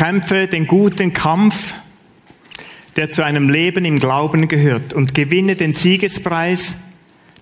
Kämpfe 0.00 0.48
den 0.48 0.66
guten 0.66 1.12
Kampf, 1.12 1.74
der 2.96 3.10
zu 3.10 3.22
einem 3.22 3.50
Leben 3.50 3.84
im 3.84 4.00
Glauben 4.00 4.48
gehört 4.48 4.94
und 4.94 5.12
gewinne 5.12 5.56
den 5.56 5.74
Siegespreis, 5.74 6.72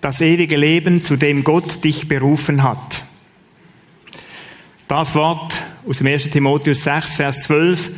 das 0.00 0.20
ewige 0.20 0.56
Leben, 0.56 1.00
zu 1.00 1.16
dem 1.16 1.44
Gott 1.44 1.84
dich 1.84 2.08
berufen 2.08 2.64
hat. 2.64 3.04
Das 4.88 5.14
Wort 5.14 5.52
aus 5.86 5.98
dem 5.98 6.08
1. 6.08 6.30
Timotheus 6.30 6.82
6, 6.82 7.14
Vers 7.14 7.44
12, 7.44 7.92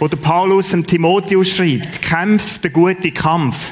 wo 0.00 0.08
der 0.08 0.16
Paulus 0.16 0.70
dem 0.70 0.84
Timotheus 0.84 1.48
schreibt, 1.48 2.02
kämpf 2.02 2.58
den 2.58 2.72
guten 2.72 3.14
Kampf. 3.14 3.70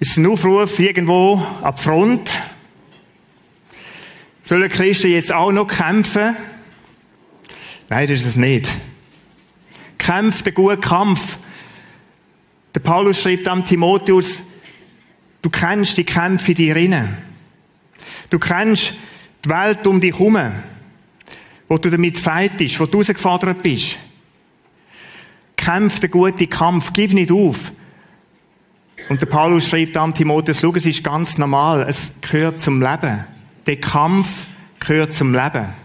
Ist 0.00 0.18
ein 0.18 0.26
Aufruf 0.26 0.78
irgendwo 0.78 1.42
ab 1.62 1.80
Front. 1.80 2.28
Sollen 4.42 4.68
Christen 4.68 5.12
jetzt 5.12 5.32
auch 5.32 5.50
noch 5.50 5.66
kämpfen? 5.66 6.36
Nein, 7.94 8.08
das 8.08 8.22
ist 8.22 8.26
es 8.26 8.36
nicht. 8.36 8.68
Kämpf 9.98 10.42
den 10.42 10.52
guten 10.52 10.80
Kampf. 10.80 11.38
Der 12.74 12.80
Paulus 12.80 13.22
schreibt 13.22 13.46
am 13.46 13.64
Timotheus, 13.64 14.42
du 15.42 15.48
kennst 15.48 15.96
die 15.96 16.02
Kämpfe 16.02 16.50
in 16.50 16.56
dir 16.56 16.76
inne. 16.76 17.16
Du 18.30 18.40
kennst 18.40 18.94
die 19.44 19.48
Welt 19.48 19.86
um 19.86 20.00
dich 20.00 20.12
herum, 20.12 20.36
wo 21.68 21.78
du 21.78 21.88
damit 21.88 22.18
feitest, 22.18 22.80
wo 22.80 22.86
du 22.86 22.94
herausgefordert 22.94 23.62
bist. 23.62 23.96
Kämpf 25.56 26.00
den 26.00 26.10
guten 26.10 26.50
Kampf, 26.50 26.92
gib 26.92 27.12
nicht 27.12 27.30
auf. 27.30 27.70
Und 29.08 29.20
der 29.20 29.26
Paulus 29.26 29.68
schreibt 29.68 29.96
am 29.96 30.12
Timotheus, 30.12 30.58
schau, 30.58 30.74
es 30.74 30.84
ist 30.84 31.04
ganz 31.04 31.38
normal, 31.38 31.86
es 31.88 32.12
gehört 32.22 32.58
zum 32.58 32.82
Leben. 32.82 33.22
Der 33.66 33.76
Kampf 33.76 34.46
gehört 34.80 35.12
zum 35.12 35.32
Leben. 35.32 35.83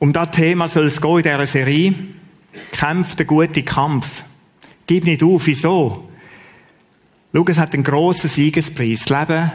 Um 0.00 0.14
das 0.14 0.30
Thema 0.30 0.66
soll 0.66 0.86
es 0.86 1.00
gehen 1.00 1.18
in 1.18 1.22
dieser 1.22 1.46
Serie. 1.46 1.94
Kämpf 2.72 3.16
den 3.16 3.26
guten 3.26 3.64
Kampf. 3.66 4.24
Gib 4.86 5.04
nicht 5.04 5.22
auf. 5.22 5.46
Wieso? 5.46 6.08
Schau, 7.34 7.44
es 7.46 7.58
hat 7.58 7.74
einen 7.74 7.84
grossen 7.84 8.30
Siegespreis. 8.30 9.04
Das 9.04 9.28
Leben 9.28 9.52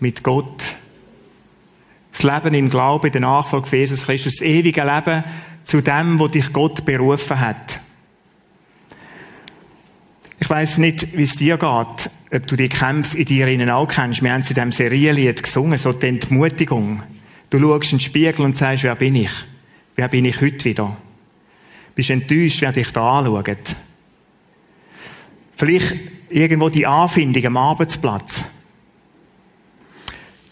mit 0.00 0.24
Gott. 0.24 0.62
Das 2.12 2.24
Leben 2.24 2.54
im 2.54 2.70
Glauben, 2.70 3.12
der 3.12 3.20
Nachfolge 3.20 3.68
von 3.68 3.78
Jesus 3.78 4.06
Christus. 4.06 4.34
Das 4.34 4.42
ewige 4.42 4.82
Leben 4.82 5.24
zu 5.62 5.80
dem, 5.80 6.18
wo 6.18 6.26
dich 6.26 6.52
Gott 6.52 6.84
berufen 6.84 7.38
hat. 7.38 7.78
Ich 10.40 10.50
weiss 10.50 10.76
nicht, 10.76 11.16
wie 11.16 11.22
es 11.22 11.36
dir 11.36 11.56
geht, 11.56 12.10
ob 12.32 12.46
du 12.48 12.56
die 12.56 12.68
Kämpfe 12.68 13.16
in 13.16 13.26
dir 13.26 13.46
innen 13.46 13.70
auch 13.70 13.86
kennst. 13.86 14.24
Wir 14.24 14.32
haben 14.32 14.40
es 14.40 14.50
in 14.50 14.56
diesem 14.56 14.72
Serienlied 14.72 15.44
gesungen, 15.44 15.78
so 15.78 15.92
die 15.92 16.08
Entmutigung. 16.08 17.04
Du 17.48 17.60
schaust 17.60 17.92
in 17.92 17.98
den 17.98 18.04
Spiegel 18.04 18.44
und 18.44 18.56
sagst, 18.56 18.82
wer 18.82 18.96
bin 18.96 19.14
ich? 19.14 19.30
Wer 19.96 20.08
bin 20.08 20.24
ich 20.24 20.40
heute 20.40 20.64
wieder? 20.64 20.96
Bist 21.94 22.10
enttäuscht, 22.10 22.60
wer 22.60 22.72
dich 22.72 22.90
da 22.90 23.20
anschaut? 23.20 23.76
Vielleicht 25.54 25.94
irgendwo 26.30 26.68
die 26.68 26.86
Anfindung 26.86 27.46
am 27.46 27.56
Arbeitsplatz. 27.56 28.44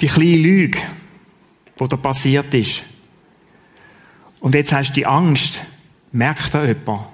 Die 0.00 0.06
kleine 0.06 0.36
Lüge, 0.36 0.78
die 1.78 1.88
da 1.88 1.96
passiert 1.96 2.54
ist. 2.54 2.84
Und 4.40 4.54
jetzt 4.54 4.72
hast 4.72 4.90
du 4.90 4.94
die 4.94 5.06
Angst, 5.06 5.62
merkt 6.12 6.54
da 6.54 6.64
jemand? 6.64 7.06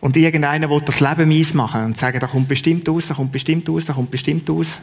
Und 0.00 0.16
irgendeiner 0.16 0.70
will 0.70 0.80
das 0.80 1.00
Leben 1.00 1.28
mies 1.28 1.54
machen 1.54 1.84
und 1.84 1.96
sagen, 1.96 2.20
da 2.20 2.28
kommt 2.28 2.48
bestimmt 2.48 2.88
aus, 2.88 3.08
da 3.08 3.14
kommt 3.14 3.32
bestimmt 3.32 3.68
aus, 3.68 3.86
da 3.86 3.92
kommt 3.92 4.10
bestimmt 4.10 4.48
aus. 4.48 4.80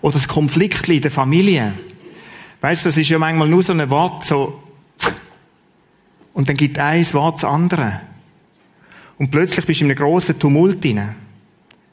Oder 0.00 0.12
das 0.12 0.28
Konflikt 0.28 0.88
in 0.88 1.02
der 1.02 1.10
Familie. 1.10 1.74
Weißt 2.60 2.84
du, 2.84 2.88
das 2.88 2.96
ist 2.96 3.08
ja 3.08 3.18
manchmal 3.18 3.48
nur 3.48 3.62
so 3.62 3.72
ein 3.72 3.90
Wort, 3.90 4.24
so, 4.24 4.62
und 6.38 6.48
dann 6.48 6.56
gibt 6.56 6.78
eins 6.78 7.14
Wort 7.14 7.34
das 7.34 7.44
andere. 7.44 8.00
Und 9.18 9.32
plötzlich 9.32 9.66
bist 9.66 9.80
du 9.80 9.84
in 9.84 9.90
einem 9.90 9.98
grossen 9.98 10.38
Tumult 10.38 10.84
drin. 10.84 11.16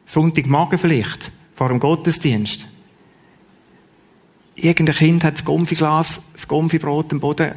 Sonntagmorgen 0.06 0.78
vielleicht, 0.78 1.32
vor 1.56 1.70
dem 1.70 1.80
Gottesdienst. 1.80 2.68
Irgendein 4.54 4.94
Kind 4.94 5.24
hat 5.24 5.34
das 5.34 5.46
Gomfiglas, 5.46 6.22
das 6.32 6.48
Gomfibrot 6.48 7.12
am 7.12 7.22
Boden. 7.22 7.56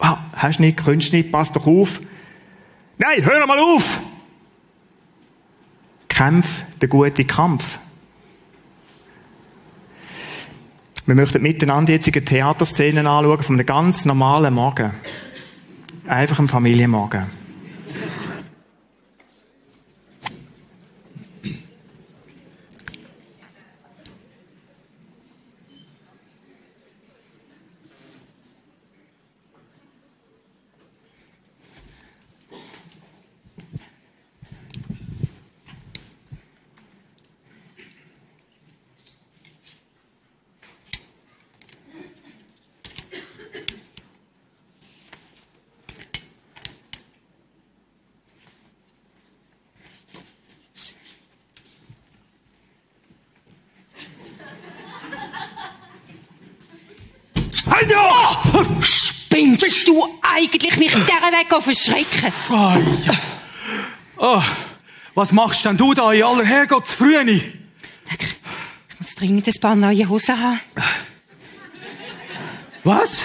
Ah, 0.00 0.24
hast 0.32 0.58
nicht, 0.58 0.84
könntest 0.84 1.12
nicht, 1.12 1.30
pass 1.30 1.52
doch 1.52 1.64
auf. 1.64 2.00
Nein, 2.98 3.24
hör 3.24 3.46
mal 3.46 3.60
auf! 3.60 4.00
Kämpf 6.08 6.64
den 6.82 6.88
guten 6.88 7.28
Kampf. 7.28 7.78
Wir 11.08 11.14
möchten 11.14 11.40
miteinander 11.40 11.92
jetzt 11.92 12.06
eine 12.06 12.22
Theaterszenen 12.22 13.06
anschauen 13.06 13.42
von 13.42 13.56
einem 13.56 13.64
ganz 13.64 14.04
normalen 14.04 14.52
Morgen. 14.52 14.90
Einfach 16.06 16.38
einem 16.38 16.48
Familienmorgen. 16.48 17.38
Oh, 58.54 59.57
spinnst 59.68 59.88
du 59.88 60.06
eigentlich 60.22 60.76
mich 60.76 60.92
dieser 60.92 61.04
Weg 61.04 61.62
verschrecken? 61.62 62.32
Oh, 62.50 62.72
ja. 63.04 63.14
oh, 64.16 64.42
was 65.14 65.32
machst 65.32 65.64
denn 65.64 65.76
du 65.76 65.94
da 65.94 66.12
in 66.12 66.22
aller 66.22 66.44
Herrgottsfrühe? 66.44 67.22
Ich 67.22 67.44
muss 68.98 69.14
dringend 69.14 69.46
ein 69.46 69.60
paar 69.60 69.74
neue 69.74 70.08
Hosen 70.08 70.40
haben. 70.40 70.60
Was? 72.84 73.22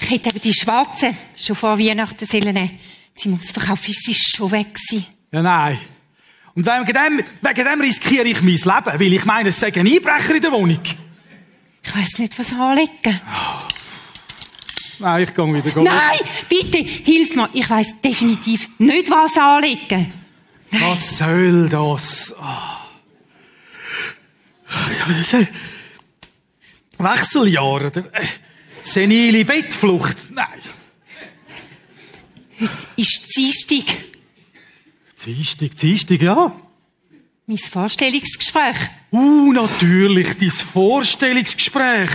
Ich 0.00 0.10
hätte 0.10 0.30
eben 0.30 0.40
die 0.40 0.54
schwarze 0.54 1.14
schon 1.36 1.56
vor 1.56 1.78
Weihnachten 1.78 2.26
sollen. 2.26 2.70
Sie 3.14 3.28
muss 3.28 3.50
verkaufen, 3.50 3.92
sie 3.92 4.12
ist 4.12 4.36
schon 4.36 4.50
weg 4.50 4.74
gewesen. 4.74 5.06
Ja, 5.30 5.42
nein. 5.42 5.78
Und 6.54 6.66
wegen 6.66 6.86
dem, 6.86 7.24
wegen 7.42 7.64
dem 7.64 7.80
riskiere 7.80 8.24
ich 8.24 8.40
mein 8.40 8.54
Leben, 8.54 9.00
weil 9.00 9.12
ich 9.12 9.24
meine, 9.24 9.50
es 9.50 9.60
sei 9.60 9.72
ein 9.72 9.86
Einbrecher 9.86 10.34
in 10.34 10.42
der 10.42 10.52
Wohnung. 10.52 10.80
Ich 11.82 11.96
weiss 11.96 12.18
nicht, 12.18 12.38
was 12.38 12.52
anlegen. 12.52 13.20
Nein, 15.00 15.24
ich 15.24 15.34
gehe 15.34 15.54
wieder. 15.54 15.82
Nein, 15.82 16.18
bitte, 16.48 16.78
hilf 16.78 17.34
mir. 17.34 17.48
Ich 17.52 17.68
weiss 17.68 18.00
definitiv 18.00 18.68
nicht, 18.78 19.10
was 19.10 19.36
anlegen. 19.38 20.12
Nein. 20.70 20.82
Was 20.82 21.18
soll 21.18 21.68
das? 21.68 22.34
Oh. 22.38 22.80
Ja, 24.70 25.06
das 25.08 25.32
ist 25.32 25.48
Wechseljahre. 26.98 27.90
Senile 28.82 29.44
Bettflucht. 29.44 30.16
Nein. 30.30 30.46
Heute 32.60 32.72
ist 32.96 33.36
Dienstag. 33.36 33.86
Dienstag, 35.24 35.74
Dienstag, 35.76 36.20
ja. 36.22 36.52
Mein 37.46 37.58
Vorstellungsgespräch. 37.58 38.76
Uh, 39.10 39.52
natürlich, 39.52 40.36
dein 40.36 40.50
Vorstellungsgespräch. 40.50 42.10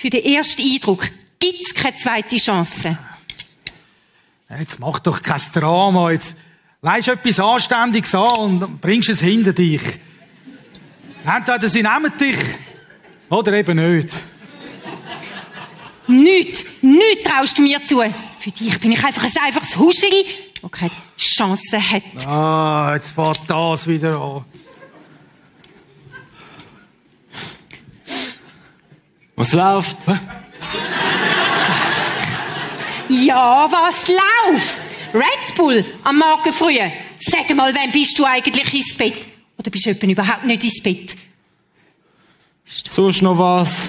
Für 0.00 0.08
den 0.08 0.24
ersten 0.24 0.62
Eindruck 0.62 1.10
gibt's 1.38 1.74
keine 1.74 1.94
zweite 1.94 2.38
Chance. 2.38 2.96
Jetzt 4.58 4.80
mach 4.80 4.98
doch 5.00 5.22
kein 5.22 5.42
Drama. 5.52 6.10
Jetzt 6.10 6.36
leist 6.80 7.08
etwas 7.08 7.38
Anständiges 7.38 8.14
an 8.14 8.62
und 8.62 8.80
bringst 8.80 9.10
es 9.10 9.20
hinter 9.20 9.52
dich. 9.52 9.82
Entweder 11.22 11.68
sie 11.68 11.82
nehmen 11.82 12.16
dich 12.18 12.38
oder 13.28 13.52
eben 13.52 13.76
nicht. 13.76 14.14
Nicht, 16.06 16.82
nicht 16.82 17.24
traust 17.26 17.58
du 17.58 17.62
mir 17.62 17.84
zu. 17.84 18.02
Für 18.38 18.50
dich 18.52 18.80
bin 18.80 18.92
ich 18.92 19.04
einfach 19.04 19.24
ein 19.24 19.32
einfaches 19.44 19.76
Huscheli, 19.76 20.24
das 20.62 20.70
keine 20.70 20.90
Chance 21.18 21.78
hat. 21.78 22.26
Ah, 22.26 22.92
jetzt 22.94 23.12
fährt 23.12 23.40
das 23.46 23.86
wieder 23.86 24.18
an. 24.18 24.46
Was 29.40 29.52
läuft? 29.54 29.96
Ja, 33.08 33.66
was 33.70 34.06
läuft? 34.06 34.82
Red 35.14 35.54
Bull 35.56 35.82
am 36.04 36.18
Morgen 36.18 36.52
früh. 36.52 36.76
Sag 37.18 37.56
mal, 37.56 37.74
wann 37.74 37.90
bist 37.90 38.18
du 38.18 38.26
eigentlich 38.26 38.74
ins 38.74 38.94
Bett? 38.94 39.26
Oder 39.56 39.70
bist 39.70 39.86
du 39.86 39.92
überhaupt 39.92 40.44
nicht 40.44 40.62
ins 40.62 40.82
Bett? 40.82 41.16
Sonst 42.66 43.22
noch 43.22 43.38
was? 43.38 43.88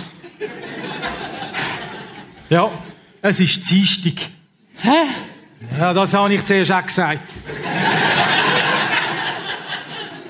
Ja, 2.49 2.71
es 3.21 3.41
ist 3.41 3.69
Dienstag. 3.69 4.29
Hä? 4.77 5.03
Ja, 5.77 5.93
das 5.93 6.13
habe 6.13 6.33
ich 6.33 6.45
zuerst 6.45 6.71
auch 6.71 6.85
gesagt. 6.85 7.29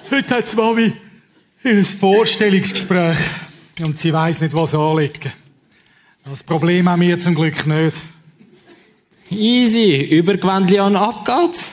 Heute 0.10 0.36
hat 0.36 0.56
Mami 0.56 0.94
ihr 1.64 1.86
Vorstellungsgespräch 1.86 3.20
und 3.84 4.00
sie 4.00 4.14
weiß 4.14 4.42
nicht, 4.42 4.54
was 4.54 4.74
anlegen. 4.76 5.34
Das 6.26 6.44
Problem 6.44 6.88
haben 6.90 7.02
wir 7.02 7.20
zum 7.20 7.36
Glück 7.36 7.66
nicht. 7.66 7.98
Easy. 9.30 9.96
Übergewändli 10.02 10.80
an, 10.80 10.96
ab 10.96 11.26
geht's. 11.26 11.72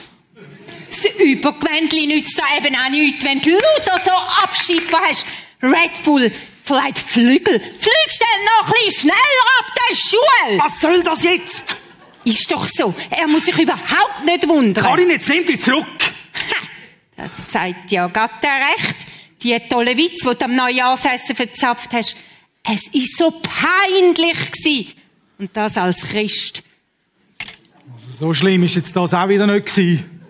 Das 0.89 1.05
Übergewändli 1.19 2.07
nützt 2.07 2.37
da 2.39 2.43
eben 2.57 2.75
auch 2.75 2.89
nichts, 2.89 3.23
wenn 3.23 3.39
du 3.41 3.51
lauter 3.51 4.01
so 4.03 4.11
abschiffen 4.43 4.97
hast. 5.07 5.25
Red 5.61 6.03
Bull 6.03 6.31
vielleicht 6.63 6.97
Flügel. 6.97 7.59
Flüg 7.59 8.09
schnell 8.09 8.45
noch 8.45 8.67
ein 8.67 8.73
bisschen 8.85 9.01
schneller 9.01 9.45
ab 9.59 9.73
der 9.89 9.95
Schule. 9.95 10.59
Was 10.63 10.79
soll 10.79 11.03
das 11.03 11.23
jetzt? 11.23 11.75
Ist 12.23 12.51
doch 12.51 12.67
so. 12.67 12.93
Er 13.09 13.27
muss 13.27 13.45
sich 13.45 13.57
überhaupt 13.57 14.25
nicht 14.25 14.47
wundern. 14.47 14.83
Karin, 14.83 15.09
jetzt 15.09 15.27
nimm 15.29 15.45
dich 15.45 15.61
zurück. 15.61 15.85
Ha, 15.87 16.67
Das 17.17 17.31
sagt 17.51 17.91
ja 17.91 18.07
Gott 18.07 18.29
recht. 18.43 18.97
Die 19.41 19.57
tolle 19.69 19.95
Witz, 19.95 20.21
die 20.21 20.35
du 20.35 20.45
am 20.45 20.55
Neujahrsessen 20.55 21.35
verzapft 21.35 21.93
hast. 21.93 22.15
Es 22.63 22.87
ist 22.87 23.17
so 23.17 23.31
peinlich 23.31 24.51
gsi. 24.51 24.89
Und 25.37 25.55
das 25.55 25.77
als 25.77 26.01
Christ. 26.01 26.63
So 28.19 28.33
schlimm 28.33 28.63
ist 28.63 28.75
jetzt 28.75 28.95
das 28.95 29.13
auch 29.13 29.29
wieder 29.29 29.47
nicht 29.47 29.67
gewesen. 29.67 30.25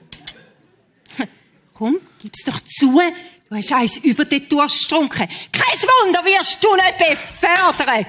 Komm, 1.73 1.97
gib's 2.21 2.43
doch 2.43 2.59
zu. 2.61 3.01
Du 3.49 3.55
hast 3.55 3.71
eins 3.71 3.97
über 3.97 4.25
den 4.25 4.47
Durst 4.47 4.87
getrunken. 4.87 5.27
Kein 5.51 5.79
Wunder, 6.05 6.23
wirst 6.23 6.63
du 6.63 6.75
nicht 6.75 6.97
befördert. 6.97 8.07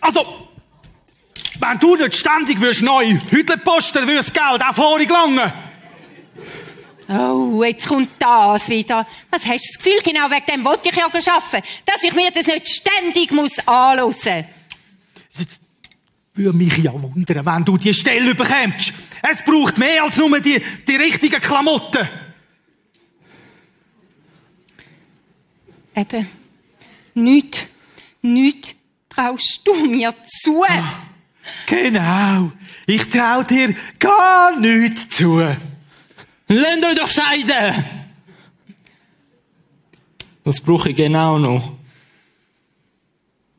Also, 0.00 0.48
wenn 1.58 1.78
du 1.78 1.96
nicht 1.96 2.16
ständig 2.16 2.58
wirst 2.60 2.80
neu 2.80 3.18
Hütchen 3.30 3.60
posten, 3.60 3.98
dann 3.98 4.08
würde 4.08 4.22
das 4.22 4.32
Geld 4.32 4.62
auch 4.62 4.74
vorhin 4.74 5.06
gelangen. 5.06 5.52
Oh, 7.08 7.62
jetzt 7.64 7.88
kommt 7.88 8.10
das 8.18 8.68
wieder. 8.68 9.06
Was 9.30 9.44
hast 9.46 9.64
du 9.64 9.72
das 9.72 9.84
Gefühl, 9.84 10.00
genau 10.04 10.30
wegen 10.30 10.46
dem 10.46 10.64
wollte 10.64 10.88
ich 10.88 10.96
ja 10.96 11.04
arbeiten, 11.04 11.66
dass 11.84 12.02
ich 12.02 12.14
mir 12.14 12.30
das 12.30 12.46
nicht 12.46 12.68
ständig 12.68 13.32
muss 13.32 13.58
anhören 13.66 14.46
Würde 16.34 16.56
mich 16.56 16.78
ja 16.78 16.92
wundern, 16.92 17.44
wenn 17.44 17.64
du 17.64 17.76
die 17.76 17.92
Stelle 17.92 18.34
bekommst. 18.34 18.92
Es 19.22 19.44
braucht 19.44 19.78
mehr 19.78 20.04
als 20.04 20.16
nur 20.16 20.40
die, 20.40 20.62
die 20.86 20.96
richtigen 20.96 21.40
Klamotten. 21.40 22.08
Eben, 25.94 26.28
nichts, 27.14 27.64
nichts 28.22 28.74
traust 29.10 29.60
du 29.64 29.86
mir 29.86 30.14
zu. 30.40 30.64
Genau. 31.66 32.52
Ich 32.86 33.08
trau 33.08 33.42
dir 33.42 33.74
gar 33.98 34.58
nichts 34.58 35.16
zu. 35.16 35.40
Lasst 36.54 36.84
euch 36.84 36.96
doch 36.96 37.08
scheiden! 37.08 37.84
Das 40.44 40.60
brauche 40.60 40.90
ich 40.90 40.96
genau 40.96 41.38
noch. 41.38 41.72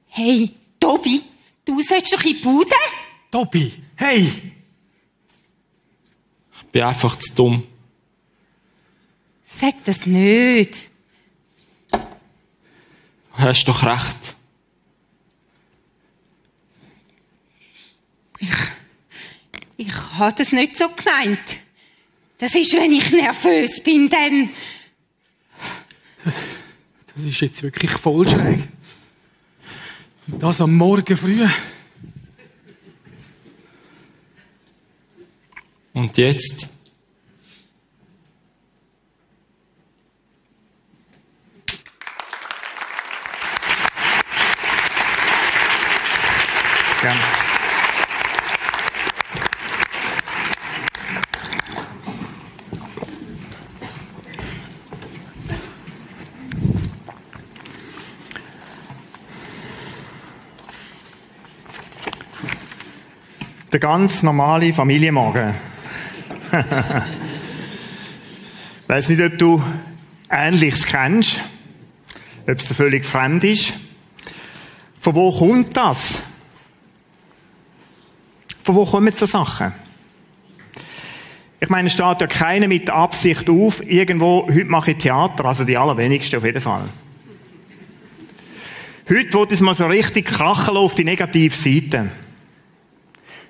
Hey, 0.10 0.52
Tobi, 0.80 1.24
du 1.66 1.82
sollst 1.82 2.14
doch 2.14 2.24
in 2.24 2.36
die 2.36 2.42
Bude? 2.42 2.76
Tobi, 3.32 3.74
hey. 3.96 4.54
Ich 6.56 6.64
bin 6.72 6.84
einfach 6.84 7.18
zu 7.18 7.34
dumm. 7.34 7.64
Sag 9.44 9.84
das 9.86 10.06
nicht. 10.06 10.90
Du 11.90 12.00
hast 13.40 13.66
doch 13.66 13.84
recht. 13.84 14.36
Ich 19.78 19.94
habe 20.20 20.36
das 20.38 20.52
nicht 20.52 20.78
so 20.78 20.90
gemeint. 20.90 21.63
Das 22.44 22.56
ist, 22.56 22.74
wenn 22.74 22.92
ich 22.92 23.10
nervös 23.10 23.82
bin, 23.82 24.10
dann... 24.10 24.50
Das 26.26 27.24
ist 27.24 27.40
jetzt 27.40 27.64
wirklich 27.64 27.92
voll 27.92 28.28
schräg. 28.28 28.68
Und 30.28 30.44
das 30.44 30.60
am 30.60 30.76
Morgen 30.76 31.16
früh. 31.16 31.48
Und 35.94 36.18
jetzt? 36.18 36.68
Gerne. 47.02 47.43
Ganz 63.84 64.24
normale 64.24 64.72
Familienmagen. 64.72 65.54
Ich 66.54 66.54
weiß 68.88 69.10
nicht, 69.10 69.22
ob 69.22 69.38
du 69.38 69.62
Ähnliches 70.30 70.86
kennst, 70.86 71.42
ob 72.48 72.58
es 72.58 72.72
völlig 72.72 73.04
fremd 73.04 73.44
ist. 73.44 73.74
Von 75.02 75.16
wo 75.16 75.38
kommt 75.38 75.76
das? 75.76 76.14
Von 78.64 78.76
wo 78.76 78.86
kommen 78.86 79.12
so 79.12 79.26
Sachen? 79.26 79.74
Ich 81.60 81.68
meine, 81.68 81.88
es 81.88 81.94
steht 81.94 82.22
ja 82.22 82.28
keiner 82.28 82.70
mit 82.70 82.88
der 82.88 82.96
Absicht 82.96 83.50
auf, 83.50 83.86
irgendwo, 83.86 84.48
heute 84.48 84.64
mache 84.64 84.92
ich 84.92 84.98
Theater, 85.00 85.44
also 85.44 85.66
die 85.66 85.76
allerwenigsten 85.76 86.38
auf 86.38 86.46
jeden 86.46 86.62
Fall. 86.62 86.88
Heute 89.10 89.34
wird 89.34 89.52
es 89.52 89.60
mal 89.60 89.76
so 89.76 89.88
richtig 89.88 90.28
krachen 90.28 90.78
auf 90.78 90.96
die 90.96 91.04
negative 91.04 91.54
Seite. 91.54 92.23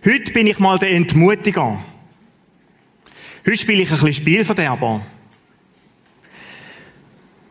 Heute 0.05 0.33
bin 0.33 0.47
ich 0.47 0.59
mal 0.59 0.77
der 0.77 0.91
Entmutiger. 0.91 1.79
Heute 3.45 3.57
spiele 3.57 3.83
ich 3.83 3.89
ein 3.89 3.93
bisschen 3.93 4.13
Spielverderber. 4.13 5.01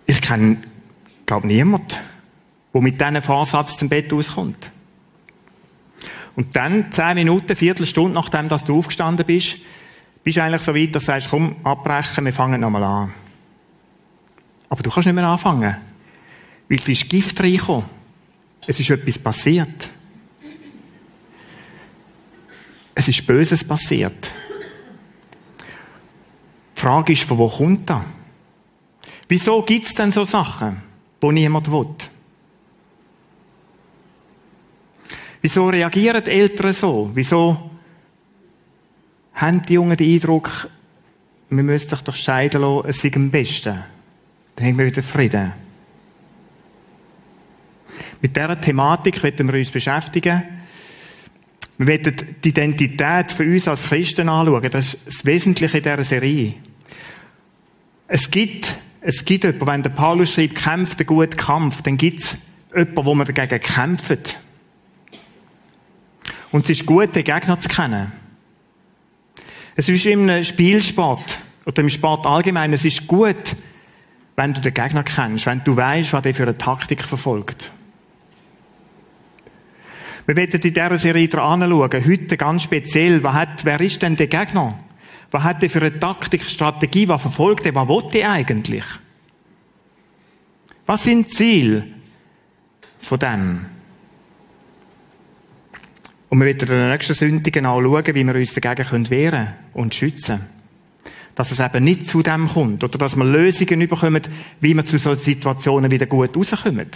Ich 0.05 0.21
kenne, 0.21 0.59
glaube 1.25 1.47
niemand, 1.47 2.03
der 2.75 2.83
mit 2.83 3.01
diesem 3.01 3.23
Vorsatz 3.23 3.79
zum 3.79 3.89
Bett 3.89 4.13
auskommt. 4.13 4.71
Und 6.37 6.55
dann, 6.55 6.93
zehn 6.93 7.15
Minuten, 7.15 7.57
Viertelstunde, 7.57 8.13
nachdem 8.13 8.51
dass 8.51 8.65
du 8.65 8.77
aufgestanden 8.77 9.25
bist, 9.25 9.57
bist 10.23 10.37
du 10.37 10.43
eigentlich 10.43 10.61
so 10.61 10.75
weit, 10.75 10.95
dass 10.95 11.05
du 11.05 11.07
sagst, 11.07 11.31
komm, 11.31 11.57
abbrechen, 11.65 12.27
wir 12.27 12.35
fangen 12.35 12.61
nochmal 12.61 12.85
an. 12.85 13.15
Aber 14.69 14.83
du 14.83 14.91
kannst 14.91 15.07
nicht 15.07 15.15
mehr 15.15 15.27
anfangen. 15.27 15.75
Weil 16.69 16.79
es 16.79 16.87
ist 16.87 17.09
Gift 17.09 17.41
reingekommen. 17.41 17.87
Es 18.67 18.79
ist 18.79 18.91
etwas 18.91 19.19
passiert. 19.19 19.91
Es 22.95 23.09
ist 23.09 23.27
Böses 23.27 23.65
passiert. 23.65 24.33
Die 26.77 26.81
Frage 26.81 27.13
ist, 27.13 27.25
von 27.25 27.39
wo 27.39 27.49
kommt 27.49 27.89
das? 27.89 28.03
Wieso 29.29 29.63
gibt 29.63 29.87
es 29.87 29.95
denn 29.95 30.11
so 30.11 30.25
Sachen, 30.25 30.83
wo 31.21 31.31
niemand 31.31 31.71
will? 31.71 31.87
Wieso 35.41 35.69
reagieren 35.69 36.23
die 36.23 36.31
Eltern 36.31 36.73
so? 36.73 37.11
Wieso 37.15 37.71
haben 39.35 39.63
die 39.63 39.75
Jungen 39.75 39.97
den 39.97 40.15
Eindruck, 40.15 40.69
wir 41.51 41.63
müssen 41.63 41.89
sich 41.89 42.01
doch 42.03 42.15
scheiden 42.15 42.63
lassen, 42.63 42.89
es 42.89 43.01
sei 43.01 43.11
am 43.15 43.31
besten? 43.31 43.83
Dann 44.55 44.67
haben 44.67 44.79
wir 44.79 44.87
wieder 44.87 45.03
Frieden. 45.03 45.53
Mit 48.21 48.37
dieser 48.37 48.61
Thematik 48.61 49.23
werden 49.23 49.51
wir 49.51 49.59
uns 49.59 49.71
beschäftigen. 49.71 50.62
Wir 51.83 51.89
werden 51.89 52.37
die 52.45 52.51
Identität 52.51 53.33
für 53.33 53.43
uns 53.43 53.67
als 53.67 53.89
Christen 53.89 54.29
anschauen. 54.29 54.71
Das 54.71 54.95
ist 54.95 55.01
das 55.05 55.25
Wesentliche 55.25 55.83
dieser 55.83 56.05
Serie. 56.05 56.55
Es 58.07 58.31
gibt, 58.31 58.79
es 59.01 59.25
gibt 59.25 59.43
jemanden, 59.43 59.67
wenn 59.67 59.83
der 59.83 59.91
Paulus 59.91 60.33
schreibt, 60.33 60.55
kämpft 60.55 61.01
einen 61.01 61.09
guten 61.09 61.37
Kampf, 61.37 61.83
dann 61.83 61.97
gibt 61.97 62.21
es 62.21 62.39
jemanden, 62.73 63.05
wo 63.05 63.15
man 63.17 63.27
dagegen 63.27 63.59
kämpft. 63.59 64.39
Und 66.53 66.63
es 66.63 66.71
ist 66.71 66.87
gut, 66.87 67.17
den 67.17 67.25
Gegner 67.25 67.59
zu 67.59 67.69
kennen. 67.69 68.13
Es 69.75 69.89
ist 69.89 70.07
im 70.07 70.45
Spielsport 70.45 71.41
oder 71.67 71.83
im 71.83 71.91
Sport 71.91 72.29
allgemein, 72.29 72.73
es 72.73 72.85
ist 72.85 73.09
gut, 73.09 73.57
wenn 74.37 74.55
du 74.55 74.61
den 74.61 74.73
Gegner 74.73 75.03
kennst, 75.03 75.47
wenn 75.47 75.65
du 75.65 75.77
weißt, 75.77 76.13
was 76.13 76.23
der 76.23 76.33
für 76.33 76.45
eine 76.45 76.57
Taktik 76.57 77.03
verfolgt. 77.03 77.73
Wir 80.27 80.37
werden 80.37 80.61
in 80.61 80.73
dieser 80.73 80.97
Serie 80.97 81.29
anschauen, 81.33 82.07
heute 82.07 82.37
ganz 82.37 82.63
speziell, 82.63 83.23
was 83.23 83.35
hat, 83.35 83.65
wer 83.65 83.81
ist 83.81 84.01
denn 84.03 84.17
der 84.17 84.29
Gegner? 84.29 84.79
Was 85.31 85.43
hat 85.43 85.63
der 85.63 85.71
für 85.71 85.81
eine 85.81 85.99
Taktik, 85.99 86.45
Strategie, 86.45 87.09
was 87.09 87.23
verfolgt 87.23 87.67
er, 87.67 87.75
was 87.75 87.89
will 87.89 88.21
er 88.21 88.31
eigentlich? 88.31 88.85
Was 90.87 91.05
sind 91.05 91.31
die 91.31 91.35
Ziele 91.35 91.85
von 93.03 93.19
dem. 93.19 93.67
Und 96.29 96.39
wir 96.39 96.47
werden 96.47 96.61
in 96.61 96.67
der 96.67 96.91
nächsten 96.93 97.15
Sünde 97.15 97.51
genau 97.51 97.83
schauen, 97.83 98.15
wie 98.15 98.25
wir 98.25 98.35
uns 98.35 98.55
dagegen 98.55 99.11
wehren 99.11 99.31
können 99.31 99.55
und 99.75 99.95
schützen. 99.95 100.41
Dass 101.35 101.51
es 101.51 101.61
eben 101.61 101.85
nicht 101.85 102.09
zu 102.09 102.23
dem 102.23 102.49
kommt. 102.49 102.85
Oder 102.85 102.99
dass 102.99 103.17
wir 103.17 103.25
Lösungen 103.25 103.89
bekommen, 103.89 104.23
wie 104.61 104.75
wir 104.75 104.85
zu 104.85 104.99
solchen 104.99 105.21
Situationen 105.21 105.91
wieder 105.91 106.07
gut 106.07 106.37
rauskommen. 106.37 106.89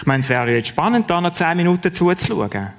Ich 0.00 0.06
meine, 0.06 0.22
es 0.22 0.30
wäre 0.30 0.50
jetzt 0.50 0.68
spannend, 0.68 1.10
da 1.10 1.20
noch 1.20 1.34
zehn 1.34 1.58
Minuten 1.58 1.92
zuzuschauen. 1.92 2.70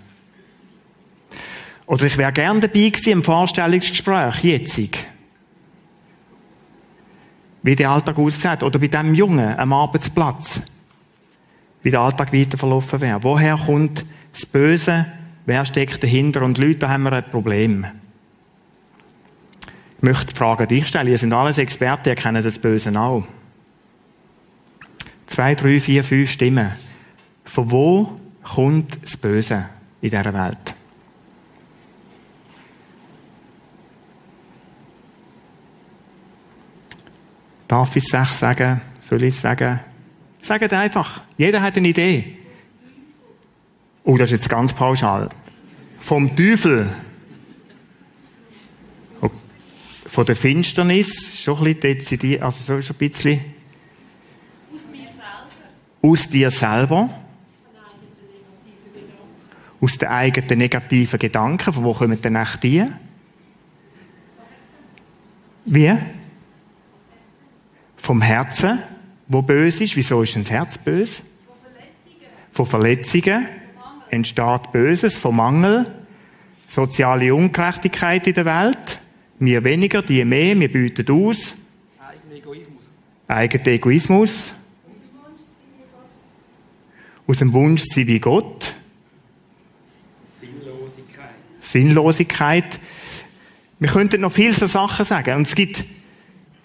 Oder 1.85 2.05
ich 2.05 2.17
wäre 2.17 2.31
gern 2.31 2.59
dabei 2.59 2.89
gewesen 2.89 3.11
im 3.11 3.23
Vorstellungsgespräch, 3.23 4.43
jetzt. 4.43 4.81
Wie 7.61 7.75
der 7.75 7.91
Alltag 7.91 8.17
aussieht. 8.17 8.63
Oder 8.63 8.79
bei 8.79 8.87
dem 8.87 9.13
Jungen 9.13 9.59
am 9.59 9.71
Arbeitsplatz. 9.71 10.61
Wie 11.83 11.91
der 11.91 11.99
Alltag 11.99 12.33
weiter 12.33 12.57
verlaufen 12.57 13.01
wäre. 13.01 13.21
Woher 13.23 13.55
kommt 13.57 14.03
das 14.31 14.47
Böse? 14.47 15.05
Wer 15.45 15.63
steckt 15.65 16.01
dahinter? 16.01 16.41
Und 16.41 16.57
Leute, 16.57 16.79
da 16.79 16.89
haben 16.89 17.03
wir 17.03 17.13
ein 17.13 17.29
Problem. 17.29 17.85
Ich 19.97 20.03
möchte 20.03 20.27
die 20.27 20.35
Frage 20.35 20.65
dich 20.65 20.87
stellen. 20.87 21.07
Ihr 21.07 21.19
sind 21.19 21.33
alles 21.33 21.59
Experten, 21.59 22.09
ihr 22.09 22.15
kennt 22.15 22.43
das 22.43 22.57
Böse 22.57 22.99
auch. 22.99 23.25
Zwei, 25.27 25.53
drei, 25.53 25.79
vier, 25.79 26.03
fünf 26.03 26.31
Stimmen. 26.31 26.71
Von 27.51 27.69
wo 27.69 28.19
kommt 28.43 29.03
das 29.03 29.17
Böse 29.17 29.67
in 30.01 30.09
dieser 30.09 30.33
Welt? 30.33 30.73
Darf 37.67 37.93
ich 37.97 38.05
es 38.09 38.39
sagen? 38.39 38.79
Soll 39.01 39.23
ich 39.23 39.35
es 39.35 39.41
sagen? 39.41 39.81
Sagt 40.41 40.71
einfach. 40.71 41.23
Jeder 41.37 41.61
hat 41.61 41.75
eine 41.75 41.89
Idee. 41.89 42.37
Oh, 44.05 44.15
das 44.15 44.31
ist 44.31 44.39
jetzt 44.39 44.49
ganz 44.49 44.71
pauschal. 44.71 45.27
Vom 45.99 46.33
Teufel. 46.33 46.89
Oh, 49.19 49.29
von 50.05 50.25
der 50.25 50.37
Finsternis, 50.37 51.37
schon 51.41 51.57
ein 51.57 51.63
bisschen 51.65 51.81
dezidiert, 51.81 52.43
also 52.43 52.81
schon 52.81 52.95
ein 52.95 53.09
bisschen. 53.09 53.41
Aus 54.73 54.81
mir 54.89 55.07
selber. 55.07 56.01
Aus 56.01 56.29
dir 56.29 56.49
selber. 56.49 57.20
Aus 59.81 59.97
den 59.97 60.09
eigenen 60.09 60.59
negativen 60.59 61.19
Gedanken. 61.19 61.73
Von 61.73 61.83
wo 61.83 61.93
kommen 61.93 62.21
denn 62.21 62.35
echt 62.35 62.63
die? 62.63 62.85
Wie? 65.65 65.97
Vom 67.97 68.21
Herzen, 68.21 68.79
wo 69.27 69.41
böse 69.41 69.83
ist. 69.83 69.95
Wieso 69.95 70.21
ist 70.21 70.35
denn 70.35 70.43
das 70.43 70.51
Herz 70.51 70.77
böse? 70.77 71.23
Von 72.51 72.65
Verletzungen 72.65 73.47
entsteht 74.09 74.71
Böses, 74.71 75.17
vom 75.17 75.37
Mangel, 75.37 75.89
soziale 76.67 77.33
Ungerechtigkeit 77.33 78.27
in 78.27 78.33
der 78.33 78.45
Welt. 78.45 78.99
Wir 79.39 79.63
weniger, 79.63 80.01
die 80.01 80.23
mehr, 80.25 80.59
wir 80.59 80.71
bieten 80.71 81.09
aus. 81.11 81.55
Eigenegoismus. 81.97 82.89
Eigenegoismus. 83.27 84.53
Aus 87.25 87.37
dem 87.37 87.53
Wunsch 87.53 87.83
sie 87.83 88.05
wie 88.05 88.19
Gott. 88.19 88.75
Sinnlosigkeit. 91.71 92.79
Wir 93.79 93.89
könnten 93.89 94.21
noch 94.21 94.31
viele 94.31 94.53
so 94.53 94.65
Sachen 94.65 95.05
sagen. 95.05 95.37
Und 95.37 95.47
es 95.47 95.55
gibt 95.55 95.85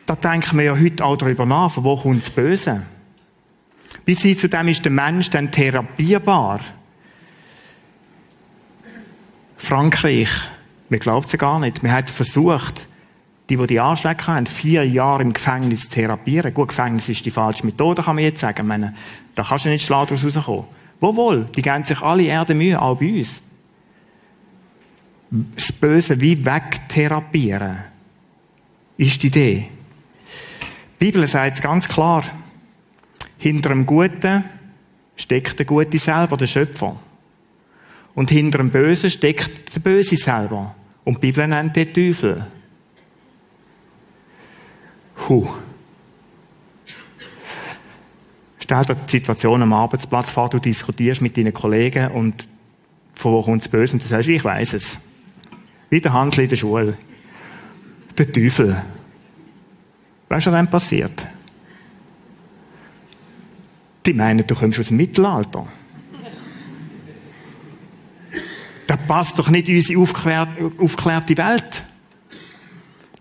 da 0.06 0.14
denken 0.14 0.56
wir 0.56 0.64
ja 0.64 0.78
heute 0.78 1.04
auch 1.04 1.16
darüber 1.16 1.44
nach, 1.44 1.72
von 1.72 1.84
wo 1.84 1.96
kommt 1.96 2.22
das 2.22 2.30
Böse? 2.30 2.82
Bis 4.04 4.22
hin 4.22 4.38
zu 4.38 4.48
dem 4.48 4.68
ist 4.68 4.84
der 4.84 4.92
Mensch 4.92 5.30
dann 5.30 5.50
therapierbar. 5.50 6.60
Frankreich, 9.56 10.28
wir 10.88 10.98
glauben 11.00 11.26
es 11.26 11.36
gar 11.36 11.58
nicht, 11.58 11.82
wir 11.82 11.92
haben 11.92 12.06
versucht, 12.06 12.86
die, 13.48 13.56
die 13.56 13.66
die 13.66 13.80
Anschläge 13.80 14.26
haben, 14.28 14.46
vier 14.46 14.86
Jahre 14.86 15.22
im 15.22 15.32
Gefängnis 15.32 15.88
zu 15.88 15.90
therapieren. 15.90 16.54
Gut, 16.54 16.68
Gefängnis 16.68 17.08
ist 17.08 17.24
die 17.26 17.30
falsche 17.30 17.66
Methode, 17.66 18.02
kann 18.02 18.14
man 18.16 18.24
jetzt 18.24 18.40
sagen. 18.40 18.66
Meine, 18.66 18.94
da 19.34 19.42
kannst 19.44 19.64
du 19.64 19.68
nicht 19.68 19.84
schlaglos 19.84 20.24
rauskommen. 20.24 20.64
Wo 21.00 21.14
wohl? 21.14 21.46
Die 21.56 21.62
geben 21.62 21.84
sich 21.84 22.00
alle 22.00 22.24
Erde 22.24 22.54
Mühe, 22.54 22.80
auch 22.80 22.98
bei 22.98 23.12
uns. 23.12 23.42
Das 25.54 25.72
Böse 25.72 26.20
wie 26.20 26.44
wegtherapieren, 26.44 27.78
ist 28.96 29.22
die 29.22 29.26
Idee. 29.26 29.68
Die 30.98 31.04
Bibel 31.04 31.26
sagt 31.26 31.56
es 31.56 31.62
ganz 31.62 31.88
klar. 31.88 32.24
Hinter 33.38 33.70
dem 33.70 33.84
Guten 33.84 34.44
steckt 35.16 35.58
der 35.58 35.66
Gute 35.66 35.98
selber, 35.98 36.36
der 36.36 36.46
Schöpfer. 36.46 36.96
Und 38.14 38.30
hinter 38.30 38.58
dem 38.58 38.70
Bösen 38.70 39.10
steckt 39.10 39.74
der 39.74 39.80
Böse 39.80 40.16
selber. 40.16 40.74
Und 41.04 41.16
die 41.16 41.20
Bibel 41.26 41.46
nennt 41.46 41.76
den 41.76 41.92
Teufel. 41.92 42.46
Huh. 45.28 45.48
Stell 48.58 48.84
dir 48.84 48.94
die 48.94 49.10
Situation 49.10 49.62
am 49.62 49.72
Arbeitsplatz 49.72 50.32
vor, 50.32 50.48
du 50.48 50.58
diskutierst 50.58 51.20
mit 51.20 51.36
deinen 51.36 51.52
Kollegen 51.52 52.10
und 52.10 52.48
von 53.14 53.32
wo 53.32 53.42
kommt 53.42 53.62
das 53.62 53.68
Böse? 53.68 53.94
Und 53.94 54.02
du 54.02 54.06
sagst, 54.06 54.28
ich 54.28 54.42
weiß 54.42 54.74
es. 54.74 54.98
Wie 55.90 56.00
der 56.00 56.12
Hansli 56.12 56.44
in 56.44 56.50
der 56.50 56.56
Schule. 56.56 56.96
Der 58.18 58.32
Teufel. 58.32 58.82
Was 60.28 60.44
dann 60.44 60.68
passiert? 60.68 61.26
Die 64.04 64.12
meinen, 64.12 64.46
du 64.46 64.54
kommst 64.54 64.78
aus 64.78 64.88
dem 64.88 64.96
Mittelalter. 64.96 65.66
Das 68.86 68.98
passt 69.06 69.38
doch 69.38 69.48
nicht 69.48 69.68
in 69.68 69.76
unsere 69.76 70.00
aufgeklärte 70.78 71.36
Welt. 71.36 71.84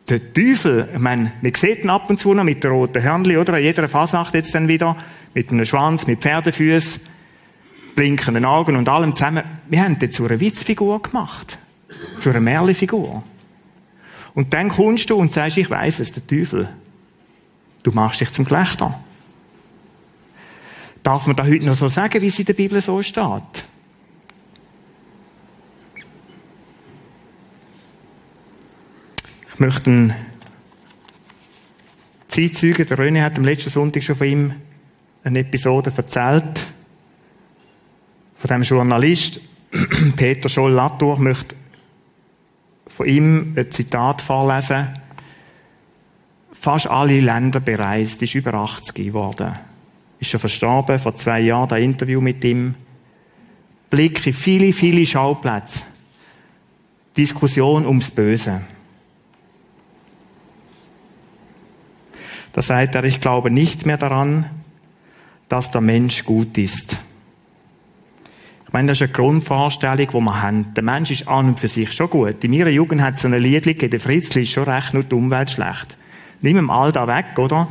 Der 0.07 0.33
Teufel, 0.33 0.87
ich 0.93 0.99
meine, 0.99 1.33
man 1.41 1.53
sieht 1.55 1.83
ihn 1.83 1.89
ab 1.89 2.09
und 2.09 2.19
zu 2.19 2.33
noch 2.35 2.43
mit 2.43 2.63
der 2.63 2.71
roten 2.71 3.01
Hörnli, 3.01 3.37
oder? 3.37 3.55
An 3.55 3.63
jeder 3.63 3.89
Fasnacht 3.89 4.35
jetzt 4.35 4.53
dann 4.53 4.67
wieder. 4.67 4.95
Mit 5.33 5.51
einem 5.51 5.65
Schwanz, 5.65 6.05
mit 6.05 6.21
Pferdefüßen, 6.21 7.01
blinkenden 7.95 8.45
Augen 8.45 8.75
und 8.75 8.87
allem 8.87 9.15
zusammen. 9.15 9.43
Wir 9.67 9.83
haben 9.83 9.97
den 9.97 10.11
zu 10.11 10.25
einer 10.25 10.39
Witzfigur 10.39 11.01
gemacht. 11.01 11.57
Zu 12.19 12.29
einer 12.29 12.41
Märchenfigur. 12.41 13.23
Und 14.33 14.53
dann 14.53 14.69
kommst 14.69 15.09
du 15.09 15.15
und 15.15 15.31
sagst, 15.31 15.57
ich 15.57 15.69
weiß 15.69 15.99
es, 15.99 16.11
der 16.11 16.27
Teufel. 16.27 16.69
Du 17.83 17.91
machst 17.91 18.19
dich 18.19 18.31
zum 18.31 18.45
Gelächter. 18.45 18.99
Darf 21.03 21.27
man 21.27 21.35
da 21.35 21.45
heute 21.45 21.65
noch 21.65 21.75
so 21.75 21.87
sagen, 21.87 22.21
wie 22.21 22.27
es 22.27 22.39
in 22.39 22.45
der 22.45 22.53
Bibel 22.53 22.81
so 22.81 23.01
steht? 23.01 23.67
Ich 29.53 29.59
möchte 29.59 29.89
einen 29.89 30.15
Zeitzeugen, 32.27 32.87
der 32.87 32.97
René 32.97 33.21
hat 33.21 33.37
am 33.37 33.45
letzten 33.45 33.69
Sonntag 33.69 34.03
schon 34.03 34.17
von 34.17 34.27
ihm 34.27 34.53
eine 35.23 35.39
Episode 35.39 35.93
erzählt. 35.95 36.65
Von 38.39 38.47
dem 38.49 38.63
Journalist 38.63 39.39
Peter 40.17 40.49
Scholl-Latour 40.49 41.19
möchte 41.19 41.55
von 42.95 43.05
ihm 43.05 43.53
ein 43.57 43.71
Zitat 43.71 44.21
vorlesen 44.21 44.87
fast 46.65 46.87
alle 46.87 47.19
Länder 47.19 47.59
bereist, 47.59 48.23
ist 48.23 48.33
über 48.33 48.55
80 48.55 48.95
geworden. 48.95 49.53
Ist 50.19 50.31
schon 50.31 50.39
verstorben, 50.39 50.97
vor 50.97 51.13
zwei 51.13 51.41
Jahren, 51.41 51.71
ein 51.71 51.83
Interview 51.83 52.21
mit 52.21 52.43
ihm. 52.43 52.73
Blick 53.91 54.25
in 54.25 54.33
viele, 54.33 54.73
viele 54.73 55.05
Schauplätze. 55.05 55.83
Diskussion 57.15 57.85
ums 57.85 58.09
Böse. 58.09 58.61
Da 62.51 62.63
sagt 62.63 62.95
er, 62.95 63.03
ich 63.03 63.21
glaube 63.21 63.51
nicht 63.51 63.85
mehr 63.85 63.97
daran, 63.97 64.49
dass 65.47 65.69
der 65.69 65.81
Mensch 65.81 66.25
gut 66.25 66.57
ist. 66.57 66.97
Meine, 68.75 68.89
das 68.89 68.97
ist 68.97 69.03
eine 69.03 69.13
Grundvorstellung, 69.13 70.05
die 70.05 70.19
wir 70.19 70.41
haben. 70.41 70.73
Der 70.73 70.83
Mensch 70.83 71.09
ist 71.09 71.29
an 71.29 71.47
und 71.47 71.61
für 71.61 71.69
sich 71.69 71.93
schon 71.93 72.09
gut. 72.09 72.43
In 72.43 72.51
meiner 72.51 72.67
Jugend 72.67 73.01
hat 73.01 73.15
es 73.15 73.21
so 73.21 73.29
ein 73.29 73.41
Lied 73.41 73.65
der 73.65 73.99
Fritzli 74.01 74.41
ist 74.41 74.49
schon 74.49 74.65
recht, 74.65 74.93
nur 74.93 75.03
die 75.03 75.15
Umwelt 75.15 75.49
schlecht. 75.49 75.95
Nimm 76.41 76.57
ihm 76.57 76.69
all 76.69 76.91
da 76.91 77.07
weg, 77.07 77.27
oder? 77.37 77.69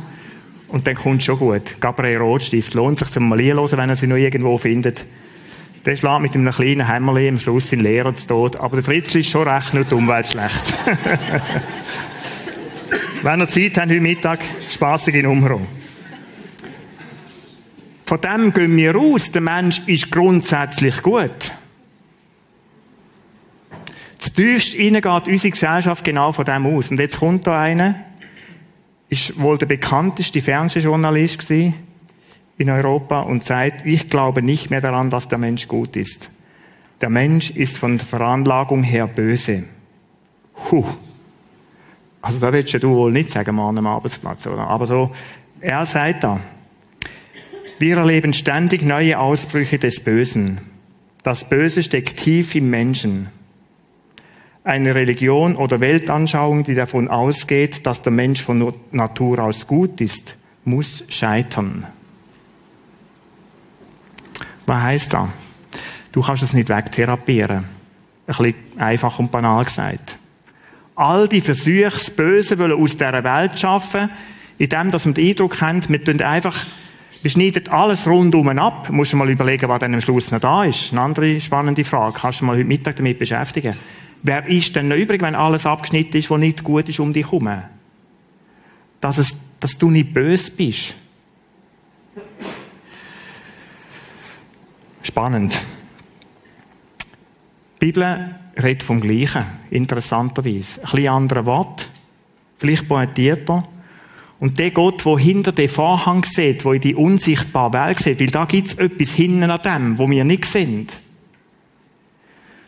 Und 0.67 0.87
dann 0.87 0.95
kommt 0.95 1.21
schon 1.21 1.37
gut. 1.37 1.79
Gabriel 1.79 2.17
Rotstift. 2.17 2.73
Lohnt 2.73 2.97
sich 2.97 3.09
zum 3.09 3.29
mal 3.29 3.39
hören, 3.39 3.77
wenn 3.77 3.89
er 3.89 3.95
sie 3.95 4.07
noch 4.07 4.15
irgendwo 4.15 4.57
findet. 4.57 5.05
Der 5.85 5.95
schlägt 5.95 6.21
mit 6.21 6.33
einem 6.33 6.51
kleinen 6.51 6.91
Hämmerli 6.91 7.29
am 7.29 7.37
Schluss 7.37 7.71
in 7.71 7.81
Lehrer 7.81 8.15
zu 8.15 8.27
Tod. 8.27 8.59
Aber 8.59 8.77
der 8.77 8.83
Fritzli 8.83 9.19
ist 9.19 9.29
schon 9.29 9.47
recht, 9.47 9.75
nur 9.75 9.83
die 9.83 9.93
Umwelt 9.93 10.27
schlecht. 10.27 10.73
wenn 13.21 13.41
ihr 13.41 13.47
Zeit 13.47 13.77
habt, 13.77 13.91
heute 13.91 14.01
Mittag, 14.01 14.39
spaßige 14.71 15.21
Nummer. 15.21 15.59
Von 18.05 18.21
dem 18.21 18.53
gehen 18.53 18.77
wir 18.77 18.95
raus. 18.95 19.31
Der 19.31 19.41
Mensch 19.41 19.81
ist 19.87 20.11
grundsätzlich 20.11 21.01
gut. 21.01 21.53
Das 24.19 24.31
tiefste 24.33 24.77
innen 24.77 25.01
geht 25.01 25.27
unsere 25.27 25.51
Gesellschaft 25.51 26.03
genau 26.03 26.31
von 26.31 26.45
dem 26.45 26.65
aus. 26.65 26.91
Und 26.91 26.99
jetzt 26.99 27.19
kommt 27.19 27.47
da 27.47 27.61
einer, 27.61 27.95
ist 29.09 29.39
wohl 29.39 29.57
der 29.57 29.65
bekannteste 29.65 30.41
Fernsehjournalist 30.41 31.39
gewesen, 31.39 31.75
in 32.57 32.69
Europa 32.69 33.21
und 33.21 33.43
sagt, 33.43 33.85
ich 33.85 34.09
glaube 34.09 34.41
nicht 34.41 34.69
mehr 34.69 34.81
daran, 34.81 35.09
dass 35.09 35.27
der 35.27 35.37
Mensch 35.37 35.67
gut 35.67 35.95
ist. 35.95 36.29
Der 37.01 37.09
Mensch 37.09 37.51
ist 37.51 37.77
von 37.77 37.97
der 37.97 38.05
Veranlagung 38.05 38.83
her 38.83 39.07
böse. 39.07 39.63
Huh. 40.71 40.85
Also 42.21 42.39
da 42.39 42.53
willst 42.53 42.73
du 42.73 42.89
wohl 42.89 43.11
nicht 43.11 43.29
sagen, 43.29 43.55
Mann 43.55 43.77
am 43.77 43.87
Arbeitsplatz, 43.87 44.47
oder? 44.47 44.67
Aber 44.67 44.87
so, 44.87 45.11
er 45.59 45.85
sagt 45.85 46.23
da, 46.23 46.39
wir 47.79 47.97
erleben 47.97 48.33
ständig 48.33 48.83
neue 48.83 49.19
Ausbrüche 49.19 49.79
des 49.79 49.99
Bösen. 50.01 50.61
Das 51.23 51.49
Böse 51.49 51.83
steckt 51.83 52.17
tief 52.17 52.55
im 52.55 52.69
Menschen. 52.69 53.27
Eine 54.63 54.95
Religion 54.95 55.55
oder 55.55 55.79
Weltanschauung, 55.79 56.63
die 56.63 56.75
davon 56.75 57.07
ausgeht, 57.07 57.85
dass 57.85 58.01
der 58.01 58.11
Mensch 58.11 58.43
von 58.43 58.73
Natur 58.91 59.39
aus 59.39 59.67
gut 59.67 60.01
ist, 60.01 60.37
muss 60.63 61.03
scheitern. 61.09 61.85
Was 64.65 64.81
heißt 64.81 65.13
das? 65.13 65.27
Du 66.11 66.21
kannst 66.21 66.43
es 66.43 66.53
nicht 66.53 66.69
wegtherapieren. 66.69 67.57
Ein 67.57 67.65
bisschen 68.25 68.55
einfach 68.77 69.19
und 69.19 69.31
banal 69.31 69.65
gesagt. 69.65 70.17
All 70.95 71.27
die 71.27 71.41
Versuche, 71.41 71.89
das 71.91 72.09
Böse 72.09 72.57
aus 72.73 72.97
dieser 72.97 73.23
Welt 73.23 73.51
zu 73.51 73.57
schaffen, 73.57 74.09
indem 74.57 74.91
dass 74.91 75.05
wir 75.05 75.13
den 75.13 75.27
Eindruck 75.27 75.61
haben, 75.61 75.83
wir 75.87 76.03
tun 76.03 76.21
einfach, 76.21 76.65
wir 77.25 77.31
schneiden 77.31 77.67
alles 77.69 78.05
rundum 78.05 78.47
ab. 78.49 78.91
Musst 78.91 79.13
du 79.13 79.17
mal 79.17 79.27
überlegen, 79.27 79.67
was 79.67 79.79
dann 79.79 79.95
am 79.95 79.99
Schluss 79.99 80.29
noch 80.29 80.39
da 80.39 80.63
ist. 80.63 80.91
Eine 80.91 81.01
andere 81.01 81.41
spannende 81.41 81.83
Frage. 81.83 82.19
Kannst 82.19 82.41
du 82.41 82.45
mal 82.45 82.55
heute 82.55 82.67
Mittag 82.67 82.97
damit 82.97 83.17
beschäftigen? 83.17 83.75
Wer 84.21 84.45
ist 84.45 84.75
denn 84.75 84.89
noch 84.89 84.95
übrig, 84.95 85.23
wenn 85.23 85.33
alles 85.33 85.65
abgeschnitten 85.65 86.17
ist, 86.17 86.29
was 86.29 86.39
nicht 86.39 86.63
gut 86.63 86.87
ist 86.87 86.99
um 86.99 87.13
dich 87.13 87.25
herum? 87.25 87.49
Dass, 89.01 89.17
es, 89.17 89.35
dass 89.59 89.75
du 89.75 89.89
nicht 89.89 90.13
böse 90.13 90.51
bist. 90.51 90.93
Spannend. 95.01 95.59
Die 97.81 97.85
Bibel 97.87 98.35
redet 98.55 98.83
vom 98.83 99.01
Gleichen, 99.01 99.45
interessanterweise. 99.71 100.79
Ein 100.79 100.91
bisschen 100.91 101.07
andere 101.07 101.45
Wort, 101.47 101.89
vielleicht 102.59 102.87
pointierter. 102.87 103.67
Und 104.39 104.59
der 104.59 104.71
Gott, 104.71 105.05
der 105.05 105.17
hinter 105.17 105.51
dem 105.51 105.69
Vorhang 105.69 106.25
sieht, 106.25 106.65
der 106.65 106.73
in 106.73 106.81
die 106.81 106.95
unsichtbare 106.95 107.73
Welt 107.73 107.99
sieht, 107.99 108.19
weil 108.19 108.27
da 108.27 108.45
gibt 108.45 108.67
es 108.67 108.75
etwas 108.75 109.13
hinten 109.13 109.49
an 109.49 109.61
dem, 109.63 109.97
wo 109.97 110.09
wir 110.09 110.25
nicht 110.25 110.45
sind. 110.45 110.91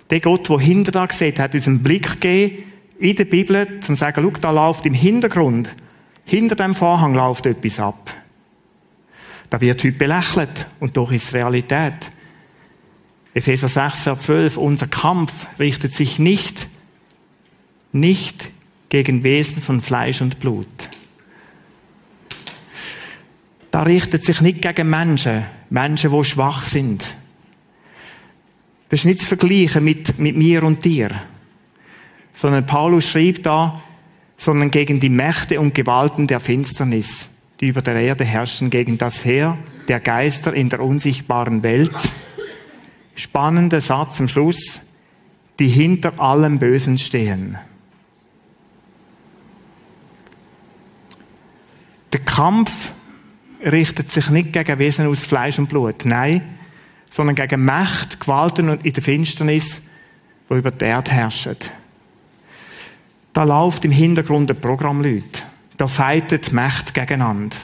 Der 0.10 0.22
Gott, 0.22 0.48
der 0.50 0.60
hinter 0.60 0.92
da 0.92 1.08
sieht, 1.12 1.40
hat 1.40 1.54
uns 1.54 1.68
einen 1.68 1.84
Blick 1.84 2.22
gegeben 2.22 2.64
in 3.00 3.16
der 3.16 3.26
Bibel, 3.26 3.68
um 3.68 3.82
zu 3.82 3.96
sagen, 3.96 4.24
schau, 4.24 4.40
da 4.40 4.52
läuft 4.52 4.86
im 4.86 4.94
Hintergrund, 4.94 5.76
hinter 6.26 6.56
dem 6.56 6.74
Vorhang 6.74 7.14
läuft 7.14 7.46
etwas 7.46 7.80
ab. 7.80 8.12
Da 9.50 9.62
wird 9.62 9.84
heute 9.84 9.98
belächelt 9.98 10.68
und 10.80 10.98
doch 10.98 11.12
ist 11.12 11.26
es 11.26 11.34
Realität. 11.34 11.96
Epheser 13.34 13.68
6, 13.68 14.04
Vers 14.04 14.20
12, 14.20 14.58
unser 14.58 14.88
Kampf 14.88 15.48
richtet 15.60 15.94
sich 15.94 16.18
nicht, 16.18 16.68
nicht 17.92 18.50
gegen 18.90 19.24
Wesen 19.24 19.62
von 19.62 19.82
Fleisch 19.82 20.22
und 20.22 20.40
Blut. 20.40 20.66
Da 23.77 23.84
richtet 23.84 24.24
sich 24.24 24.41
nicht 24.41 24.63
gegen 24.63 24.89
Menschen, 24.89 25.46
Menschen, 25.69 26.10
die 26.10 26.24
schwach 26.24 26.63
sind. 26.63 27.15
Das 28.89 29.01
ist 29.01 29.05
nicht 29.05 29.19
zu 29.19 29.27
vergleichen 29.27 29.84
mit, 29.84 30.17
mit 30.17 30.36
mir 30.36 30.63
und 30.63 30.84
dir. 30.84 31.12
Sondern 32.34 32.65
Paulus 32.65 33.07
schrieb 33.07 33.43
da, 33.43 33.84
sondern 34.36 34.72
gegen 34.72 35.00
die 35.00 35.11
Mächte 35.11 35.59
und 35.59 35.75
Gewalten 35.75 36.25
der 36.25 36.40
Finsternis, 36.40 37.29
die 37.61 37.68
über 37.68 37.83
der 37.83 37.98
Erde 37.98 38.25
herrschen, 38.25 38.72
gegen 38.72 38.98
das 38.98 39.24
Heer 39.24 39.59
der 39.87 40.00
Geister 40.00 40.55
in 40.55 40.70
der 40.70 40.79
unsichtbaren 40.79 41.61
Welt, 41.61 41.94
spannender 43.13 43.79
Satz 43.79 44.20
am 44.20 44.27
Schluss, 44.27 44.81
die 45.59 45.68
hinter 45.68 46.20
allem 46.20 46.57
Bösen 46.57 46.98
stehen. 46.98 47.59
Der 52.11 52.22
Kampf 52.22 52.92
richtet 53.63 54.11
sich 54.11 54.29
nicht 54.29 54.53
gegen 54.53 54.79
Wesen 54.79 55.07
aus 55.07 55.25
Fleisch 55.25 55.59
und 55.59 55.70
Blut, 55.70 56.05
nein, 56.05 56.41
sondern 57.09 57.35
gegen 57.35 57.65
Macht, 57.65 58.20
Gewalten 58.20 58.70
und 58.70 58.85
in 58.85 58.93
der 58.93 59.03
Finsternis, 59.03 59.81
wo 60.50 60.55
über 60.55 60.72
die 60.72 60.85
Erde 60.85 61.11
herrschen. 61.11 61.57
Da 63.33 63.43
läuft 63.43 63.85
im 63.85 63.91
Hintergrund 63.91 64.50
ein 64.50 64.59
Programm 64.59 65.01
Leute. 65.01 65.43
Da 65.77 65.87
feitet 65.87 66.51
Macht 66.53 66.93
gegeneinander. 66.93 67.55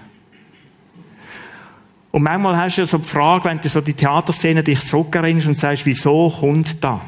Und 2.12 2.22
manchmal 2.22 2.56
hast 2.58 2.78
du 2.78 2.82
ja 2.82 2.86
so 2.86 3.00
die 3.00 3.08
Frage, 3.08 3.46
wenn 3.46 3.60
du 3.60 3.68
so 3.68 3.82
die 3.82 3.96
Theaterszene 3.96 4.64
dich 4.64 4.82
zurückerinnerst 4.82 5.48
und 5.48 5.58
sagst, 5.58 5.86
wieso 5.88 6.30
kommt 6.30 6.84
da? 6.84 7.02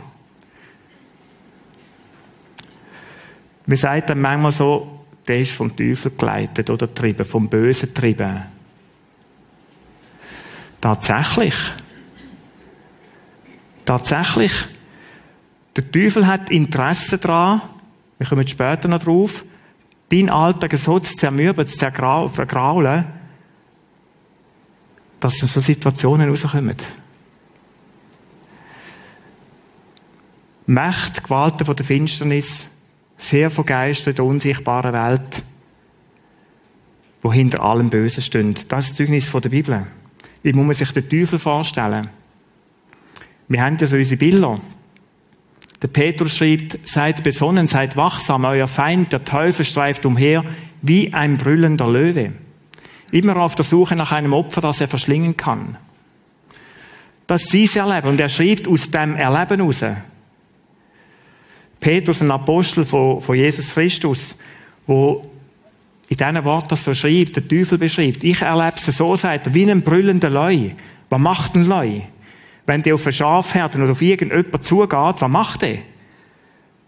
Wir 3.68 3.78
sagen 3.78 4.04
dann 4.08 4.22
manchmal 4.22 4.52
so, 4.52 5.06
der 5.28 5.40
ist 5.40 5.56
vom 5.56 5.76
Teufel 5.76 6.12
geleitet 6.18 6.70
oder 6.70 6.88
getrieben, 6.88 7.26
vom 7.26 7.48
Bösen 7.48 7.90
getrieben. 7.94 8.55
Tatsächlich. 10.86 11.56
Tatsächlich. 13.86 14.52
Der 15.76 15.92
Teufel 15.92 16.28
hat 16.28 16.52
Interesse 16.52 17.18
daran, 17.18 17.64
wir 18.20 18.28
kommen 18.28 18.48
später 18.48 18.88
noch 18.88 19.02
drauf, 19.04 19.44
deinen 20.12 20.30
Alltag 20.30 20.78
so 20.78 21.00
zu 21.00 21.16
zermürben, 21.16 21.66
zu 21.66 21.76
vergraulen, 21.80 23.04
dass 25.20 25.40
so 25.40 25.60
Situationen 25.60 26.30
rauskommen. 26.30 26.78
Macht, 30.68 31.24
Gewalten 31.24 31.66
von 31.66 31.76
der 31.76 31.86
Finsternis, 31.86 32.68
sehr 33.18 33.50
von 33.50 33.66
Geistern 33.66 34.14
der 34.14 34.24
unsichtbaren 34.26 34.94
Welt, 34.94 35.44
wo 37.24 37.34
hinter 37.34 37.64
allem 37.64 37.90
Bösen 37.90 38.22
stehen. 38.22 38.54
Das 38.68 38.86
ist 38.86 38.92
das 38.92 38.98
Zeugnis 38.98 39.28
von 39.28 39.42
der 39.42 39.50
Bibel. 39.50 39.88
Wie 40.46 40.54
muss 40.54 40.66
man 40.68 40.76
sich 40.76 40.92
den 40.92 41.10
Teufel 41.10 41.40
vorstellen? 41.40 42.08
Wir 43.48 43.64
haben 43.64 43.80
ja 43.80 43.88
so 43.88 43.96
unsere 43.96 44.18
Bilder. 44.18 44.62
Der 45.82 45.88
Petrus 45.88 46.38
schreibt, 46.38 46.88
seid 46.88 47.24
besonnen, 47.24 47.66
seid 47.66 47.98
wachsam, 47.98 48.46
euer 48.46 48.68
Feind, 48.68 49.12
der 49.12 49.26
Teufel 49.26 49.66
streift 49.66 50.06
umher 50.06 50.46
wie 50.84 51.12
ein 51.12 51.38
brüllender 51.38 51.90
Löwe. 51.90 52.34
Immer 53.12 53.38
auf 53.38 53.56
der 53.56 53.66
Suche 53.66 53.96
nach 53.96 54.12
einem 54.12 54.34
Opfer, 54.34 54.62
das 54.62 54.80
er 54.80 54.88
verschlingen 54.88 55.36
kann. 55.36 55.80
Das 57.26 57.52
ist 57.52 57.74
sein 57.74 57.90
Erleben. 57.90 58.10
Und 58.10 58.20
er 58.20 58.30
schreibt 58.30 58.68
aus 58.68 58.92
dem 58.92 59.16
Erleben 59.16 59.62
heraus. 59.62 59.84
Petrus, 61.80 62.22
ein 62.22 62.30
Apostel 62.30 62.86
von, 62.86 63.20
von 63.20 63.36
Jesus 63.36 63.74
Christus, 63.74 64.36
wo 64.86 65.28
in 66.08 66.18
diesen 66.18 66.44
Worten 66.44 66.76
so 66.76 66.94
schreibt, 66.94 67.36
der 67.36 67.48
Teufel 67.48 67.78
beschreibt, 67.78 68.24
ich 68.24 68.42
erlebe 68.42 68.78
es 68.78 68.86
so, 68.86 69.16
sagt 69.16 69.48
er, 69.48 69.54
wie 69.54 69.70
ein 69.70 69.82
brüllender 69.82 70.30
Leu. 70.30 70.72
Was 71.10 71.20
macht 71.20 71.56
ein 71.56 71.66
Leu? 71.66 72.02
Wenn 72.66 72.84
der 72.84 72.96
auf 72.96 73.06
ein 73.06 73.14
Schafherd 73.14 73.76
oder 73.76 73.92
auf 73.92 74.02
irgendjemand 74.02 74.64
zugeht, 74.64 75.16
was 75.20 75.30
macht 75.30 75.64
er? 75.64 75.80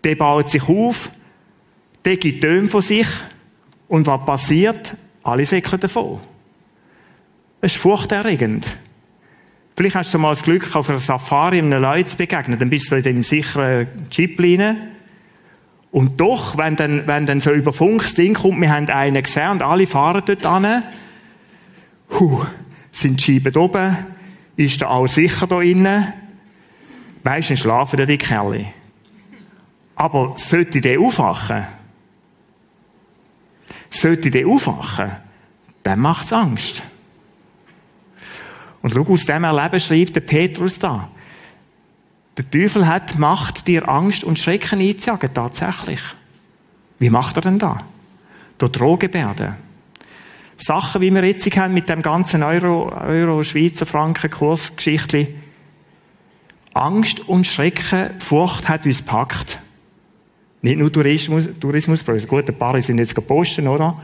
Der 0.03 0.15
baut 0.15 0.49
sich 0.49 0.63
auf, 0.67 1.09
der 2.05 2.17
gibt 2.17 2.41
Töne 2.41 2.67
von 2.67 2.81
sich, 2.81 3.07
und 3.87 4.05
was 4.07 4.25
passiert? 4.25 4.95
Alle 5.23 5.45
säckeln 5.45 5.79
davon. 5.79 6.19
Es 7.61 7.75
ist 7.75 7.81
furchterregend. 7.81 8.65
Vielleicht 9.75 9.95
hast 9.95 10.13
du 10.13 10.17
mal 10.17 10.31
das 10.31 10.43
Glück, 10.43 10.75
auf 10.75 10.89
einer 10.89 10.99
Safari 10.99 11.59
einem 11.59 11.81
Leuten 11.81 12.07
zu 12.07 12.17
begegnen, 12.17 12.57
dann 12.57 12.69
bist 12.69 12.91
du 12.91 12.95
in 12.95 13.03
dem 13.03 13.23
sicheren 13.23 13.87
Chip 14.09 14.39
rein. 14.39 14.91
Und 15.91 16.19
doch, 16.19 16.57
wenn 16.57 16.75
dann, 16.75 17.07
wenn 17.07 17.25
dann 17.25 17.39
so 17.39 17.51
über 17.51 17.73
Funk 17.73 18.13
Ding 18.15 18.33
kommt, 18.33 18.59
wir 18.61 18.71
haben 18.71 18.89
einen 18.89 19.23
gesehen 19.23 19.51
und 19.51 19.61
alle 19.61 19.87
fahren 19.87 20.21
dort 20.25 20.45
an, 20.45 20.83
sind 22.91 23.19
die 23.19 23.23
Scheiben 23.23 23.55
oben, 23.55 23.97
ist 24.55 24.81
da 24.81 24.87
auch 24.87 25.07
sicher 25.07 25.47
da 25.47 25.61
innen, 25.61 26.13
weisst 27.23 27.51
du, 27.51 27.57
schlafen 27.57 28.05
die 28.05 28.17
Kerle. 28.17 28.65
Aber 29.95 30.33
sollte 30.35 30.81
der 30.81 30.99
aufwachen, 30.99 31.65
sollte 33.89 34.29
der 34.29 34.47
aufwachen, 34.47 35.11
dann 35.83 35.99
macht's 35.99 36.33
Angst. 36.33 36.83
Und 38.81 38.93
schau, 38.93 39.13
aus 39.13 39.25
dem 39.25 39.43
Erleben 39.43 39.79
schreibt 39.79 40.15
der 40.15 40.21
Petrus 40.21 40.79
da. 40.79 41.09
Der 42.37 42.49
Teufel 42.49 42.87
hat 42.87 43.17
Macht, 43.17 43.67
dir 43.67 43.89
Angst 43.89 44.23
und 44.23 44.37
Schrecken 44.37 44.79
einzujagen, 44.79 45.33
tatsächlich. 45.33 45.99
Wie 46.99 47.09
macht 47.09 47.35
er 47.35 47.41
denn 47.41 47.57
da? 47.57 47.83
Durch 48.59 48.71
Drohgebärden. 48.71 49.55
Sachen, 50.55 51.01
wie 51.01 51.11
wir 51.11 51.23
jetzt 51.23 51.55
haben 51.57 51.73
mit 51.73 51.89
dem 51.89 52.01
ganzen 52.01 52.43
Euro, 52.43 52.91
Euro 52.91 53.43
Schweizer 53.43 53.85
Franken 53.85 54.29
Kursgeschichtli. 54.29 55.35
Angst 56.73 57.27
und 57.27 57.45
Schrecken, 57.45 58.19
Furcht 58.19 58.67
hat 58.69 58.85
uns 58.85 59.01
packt. 59.01 59.59
Nicht 60.61 60.77
nur 60.77 60.91
Tourismus, 60.91 61.49
Tourismuspreise. 61.59 62.27
Gut, 62.27 62.47
ein 62.49 62.57
paar 62.57 62.79
sind 62.81 62.99
jetzt 62.99 63.15
gepostet, 63.15 63.65
oder? 63.67 63.99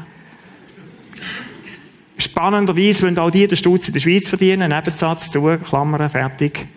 Spannenderweise 2.17 3.03
wollen 3.03 3.17
auch 3.17 3.31
die 3.31 3.47
den 3.47 3.57
Stutz 3.57 3.87
in 3.87 3.93
der 3.93 3.99
Schweiz 3.99 4.27
verdienen. 4.27 4.71
Nebensatz 4.71 5.29
zu, 5.31 5.41
Klammern, 5.63 6.09
fertig. 6.09 6.67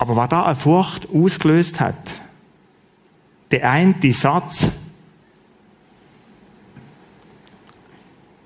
Aber 0.00 0.16
was 0.16 0.30
da 0.30 0.46
eine 0.46 0.56
Furcht 0.56 1.10
ausgelöst 1.14 1.78
hat, 1.78 1.94
der 3.50 3.70
eine 3.70 3.94
Satz, 4.12 4.70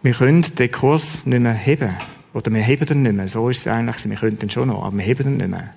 wir 0.03 0.15
können 0.15 0.43
den 0.43 0.73
Kurs 0.73 1.25
nicht 1.25 1.41
mehr 1.41 1.55
heben. 1.55 1.95
Oder 2.33 2.53
wir 2.53 2.61
heben 2.61 2.87
den 2.87 3.03
nicht 3.03 3.15
mehr. 3.15 3.29
So 3.29 3.49
ist 3.49 3.61
es 3.61 3.69
eigentlich. 3.69 4.05
Wir 4.11 4.17
könnten 4.17 4.51
schon 4.51 4.67
noch, 4.67 4.83
aber 4.83 4.97
wir 4.97 5.05
heben 5.05 5.23
den 5.23 5.37
nicht 5.37 5.49
mehr. 5.49 5.73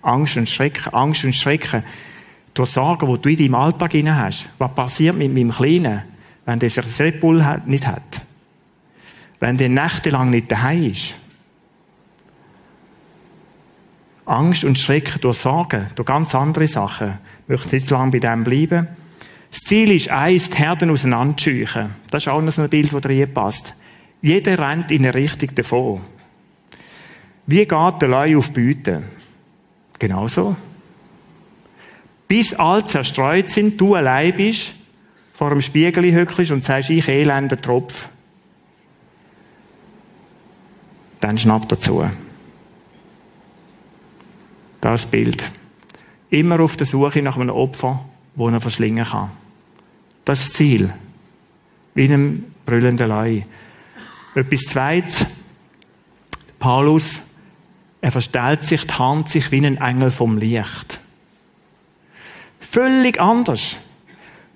Angst 0.00 0.36
und 0.36 0.48
Schrecken, 0.48 0.94
Angst 0.94 1.24
und 1.24 1.34
Schrecken. 1.34 1.82
Durch 2.54 2.70
Sorgen, 2.70 3.12
die 3.12 3.20
du 3.20 3.28
in 3.28 3.38
deinem 3.38 3.54
Alltag 3.56 3.92
hinein 3.92 4.16
hast. 4.16 4.48
Was 4.58 4.76
passiert 4.76 5.16
mit 5.16 5.34
meinem 5.34 5.50
Kleinen, 5.50 6.04
wenn 6.44 6.60
der 6.60 6.70
das 6.70 7.00
Red 7.00 7.20
Bull 7.20 7.44
nicht 7.66 7.84
hat? 7.84 8.22
Wenn 9.40 9.56
der 9.56 9.70
nächtelang 9.70 10.30
nicht 10.30 10.52
daheim 10.52 10.92
ist? 10.92 11.16
Angst 14.26 14.64
und 14.64 14.78
Schrecken 14.78 15.20
durch 15.20 15.38
Sorgen, 15.38 15.86
durch 15.94 16.06
ganz 16.06 16.34
andere 16.34 16.66
Sachen. 16.66 17.18
Ich 17.44 17.48
möchte 17.48 17.76
jetzt 17.76 17.90
lang 17.90 18.10
bei 18.10 18.18
dem 18.18 18.44
bleiben. 18.44 18.88
Das 19.50 19.60
Ziel 19.60 19.92
ist 19.92 20.10
eins, 20.10 20.50
die 20.50 20.56
Herden 20.58 20.90
auseinanderzuscheuchen. 20.90 21.94
Das 22.10 22.24
ist 22.24 22.28
auch 22.28 22.42
noch 22.42 22.52
so 22.52 22.62
ein 22.62 22.68
Bild, 22.68 22.92
das 22.92 23.04
reinpasst. 23.04 23.74
Jeder 24.20 24.58
rennt 24.58 24.90
in 24.90 25.04
eine 25.04 25.14
Richtung 25.14 25.54
davon. 25.54 26.00
Wie 27.46 27.64
geht 27.64 28.02
der 28.02 28.08
Leu 28.08 28.38
auf 28.38 28.52
Beute? 28.52 29.04
Genauso. 29.98 30.56
Bis 32.26 32.52
alle 32.54 32.84
zerstreut 32.84 33.48
sind, 33.48 33.80
du 33.80 33.94
allein 33.94 34.36
bist, 34.36 34.74
vor 35.34 35.50
dem 35.50 35.62
Spiegel 35.62 36.12
hückelst 36.12 36.50
und 36.50 36.64
sagst, 36.64 36.90
ich 36.90 37.06
elender 37.08 37.60
Tropf. 37.60 38.08
Dann 41.20 41.38
schnapp 41.38 41.68
dazu. 41.68 42.00
Das 42.00 42.10
ist 42.10 42.25
das 44.92 45.06
Bild. 45.06 45.42
Immer 46.30 46.60
auf 46.60 46.76
der 46.76 46.86
Suche 46.86 47.22
nach 47.22 47.36
einem 47.36 47.50
Opfer, 47.50 48.04
das 48.34 48.52
er 48.52 48.60
verschlingen 48.60 49.04
kann. 49.04 49.30
Das 50.24 50.52
Ziel. 50.52 50.92
Wie 51.94 52.04
einem 52.04 52.44
brüllenden 52.64 53.08
Leu. 53.08 53.42
Etwas 54.34 54.60
Zweites. 54.62 55.26
Paulus, 56.58 57.22
er 58.00 58.12
verstellt 58.12 58.64
sich, 58.64 58.86
tarnt 58.86 59.28
sich 59.28 59.50
wie 59.50 59.64
ein 59.64 59.78
Engel 59.78 60.10
vom 60.10 60.38
Licht. 60.38 61.00
Völlig 62.60 63.20
anders. 63.20 63.78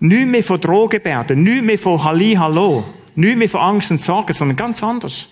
Nicht 0.00 0.26
mehr 0.26 0.42
von 0.42 0.60
Drohgebärden, 0.60 1.42
nicht 1.42 1.62
mehr 1.62 1.78
von 1.78 2.02
Halli, 2.02 2.34
Hallo, 2.34 2.84
nicht 3.14 3.36
mehr 3.36 3.48
von 3.48 3.60
Angst 3.60 3.90
und 3.90 4.02
Sorgen, 4.02 4.32
sondern 4.32 4.56
ganz 4.56 4.82
anders. 4.82 5.28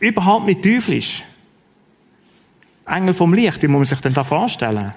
Überhaupt 0.00 0.46
nicht 0.46 0.62
teuflisch. 0.62 1.22
Engel 2.86 3.14
vom 3.14 3.34
Licht, 3.34 3.62
wie 3.62 3.68
muss 3.68 3.78
man 3.78 3.84
sich 3.86 4.00
denn 4.00 4.14
da 4.14 4.24
vorstellen? 4.24 4.92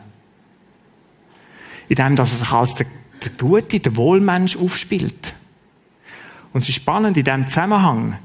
In 1.88 1.96
dem, 1.96 2.16
dass 2.16 2.32
er 2.32 2.38
sich 2.38 2.52
als 2.52 2.76
der, 2.76 2.88
der 3.24 3.32
Gute, 3.32 3.80
der 3.80 3.96
Wohlmensch 3.96 4.58
aufspielt. 4.58 5.36
Und 6.54 6.62
es 6.62 6.70
ist 6.70 6.76
spannend, 6.76 7.18
in 7.18 7.24
diesem 7.24 7.48
Zusammenhang, 7.48 8.18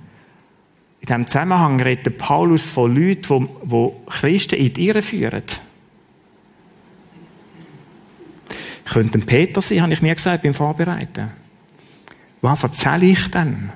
in 1.01 1.07
diesem 1.07 1.27
Zusammenhang 1.27 1.81
redet 1.81 2.18
Paulus 2.18 2.68
von 2.68 2.94
Leuten, 2.94 3.49
die, 3.64 3.90
Christen 4.07 4.57
in 4.57 4.73
die 4.73 4.87
Irre 4.87 5.03
führen. 5.03 5.42
Könnte 8.85 9.18
ein 9.18 9.27
Peter 9.27 9.61
sein, 9.61 9.83
habe 9.83 9.92
ich 9.92 10.03
mir 10.03 10.14
gesagt 10.14 10.42
beim 10.42 10.55
Vorbereiten. 10.55 11.31
Was 12.40 12.62
erzähle 12.62 13.07
ich 13.07 13.31
denn? 13.31 13.70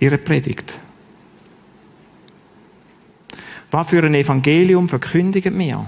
Ihre 0.00 0.18
Predigt. 0.18 0.78
Was 3.72 3.88
für 3.88 4.04
ein 4.04 4.14
Evangelium 4.14 4.86
verkündigen 4.86 5.58
wir? 5.58 5.86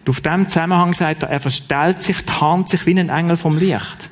Und 0.00 0.08
auf 0.08 0.20
dem 0.20 0.46
Zusammenhang 0.46 0.92
sagt 0.92 1.22
er, 1.22 1.30
er 1.30 1.40
verstellt 1.40 2.02
sich, 2.02 2.22
tarnt 2.24 2.68
sich 2.68 2.84
wie 2.84 2.98
ein 2.98 3.08
Engel 3.08 3.38
vom 3.38 3.56
Licht. 3.56 4.10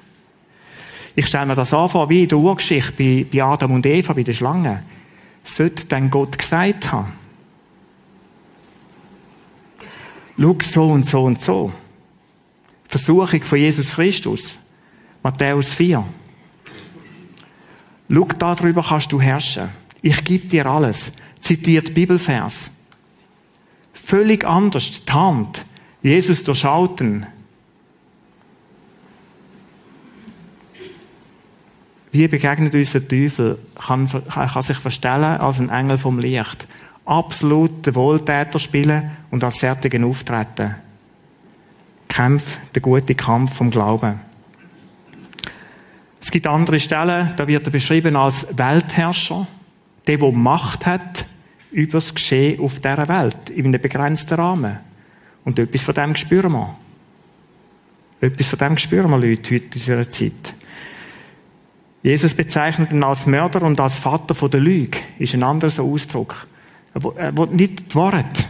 Ich 1.14 1.26
stelle 1.26 1.46
mir 1.46 1.56
das 1.56 1.74
an 1.74 1.90
vor, 1.90 2.08
wie 2.08 2.22
in 2.22 2.28
der 2.28 2.38
Urgeschichte 2.38 2.92
bei, 2.92 3.26
bei 3.30 3.42
Adam 3.42 3.72
und 3.72 3.84
Eva, 3.84 4.14
bei 4.14 4.22
der 4.22 4.32
Schlange. 4.32 4.82
Sollte 5.42 5.84
denn 5.86 6.10
Gott 6.10 6.38
gesagt 6.38 6.90
haben? 6.90 7.12
Schau 10.38 10.56
so 10.62 10.88
und 10.88 11.06
so 11.06 11.24
und 11.24 11.40
so. 11.40 11.72
Versuchung 12.86 13.42
von 13.42 13.58
Jesus 13.58 13.90
Christus. 13.90 14.58
Matthäus 15.22 15.74
4. 15.74 16.02
Schau, 18.10 18.28
darüber 18.38 18.82
kannst 18.82 19.12
du 19.12 19.20
herrschen. 19.20 19.68
Ich 20.02 20.24
gebe 20.24 20.46
dir 20.46 20.66
alles. 20.66 21.12
Zitiert 21.40 21.94
Bibelvers. 21.94 22.70
Völlig 23.92 24.44
anders, 24.44 25.04
die 25.04 25.12
Hand. 25.12 25.64
Jesus 26.02 26.42
durchschauten. 26.44 27.26
Wie 32.10 32.26
begegnet 32.26 32.74
uns 32.74 32.92
der 32.92 33.06
Teufel? 33.06 33.58
Kann, 33.74 34.08
kann 34.08 34.62
sich 34.62 34.78
verstellen 34.78 35.40
als 35.40 35.60
ein 35.60 35.68
Engel 35.68 35.98
vom 35.98 36.18
Licht. 36.18 36.66
Absolut 37.04 37.84
den 37.86 37.94
Wohltäter 37.94 38.58
spielen 38.58 39.10
und 39.30 39.44
als 39.44 39.58
Fertigen 39.58 40.04
auftreten. 40.04 40.76
Kämpf, 42.08 42.56
der 42.74 42.82
gute 42.82 43.14
Kampf 43.14 43.54
vom 43.54 43.70
Glauben. 43.70 44.20
Es 46.20 46.30
gibt 46.30 46.46
andere 46.46 46.80
Stellen, 46.80 47.34
da 47.36 47.46
wird 47.46 47.66
er 47.66 47.70
beschrieben 47.70 48.16
als 48.16 48.46
Weltherrscher 48.56 49.46
der, 50.08 50.16
der 50.18 50.32
Macht 50.32 50.86
hat 50.86 51.26
über 51.70 51.92
das 51.92 52.14
Geschehen 52.14 52.60
auf 52.60 52.80
dieser 52.80 53.08
Welt, 53.08 53.50
in 53.50 53.66
einem 53.66 53.80
begrenzten 53.80 54.34
Rahmen. 54.34 54.78
Und 55.44 55.58
etwas 55.58 55.82
von 55.82 55.94
dem 55.94 56.16
spüren 56.16 56.52
wir. 56.52 56.76
Etwas 58.20 58.46
von 58.46 58.58
dem 58.58 58.78
spüren 58.78 59.10
wir 59.10 59.18
Leute 59.18 59.54
heute 59.54 59.66
in 59.66 59.72
unserer 59.72 60.10
Zeit. 60.10 60.54
Jesus 62.02 62.34
bezeichnet 62.34 62.90
ihn 62.90 63.04
als 63.04 63.26
Mörder 63.26 63.62
und 63.62 63.78
als 63.80 63.96
Vater 63.96 64.48
der 64.48 64.60
Lüge. 64.60 64.98
Ist 65.18 65.34
ein 65.34 65.42
anderer 65.42 65.82
Ausdruck. 65.82 66.46
Er 66.94 67.36
will 67.36 67.48
nicht 67.48 67.92
die 67.92 67.94
Wahrheit. 67.94 68.48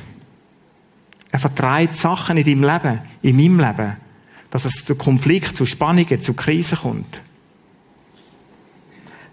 Er 1.31 1.39
vertreibt 1.39 1.97
Sachen 1.97 2.37
in 2.37 2.45
deinem 2.45 2.73
Leben, 2.73 3.01
in 3.23 3.37
meinem 3.37 3.61
Leben, 3.61 3.97
dass 4.51 4.65
es 4.65 4.85
zu 4.85 4.95
Konflikten, 4.95 5.55
zu 5.55 5.67
Spannungen, 5.67 6.21
zu 6.21 6.35
Krisen 6.35 6.79
kommt. 6.79 7.21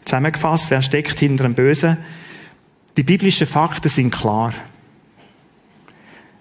Zusammengefasst, 0.05 0.69
wer 0.69 0.81
steckt 0.81 1.19
hinter 1.19 1.43
dem 1.43 1.55
Bösen? 1.55 1.97
Die 2.95 3.03
biblischen 3.03 3.47
Fakten 3.47 3.89
sind 3.89 4.11
klar. 4.11 4.53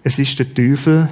Es 0.03 0.19
ist 0.19 0.37
der 0.37 0.53
Teufel, 0.53 1.09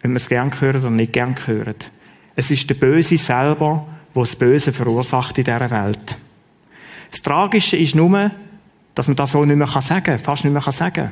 wenn 0.00 0.10
man 0.10 0.16
es 0.16 0.28
gern 0.28 0.60
hört 0.60 0.76
oder 0.76 0.90
nicht 0.90 1.12
gern 1.12 1.36
hört. 1.46 1.90
Es 2.34 2.50
ist 2.50 2.68
der 2.68 2.74
Böse 2.74 3.16
selber, 3.16 3.86
der 4.14 4.22
das 4.22 4.36
Böse 4.36 4.72
verursacht 4.72 5.38
in 5.38 5.44
dieser 5.44 5.70
Welt. 5.70 6.18
Das 7.10 7.22
Tragische 7.22 7.76
ist 7.76 7.94
nur, 7.94 8.30
dass 8.94 9.06
man 9.06 9.16
das 9.16 9.30
so 9.30 9.44
nicht 9.44 9.56
mehr 9.56 9.66
sagen 9.68 10.02
kann, 10.02 10.18
fast 10.18 10.44
nicht 10.44 10.52
mehr 10.52 10.62
sagen 10.62 10.94
kann. 10.94 11.10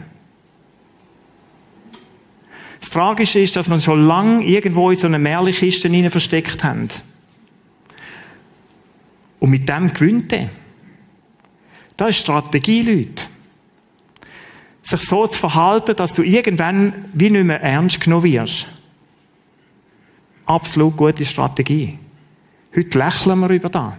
Das 2.81 2.91
Tragische 2.91 3.39
ist, 3.39 3.55
dass 3.57 3.69
man 3.69 3.81
schon 3.81 4.03
lange 4.03 4.45
irgendwo 4.45 4.91
in 4.91 4.97
so 4.97 5.07
eine 5.07 5.19
Märchenkiste 5.19 6.11
versteckt 6.11 6.65
haben. 6.65 6.89
Und 9.39 9.51
mit 9.51 9.69
dem 9.69 9.93
gewinnt 9.93 10.33
er. 10.33 10.49
Das 12.01 12.09
ist 12.09 12.21
Strategie, 12.21 12.81
Leute. 12.81 13.25
Sich 14.81 15.03
so 15.03 15.27
zu 15.27 15.39
verhalten, 15.39 15.95
dass 15.95 16.15
du 16.15 16.23
irgendwann 16.23 17.11
wie 17.13 17.29
nicht 17.29 17.45
mehr 17.45 17.61
ernst 17.61 18.01
genommen 18.01 18.25
wirst. 18.25 18.69
Absolut 20.47 20.97
gute 20.97 21.27
Strategie. 21.27 21.99
Heute 22.75 22.99
lächeln 22.99 23.41
wir 23.41 23.51
über 23.51 23.69
das. 23.69 23.93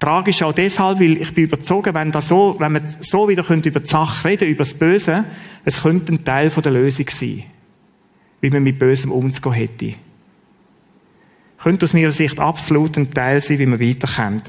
Tragisch 0.00 0.42
auch 0.42 0.54
deshalb, 0.54 0.98
weil 0.98 1.20
ich 1.20 1.34
bin 1.34 1.44
überzogen, 1.44 1.94
wenn, 1.94 2.10
so, 2.22 2.56
wenn 2.58 2.72
wir 2.72 2.82
so 3.00 3.28
wieder 3.28 3.46
über 3.50 3.80
die 3.80 3.86
Sache 3.86 4.28
reden, 4.28 4.48
über 4.48 4.64
das 4.64 4.72
Böse, 4.72 5.26
es 5.66 5.82
könnte 5.82 6.14
ein 6.14 6.24
Teil 6.24 6.48
der 6.48 6.72
Lösung 6.72 7.10
sein. 7.10 7.44
Wie 8.40 8.48
man 8.48 8.62
mit 8.62 8.78
Bösem 8.78 9.12
umzugehen 9.12 9.52
hätte. 9.52 9.94
Könnte 11.58 11.84
aus 11.84 11.92
meiner 11.92 12.12
Sicht 12.12 12.40
absolut 12.40 12.96
ein 12.96 13.12
Teil 13.12 13.42
sein, 13.42 13.58
wie 13.58 13.66
wir 13.66 13.78
weiterkommen. 13.78 14.42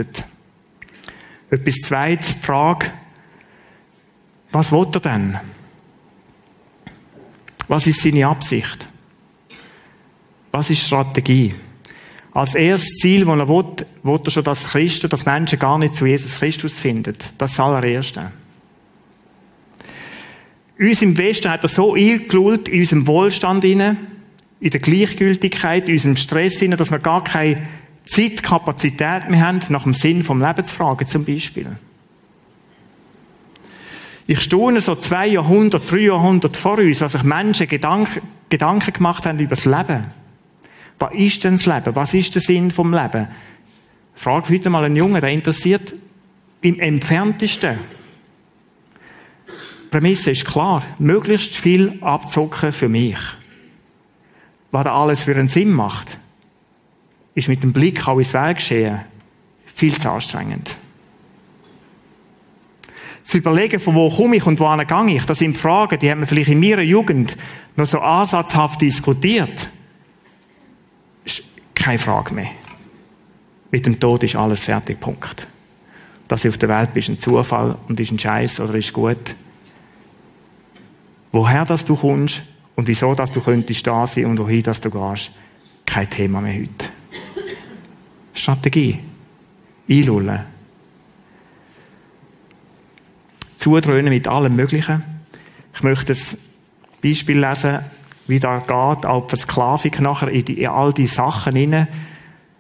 Etwas 1.49 1.75
zweites, 1.75 2.35
die 2.35 2.45
Frage, 2.45 2.91
was 4.51 4.71
will 4.71 4.87
er 4.93 4.99
denn? 4.99 5.39
Was 7.67 7.87
ist 7.87 8.01
seine 8.01 8.27
Absicht? 8.27 8.87
Was 10.51 10.69
ist 10.69 10.85
Strategie? 10.85 11.55
Als 12.33 12.55
erstes 12.55 12.97
Ziel, 12.97 13.25
das 13.25 13.39
er 13.39 13.47
will, 13.47 13.65
will 14.03 14.19
er 14.23 14.31
schon, 14.31 14.43
dass 14.43 14.65
Christen, 14.65 15.09
dass 15.09 15.25
Menschen 15.25 15.59
gar 15.59 15.77
nicht 15.77 15.95
zu 15.95 16.05
Jesus 16.05 16.35
Christus 16.35 16.79
finden. 16.79 17.15
Das 17.37 17.51
ist 17.51 17.59
das 17.59 17.59
allererste. 17.59 18.31
Uns 20.79 21.01
im 21.01 21.17
Westen 21.17 21.51
hat 21.51 21.63
er 21.63 21.69
so 21.69 21.93
eingelullt 21.93 22.67
in 22.67 22.81
unserem 22.81 23.07
Wohlstand 23.07 23.63
in 23.63 23.79
der 23.79 24.79
Gleichgültigkeit, 24.79 25.87
in 25.87 25.95
unserem 25.95 26.17
Stress, 26.17 26.59
dass 26.59 26.91
wir 26.91 26.99
gar 26.99 27.23
keine 27.23 27.67
Zeitkapazität 28.05 29.29
mehr 29.29 29.47
haben, 29.47 29.59
nach 29.69 29.83
dem 29.83 29.93
Sinn 29.93 30.23
vom 30.23 30.41
Leben 30.41 30.65
zu 30.65 30.75
fragen, 30.75 31.07
zum 31.07 31.25
Beispiel. 31.25 31.77
Ich 34.25 34.39
staune 34.41 34.79
so 34.81 34.95
zwei 34.95 35.27
Jahrhunderte, 35.27 35.85
drei 35.85 36.03
Jahrhunderte 36.03 36.59
vor 36.59 36.77
uns, 36.77 37.01
was 37.01 37.11
sich 37.11 37.23
Menschen 37.23 37.67
Gedanken, 37.67 38.21
Gedanken 38.49 38.93
gemacht 38.93 39.25
haben 39.25 39.39
über 39.39 39.55
das 39.55 39.65
Leben. 39.65 40.05
Was 40.99 41.13
ist 41.13 41.43
denn 41.43 41.55
das 41.55 41.65
Leben? 41.65 41.95
Was 41.95 42.13
ist 42.13 42.35
der 42.35 42.41
Sinn 42.41 42.71
vom 42.71 42.93
Leben? 42.93 43.27
Frag 44.15 44.49
heute 44.49 44.69
mal 44.69 44.85
einen 44.85 44.95
Jungen, 44.95 45.19
der 45.19 45.31
interessiert 45.31 45.93
im 46.61 46.79
entferntesten. 46.79 47.79
Die 49.47 49.87
Prämisse 49.89 50.31
ist 50.31 50.45
klar. 50.45 50.83
Möglichst 50.99 51.55
viel 51.55 51.97
abzocken 52.01 52.71
für 52.71 52.89
mich. 52.89 53.17
Was 54.71 54.85
da 54.85 54.95
alles 54.95 55.23
für 55.23 55.35
einen 55.35 55.47
Sinn 55.47 55.71
macht, 55.71 56.17
ist 57.35 57.47
mit 57.47 57.63
dem 57.63 57.73
Blick 57.73 58.07
auch 58.07 58.17
ins 58.17 58.33
Weltgeschehen 58.33 59.01
viel 59.73 59.97
zu 59.97 60.09
anstrengend. 60.09 60.75
Zu 63.23 63.37
überlegen, 63.37 63.79
von 63.79 63.95
wo 63.95 64.09
komme 64.09 64.35
ich 64.35 64.45
und 64.45 64.59
wohin 64.59 64.85
gehe 64.85 65.15
ich, 65.15 65.25
das 65.25 65.39
sind 65.39 65.57
Fragen, 65.57 65.97
die 65.97 66.11
haben 66.11 66.19
wir 66.19 66.27
vielleicht 66.27 66.51
in 66.51 66.59
meiner 66.59 66.81
Jugend 66.81 67.35
noch 67.75 67.85
so 67.85 67.99
ansatzhaft 67.99 68.81
diskutiert. 68.81 69.69
Ist 71.23 71.43
keine 71.73 71.99
Frage 71.99 72.33
mehr. 72.33 72.49
Mit 73.71 73.85
dem 73.85 73.99
Tod 73.99 74.23
ist 74.23 74.35
alles 74.35 74.63
fertig, 74.63 74.99
Punkt. 74.99 75.47
Dass 76.27 76.43
du 76.43 76.49
auf 76.49 76.57
der 76.57 76.69
Welt 76.69 76.93
bist, 76.93 77.09
ein 77.09 77.17
Zufall 77.17 77.77
und 77.87 77.99
ist 77.99 78.11
ein 78.11 78.19
Scheiß 78.19 78.59
oder 78.59 78.75
ist 78.75 78.93
gut. 78.93 79.35
Woher 81.31 81.65
das 81.65 81.83
du 81.85 81.95
kommst 81.95 82.43
und 82.75 82.87
wieso 82.87 83.15
dass 83.15 83.31
du 83.31 83.41
könntest 83.41 83.87
da 83.87 84.05
sein 84.05 84.25
und 84.25 84.37
wohin 84.37 84.63
dass 84.63 84.81
du 84.81 84.91
gehst, 84.91 85.31
kein 85.85 86.09
Thema 86.09 86.41
mehr 86.41 86.53
heute. 86.53 86.92
Strategie. 88.33 88.99
Einlullen. 89.89 90.41
Zudröhnen 93.57 94.09
mit 94.09 94.27
allem 94.27 94.55
Möglichen. 94.55 95.03
Ich 95.73 95.83
möchte 95.83 96.13
ein 96.13 96.37
Beispiel 97.01 97.39
lesen, 97.39 97.79
wie 98.27 98.39
da 98.39 98.59
geht, 98.59 99.05
auch 99.05 99.27
die 99.27 99.35
Sklavik 99.35 99.99
nachher 99.99 100.29
in, 100.29 100.45
die, 100.45 100.61
in 100.61 100.69
all 100.69 100.93
die 100.93 101.07
Sachen 101.07 101.55
hinein. 101.55 101.87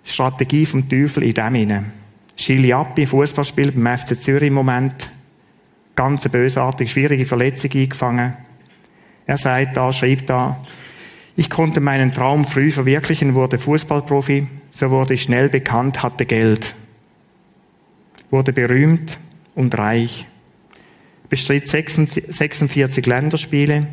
Strategie 0.03 0.65
vom 0.65 0.87
Teufel 0.87 1.23
in 1.23 1.33
dem 1.33 1.55
hinein. 1.55 1.93
Schili 2.35 2.73
Appi, 2.73 3.05
Fußballspiel 3.05 3.71
beim 3.71 3.97
FC 3.97 4.19
Zürich 4.19 4.47
im 4.47 4.55
Moment. 4.55 5.11
Ganz 5.95 6.27
bösartig, 6.27 6.91
schwierige 6.91 7.25
Verletzung 7.25 7.71
eingefangen. 7.71 8.33
Er 9.25 9.37
sagt 9.37 9.77
da, 9.77 9.91
schreibt 9.93 10.29
da, 10.29 10.59
ich 11.35 11.49
konnte 11.49 11.79
meinen 11.79 12.13
Traum 12.13 12.43
früh 12.43 12.71
verwirklichen, 12.71 13.33
wurde 13.33 13.57
Fußballprofi, 13.57 14.47
so 14.73 14.89
wurde 14.89 15.13
ich 15.13 15.21
schnell 15.21 15.49
bekannt, 15.49 16.01
hatte 16.01 16.25
Geld, 16.25 16.75
wurde 18.31 18.51
berühmt 18.51 19.19
und 19.53 19.77
reich, 19.77 20.27
bestritt 21.29 21.69
46 21.69 23.05
Länderspiele, 23.05 23.87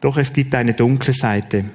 doch 0.00 0.16
es 0.16 0.32
gibt 0.32 0.54
eine 0.56 0.74
dunkle 0.74 1.12
Seite. 1.12 1.66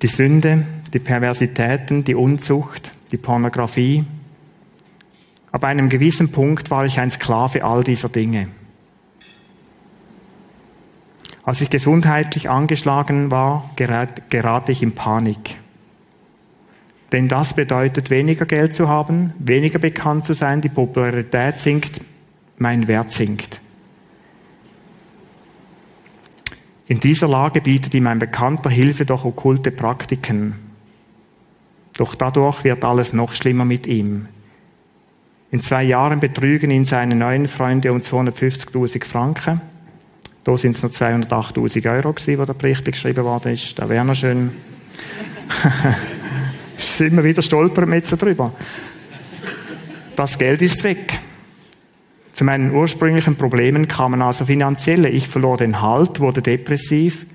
Die 0.00 0.06
Sünde, 0.06 0.64
die 0.94 0.98
Perversitäten, 0.98 2.02
die 2.02 2.14
Unzucht, 2.14 2.90
die 3.12 3.18
Pornografie. 3.18 4.04
Ab 5.52 5.64
einem 5.64 5.90
gewissen 5.90 6.32
Punkt 6.32 6.70
war 6.70 6.86
ich 6.86 6.98
ein 6.98 7.10
Sklave 7.10 7.62
all 7.62 7.84
dieser 7.84 8.08
Dinge. 8.08 8.48
Als 11.44 11.60
ich 11.60 11.68
gesundheitlich 11.68 12.48
angeschlagen 12.48 13.30
war, 13.30 13.70
gerate 13.76 14.72
ich 14.72 14.82
in 14.82 14.92
Panik. 14.92 15.58
Denn 17.14 17.28
das 17.28 17.54
bedeutet, 17.54 18.10
weniger 18.10 18.44
Geld 18.44 18.74
zu 18.74 18.88
haben, 18.88 19.34
weniger 19.38 19.78
bekannt 19.78 20.24
zu 20.24 20.32
sein, 20.34 20.60
die 20.60 20.68
Popularität 20.68 21.60
sinkt, 21.60 22.00
mein 22.58 22.88
Wert 22.88 23.12
sinkt. 23.12 23.60
In 26.88 26.98
dieser 26.98 27.28
Lage 27.28 27.60
bietet 27.60 27.94
ihm 27.94 28.08
ein 28.08 28.18
Bekannter 28.18 28.68
Hilfe 28.68 29.06
durch 29.06 29.24
okkulte 29.24 29.70
Praktiken. 29.70 30.54
Doch 31.96 32.16
dadurch 32.16 32.64
wird 32.64 32.84
alles 32.84 33.12
noch 33.12 33.32
schlimmer 33.32 33.64
mit 33.64 33.86
ihm. 33.86 34.26
In 35.52 35.60
zwei 35.60 35.84
Jahren 35.84 36.18
betrügen 36.18 36.72
ihn 36.72 36.84
seine 36.84 37.14
neuen 37.14 37.46
Freunde 37.46 37.92
um 37.92 37.98
250.000 37.98 39.04
Franken. 39.04 39.60
Da 40.42 40.56
sind 40.56 40.74
es 40.74 40.82
noch 40.82 40.90
208.000 40.90 41.92
Euro 41.92 42.12
gewesen, 42.12 42.40
wo 42.40 42.44
der 42.44 42.54
Bericht 42.54 42.84
geschrieben 42.86 43.22
worden 43.22 43.52
ist. 43.52 43.78
Da 43.78 43.88
wäre 43.88 44.04
noch 44.04 44.16
schön. 44.16 44.50
immer 47.00 47.24
wieder 47.24 47.42
stolpern 47.42 47.88
mit 47.88 48.06
so 48.06 48.16
drüber. 48.16 48.52
Das 50.16 50.38
Geld 50.38 50.62
ist 50.62 50.84
weg. 50.84 51.18
Zu 52.32 52.44
meinen 52.44 52.72
ursprünglichen 52.72 53.36
Problemen 53.36 53.88
kamen 53.88 54.22
also 54.22 54.46
finanzielle. 54.46 55.08
Ich 55.08 55.28
verlor 55.28 55.56
den 55.56 55.80
Halt, 55.80 56.20
wurde 56.20 56.42
depressiv. 56.42 57.26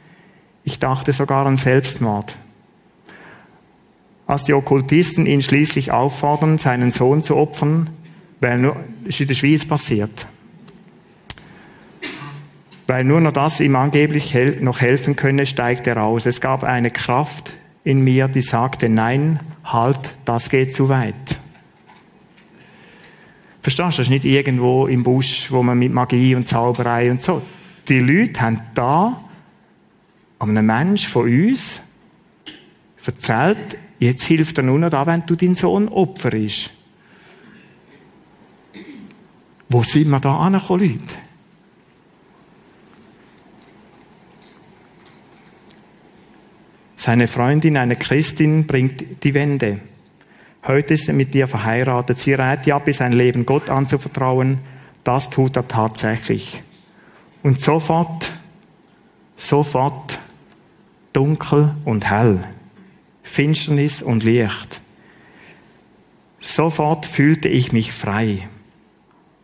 Ich 0.63 0.80
dachte 0.80 1.12
sogar 1.12 1.45
an 1.45 1.58
Selbstmord. 1.58 2.38
Als 4.28 4.43
die 4.43 4.54
Okkultisten 4.54 5.26
ihn 5.26 5.41
schließlich 5.41 5.91
auffordern, 5.91 6.58
seinen 6.58 6.91
Sohn 6.91 7.24
zu 7.24 7.36
opfern, 7.36 7.89
weil 8.41 8.60
nur, 8.60 8.76
ist 9.06 9.19
in 9.22 9.28
der 9.28 9.36
Schweiz 9.36 9.65
passiert 9.65 10.28
weil 12.89 13.04
nur 13.04 13.22
noch 13.22 13.34
das 13.34 13.60
ihm 13.60 13.76
angeblich 13.76 14.36
noch 14.62 14.82
helfen 14.82 15.15
könne, 15.15 15.45
steigt 15.45 15.86
er 15.86 16.02
aus. 16.02 16.26
Es 16.26 16.41
gab 16.41 16.63
eine 16.63 16.89
Kraft 16.89 17.54
in 17.84 18.04
mir, 18.04 18.28
die 18.28 18.42
sagte, 18.42 18.89
nein, 18.89 19.39
halt, 19.63 20.15
das 20.26 20.50
geht 20.50 20.76
zu 20.76 20.89
weit. 20.89 21.39
Verstehst 23.62 23.80
du, 23.80 23.84
das 23.84 24.00
ist 24.00 24.10
nicht 24.10 24.26
irgendwo 24.26 24.88
im 24.88 25.04
Busch, 25.04 25.52
wo 25.52 25.63
man 25.63 25.78
mit 25.78 25.94
Magie 25.94 26.36
und 26.36 26.48
Zauberei 26.48 27.12
und 27.12 27.22
so. 27.22 27.42
Die 27.88 28.00
Leute 28.00 28.42
haben 28.42 28.62
da 28.74 29.24
einem 30.39 30.65
Mensch 30.65 31.10
von 31.10 31.24
uns 31.24 31.82
erzählt, 33.06 33.78
jetzt 34.00 34.24
hilft 34.24 34.58
er 34.58 34.63
nur 34.63 34.80
noch 34.80 34.89
da, 34.89 35.06
wenn 35.06 35.26
du 35.26 35.36
deinen 35.36 35.56
Sohn 35.56 35.88
opferst. 35.88 36.72
Wo 39.68 39.84
sind 39.84 40.10
wir 40.10 40.20
da 40.20 40.38
angekommen, 40.38 40.82
Leute? 40.82 41.29
Seine 46.99 47.29
Freundin, 47.29 47.77
eine 47.77 47.95
Christin, 47.95 48.67
bringt 48.67 49.23
die 49.23 49.33
Wende. 49.33 49.79
Heute 50.67 50.95
ist 50.95 51.07
er 51.07 51.13
mit 51.13 51.33
ihr 51.33 51.47
verheiratet. 51.47 52.17
Sie 52.17 52.33
rät 52.33 52.65
ja 52.65 52.77
bis 52.77 52.97
sein 52.97 53.13
Leben 53.13 53.45
Gott 53.45 53.69
anzuvertrauen. 53.69 54.57
Das 55.05 55.29
tut 55.29 55.55
er 55.55 55.65
tatsächlich. 55.65 56.62
Und 57.41 57.62
sofort, 57.62 58.33
sofort 59.38 60.19
dunkel 61.13 61.73
und 61.85 62.09
hell. 62.09 62.43
Finsternis 63.23 64.01
und 64.03 64.25
Licht. 64.25 64.81
Sofort 66.41 67.05
fühlte 67.05 67.47
ich 67.47 67.71
mich 67.71 67.93
frei. 67.93 68.49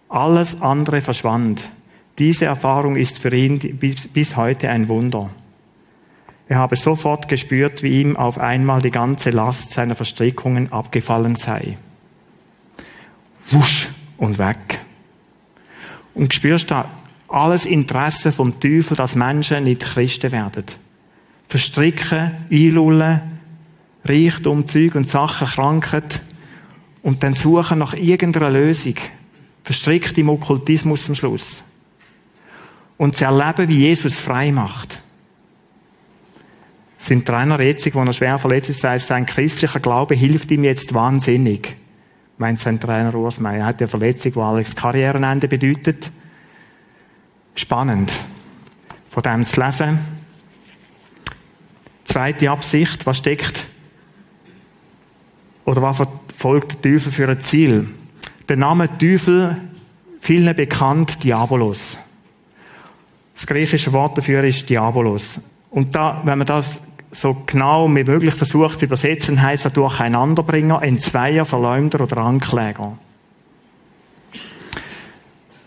Alles 0.10 0.62
andere 0.62 1.00
verschwand. 1.00 1.62
Diese 2.20 2.44
Erfahrung 2.44 2.98
ist 2.98 3.18
für 3.20 3.34
ihn 3.34 3.80
bis 3.80 4.36
heute 4.36 4.70
ein 4.70 4.90
Wunder. 4.90 5.30
Er 6.48 6.58
habe 6.58 6.76
sofort 6.76 7.28
gespürt, 7.28 7.82
wie 7.82 8.02
ihm 8.02 8.18
auf 8.18 8.38
einmal 8.38 8.82
die 8.82 8.92
ganze 8.92 9.32
Last 9.32 9.72
seiner 9.72 9.96
Verstrickungen 9.96 10.72
abgefallen 10.72 11.36
sei. 11.36 11.78
Wusch 13.50 13.90
und 14.18 14.38
weg. 14.38 14.80
Und 16.14 16.34
spürst 16.34 16.70
da 16.72 16.90
alles 17.28 17.66
Interesse 17.66 18.32
vom 18.32 18.60
Teufel, 18.60 18.96
dass 18.96 19.16
Menschen 19.16 19.64
nicht 19.64 19.82
Christen 19.82 20.32
werden. 20.32 20.66
Verstricken, 21.48 22.32
einlullen, 22.52 23.22
Reichtum, 24.04 24.68
Zeug 24.68 24.96
und 24.96 25.10
Sachen, 25.10 25.48
Krankheit 25.48 26.22
und 27.02 27.24
dann 27.24 27.34
suchen 27.34 27.80
nach 27.80 27.94
irgendeiner 27.94 28.52
Lösung. 28.52 28.96
Verstrickt 29.64 30.18
im 30.20 30.30
Okkultismus 30.30 31.10
am 31.10 31.16
Schluss. 31.16 31.64
Und 32.98 33.16
sie 33.16 33.26
erleben, 33.26 33.68
wie 33.68 33.80
Jesus 33.80 34.20
frei 34.20 34.52
macht 34.52 35.05
sein 37.06 37.24
Trainer 37.24 37.62
jetzt, 37.62 37.94
wo 37.94 38.02
er 38.02 38.14
schwer 38.14 38.40
verletzt 38.40 38.70
ist, 38.70 38.82
sagt, 38.82 39.02
sein 39.02 39.26
christlicher 39.26 39.80
Glaube 39.80 40.16
hilft 40.16 40.50
ihm 40.52 40.64
jetzt 40.64 40.94
wahnsinnig. 40.94 41.76
Meint 42.38 42.60
sein 42.60 42.80
Trainer 42.80 43.14
Urs. 43.14 43.38
Er 43.38 43.66
hat 43.66 43.80
eine 43.80 43.88
Verletzung, 43.88 44.34
die 44.34 44.40
alles 44.40 44.76
Karrierenende 44.76 45.48
bedeutet. 45.48 46.12
Spannend. 47.54 48.12
Von 49.12 49.24
dem 49.24 49.46
zu 49.46 49.62
lesen. 49.62 50.00
Zweite 52.06 52.50
Absicht, 52.50 53.06
was 53.06 53.18
steckt 53.18 53.68
oder 55.64 55.82
was 55.82 55.98
verfolgt 55.98 56.84
der 56.84 56.94
Teufel 56.94 57.12
für 57.12 57.30
ein 57.30 57.42
Ziel? 57.42 57.88
Der 58.50 58.58
Name 58.58 58.90
Teufel, 58.98 59.58
vielen 60.20 60.56
bekannt, 60.56 61.24
Diabolos. 61.24 61.98
Das 63.36 63.48
griechische 63.48 63.92
Wort 63.94 64.18
dafür 64.18 64.44
ist 64.44 64.70
Diabolos. 64.70 65.40
Und 65.72 65.94
da, 65.96 66.22
wenn 66.24 66.38
man 66.38 66.48
das 66.48 66.82
so 67.16 67.44
genau 67.46 67.88
wie 67.88 68.04
möglich 68.04 68.34
versucht 68.34 68.80
zu 68.80 68.86
übersetzen, 68.86 69.42
heisst 69.42 69.66
er 69.66 69.72
Durcheinanderbringer, 69.72 70.84
Entzweier, 70.84 71.46
Verleumder 71.46 72.02
oder 72.02 72.18
Ankläger. 72.18 72.98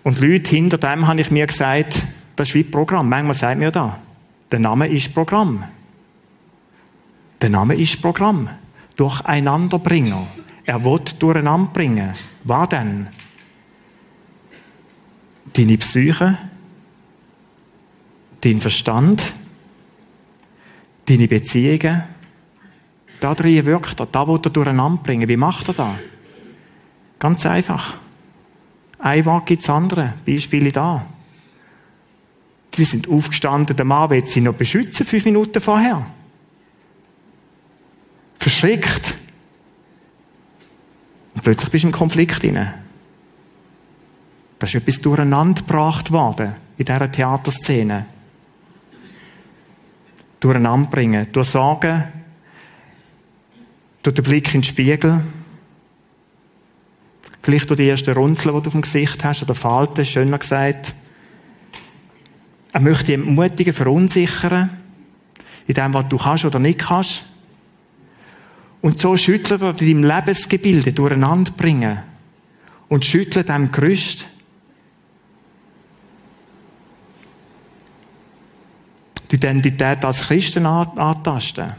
Und 0.05 0.21
Leute, 0.21 0.51
hinter 0.51 0.79
dem 0.79 1.07
habe 1.07 1.21
ich 1.21 1.31
mir 1.31 1.47
gesagt, 1.47 2.07
das 2.37 2.49
ist 2.49 2.55
wie 2.55 2.65
Programm. 2.65 3.09
Manchmal 3.09 3.35
sagt 3.35 3.59
mir 3.59 3.71
da, 3.71 3.99
der 4.51 4.59
Name 4.59 4.89
ist 4.89 5.13
Programm. 5.15 5.65
Der 7.41 7.51
Name 7.51 7.75
ist 7.75 8.01
Programm. 8.01 8.49
Durcheinanderbringer. 8.97 10.27
Er 10.65 10.85
wird 10.85 11.23
durcheinander 11.23 11.71
bringen. 11.71 12.15
Was 12.45 12.69
denn? 12.69 13.09
Deine 15.55 15.79
Psyche, 15.79 16.39
dein 18.43 18.61
Verstand, 18.61 19.23
deine 21.09 21.29
Beziehungen. 21.29 22.03
Da 23.21 23.35
drin 23.35 23.64
wirkt 23.64 24.01
er. 24.01 24.07
Da 24.07 24.27
will 24.29 24.40
er 24.42 24.51
durcheinander 24.51 25.03
bringen. 25.03 25.29
Wie 25.29 25.37
macht 25.37 25.68
er 25.68 25.75
das? 25.75 25.97
Ganz 27.18 27.47
einfach. 27.47 27.97
Ein 28.99 29.25
Wort 29.25 29.47
gibt 29.47 29.62
es 29.62 29.71
andere. 29.71 30.14
Beispiele 30.27 30.71
da. 30.71 31.05
Die 32.75 32.85
sind 32.85 33.09
aufgestanden, 33.09 33.77
der 33.77 33.85
Mann 33.85 34.11
will 34.11 34.27
sie 34.27 34.40
noch 34.40 34.55
beschützen, 34.55 35.07
fünf 35.07 35.25
Minuten 35.25 35.61
vorher. 35.61 36.07
Verschreckt. 38.38 39.16
Und 41.35 41.42
plötzlich 41.42 41.71
bist 41.71 41.85
du 41.85 41.88
im 41.88 41.92
Konflikt 41.92 42.42
hinein. 42.42 42.75
Da 44.59 44.66
ist 44.66 44.75
etwas 44.75 45.01
durcheinander 45.01 45.62
gebracht 45.62 46.11
worden 46.12 46.55
in 46.77 46.85
dieser 46.85 47.11
Theaterszene. 47.11 48.07
Durcheinander 50.40 50.90
bringen, 50.90 51.27
durch 51.33 51.48
Sagen, 51.48 52.05
durch 54.03 54.14
den 54.14 54.24
Blick 54.24 54.55
in 54.55 54.61
den 54.61 54.64
Spiegel, 54.64 55.22
vielleicht 57.42 57.70
durch 57.70 57.79
die 57.79 57.88
ersten 57.88 58.14
Runzeln, 58.14 58.55
die 58.55 58.62
du 58.62 58.66
auf 58.68 58.72
dem 58.72 58.83
Gesicht 58.83 59.24
hast, 59.24 59.42
oder 59.42 59.55
Falten, 59.55 60.05
schöner 60.05 60.38
gesagt. 60.38 60.94
Er 62.72 62.81
möchte 62.81 63.07
dich 63.07 63.18
ermutigen, 63.18 63.72
verunsichern, 63.72 64.70
in 65.66 65.74
dem, 65.74 65.94
was 65.94 66.09
du 66.09 66.16
kannst 66.16 66.44
oder 66.44 66.59
nicht 66.59 66.81
kannst. 66.81 67.24
Und 68.81 68.98
so 68.98 69.16
schüttelt 69.16 69.62
er 69.62 69.72
deinem 69.72 70.05
Lebensgebilde 70.05 70.92
durcheinander 70.92 71.51
bringen. 71.51 71.98
Und 72.88 73.05
schüttelt 73.05 73.48
dem 73.48 73.72
Gerüst. 73.72 74.29
Die 79.31 79.37
Identität 79.37 80.05
als 80.05 80.27
Christen 80.27 80.67
antasten. 80.67 81.73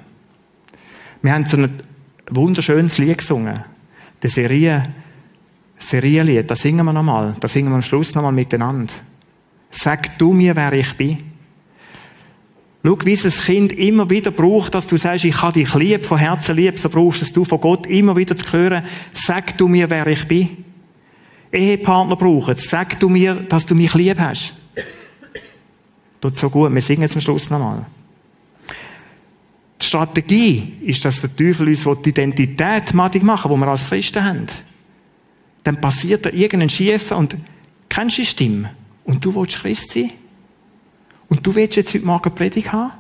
Wir 1.21 1.33
haben 1.33 1.45
so 1.45 1.57
ein 1.57 1.81
wunderschönes 2.29 2.97
Lied 2.97 3.17
gesungen. 3.17 3.63
Der 4.21 4.29
Serie, 4.29 4.93
Serienlied. 5.79 6.49
Das 6.51 6.62
singen 6.62 6.85
wir 6.85 6.93
nochmal. 6.93 7.33
Das 7.39 7.53
singen 7.53 7.69
wir 7.69 7.75
am 7.75 7.81
Schluss 7.81 8.13
nochmal 8.13 8.33
miteinander. 8.33 8.93
Sag 9.71 10.17
du 10.17 10.33
mir, 10.33 10.55
wer 10.55 10.73
ich 10.73 10.93
bin. 10.95 11.17
Schau, 12.83 12.97
wie 13.03 13.13
es 13.13 13.25
ein 13.25 13.43
Kind 13.43 13.71
immer 13.73 14.09
wieder 14.09 14.31
braucht, 14.31 14.73
dass 14.73 14.88
du 14.88 14.97
sagst, 14.97 15.25
ich 15.25 15.41
habe 15.41 15.53
dich 15.53 15.73
lieb, 15.75 16.05
von 16.05 16.17
Herzen 16.17 16.55
lieb, 16.55 16.79
so 16.79 16.89
brauchst 16.89 17.21
es 17.21 17.33
du 17.33 17.43
von 17.43 17.59
Gott 17.59 17.85
immer 17.88 18.15
wieder 18.15 18.35
zu 18.35 18.51
hören, 18.53 18.85
sag 19.12 19.57
du 19.57 19.67
mir, 19.67 19.89
wer 19.89 20.07
ich 20.07 20.27
bin. 20.27 20.63
Ehepartner 21.51 22.15
brauchen 22.15 22.55
sag 22.55 22.99
du 22.99 23.09
mir, 23.09 23.35
dass 23.35 23.65
du 23.65 23.75
mich 23.75 23.93
lieb 23.95 24.19
hast. 24.19 24.55
Tut 26.21 26.36
so 26.36 26.49
gut, 26.49 26.73
wir 26.73 26.82
singen 26.82 27.08
zum 27.08 27.21
Schluss 27.21 27.49
nochmal. 27.49 27.86
Die 29.82 29.86
Strategie 29.86 30.73
ist, 30.82 31.05
dass 31.05 31.21
der 31.21 31.34
Teufel 31.34 31.69
uns 31.69 31.86
die 32.03 32.10
Identität 32.10 32.93
madig 32.93 33.23
machen, 33.23 33.53
die 33.53 33.58
wir 33.58 33.67
als 33.67 33.88
Christen 33.88 34.23
haben. 34.23 34.45
Dann 35.63 35.79
passiert 35.79 36.25
da 36.25 36.29
irgendein 36.29 36.69
Schiefer 36.69 37.17
und 37.17 37.38
kennst 37.88 38.17
du 38.17 38.21
die 38.21 38.27
Stimme? 38.27 38.71
Und 39.05 39.23
du 39.23 39.34
willst 39.34 39.60
Christ 39.60 39.91
sein? 39.91 40.12
Und 41.29 41.45
du 41.45 41.55
willst 41.55 41.77
jetzt 41.77 41.93
heute 41.93 42.05
Morgen 42.05 42.36
Predigt 42.36 42.73
haben? 42.73 42.91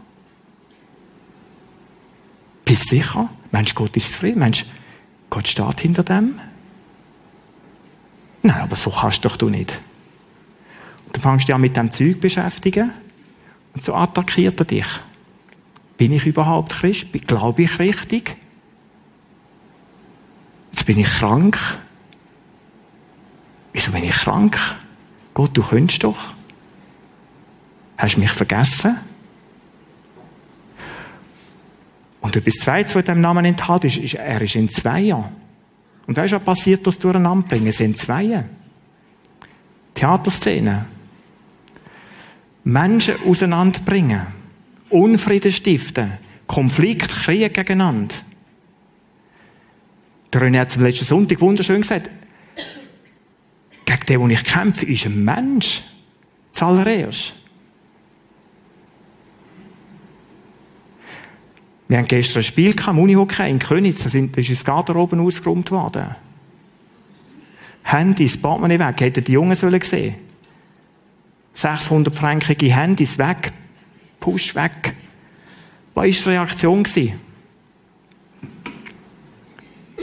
Bist 2.63 2.91
du 2.91 2.95
sicher? 2.95 3.29
Mensch, 3.51 3.75
Gott 3.75 3.97
ist 3.97 4.13
zufrieden? 4.13 4.39
Mensch, 4.39 4.65
Gott 5.29 5.47
steht 5.47 5.79
hinter 5.79 6.03
dem? 6.03 6.39
Nein, 8.41 8.61
aber 8.61 8.75
so 8.75 8.89
kannst 8.89 9.25
doch 9.25 9.35
du 9.35 9.49
nicht. 9.49 9.77
Du 11.11 11.19
fängst 11.19 11.47
dich 11.47 11.55
an 11.55 11.61
mit 11.61 11.75
dem 11.75 11.91
Zeug 11.91 12.21
beschäftigen 12.21 12.91
und 13.79 13.85
so 13.85 13.95
attackiert 13.95 14.59
er 14.59 14.65
dich. 14.65 14.85
Bin 15.97 16.11
ich 16.11 16.25
überhaupt 16.25 16.73
Christ? 16.73 17.13
Glaube 17.13 17.61
ich 17.61 17.79
richtig? 17.79 18.35
Jetzt 20.73 20.85
bin 20.85 20.99
ich 20.99 21.07
krank. 21.07 21.57
Wieso 23.71 23.91
bin 23.91 24.03
ich 24.03 24.11
krank? 24.11 24.59
Gott, 25.33 25.55
du 25.55 25.63
könntest 25.63 26.03
doch. 26.03 26.17
Hast 27.97 28.17
du 28.17 28.19
mich 28.19 28.31
vergessen? 28.31 28.97
Und 32.19 32.35
etwas 32.35 32.55
Zweites, 32.55 32.95
was 32.95 33.05
diesem 33.05 33.21
Namen 33.21 33.45
enthalten 33.45 33.87
ist, 33.87 33.95
ist, 33.95 34.15
er 34.15 34.41
ist 34.41 34.55
in 34.55 34.69
Zweier. 34.69 35.31
Und 36.05 36.17
weißt 36.17 36.33
du, 36.33 36.35
was 36.35 36.43
passiert, 36.43 36.85
das 36.85 36.99
Durcheinanderbringen? 36.99 37.67
Es 37.67 37.77
sind 37.77 37.97
Zweie. 37.97 38.43
Theaterszene. 39.93 40.85
Menschen 42.71 43.15
auseinanderbringen. 43.25 44.27
Unfrieden 44.89 45.51
stiften. 45.51 46.13
Konflikt, 46.47 47.09
Krieg 47.09 47.53
gegeneinander. 47.53 48.15
Der 50.33 50.41
René 50.41 50.59
hat 50.59 50.69
es 50.69 50.77
am 50.77 50.83
letzten 50.83 51.05
Sonntag 51.05 51.41
wunderschön 51.41 51.81
gesagt. 51.81 52.09
Gegen 53.85 54.05
den, 54.07 54.19
den 54.21 54.29
ich 54.29 54.43
kämpfe, 54.43 54.85
ist 54.85 55.05
ein 55.05 55.23
Mensch. 55.23 55.83
Zuallererst. 56.51 57.35
Wir 61.87 61.97
haben 61.97 62.07
gestern 62.07 62.41
ein 62.41 62.43
Spiel 62.43 62.75
gehabt, 62.75 62.97
Unihockey 62.97 63.49
in 63.49 63.57
Königs, 63.57 64.03
da 64.03 64.09
ist 64.19 64.49
das 64.51 64.63
Garderoben 64.63 65.19
ausgeräumt 65.19 65.71
worden. 65.71 66.15
Handys, 67.81 68.39
Portemonnaie 68.39 68.77
weg, 68.77 69.01
hätten 69.01 69.23
die 69.23 69.31
Jungen 69.31 69.55
sollen 69.55 69.81
sehen. 69.81 70.28
600 71.53 72.13
frankige 72.13 72.73
Handys 72.73 73.17
weg, 73.17 73.51
Push 74.19 74.55
weg. 74.55 74.95
Was 75.93 76.05
war 76.05 76.11
die 76.11 76.37
Reaktion? 76.37 76.83
Gewesen? 76.83 77.19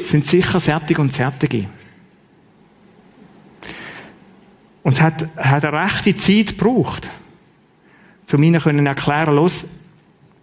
Sind 0.05 0.27
sicher 0.27 0.61
Sertig 0.61 0.99
und 0.99 1.13
Sertige. 1.13 1.69
Und 4.83 4.93
es 4.93 5.01
hat, 5.01 5.29
hat 5.37 5.65
eine 5.65 5.85
rechte 5.85 6.15
Zeit 6.17 6.59
gebraucht, 6.59 7.09
um 8.33 8.43
ihnen 8.43 8.61
zu 8.61 8.71
erklären, 8.71 9.35
los, 9.35 9.67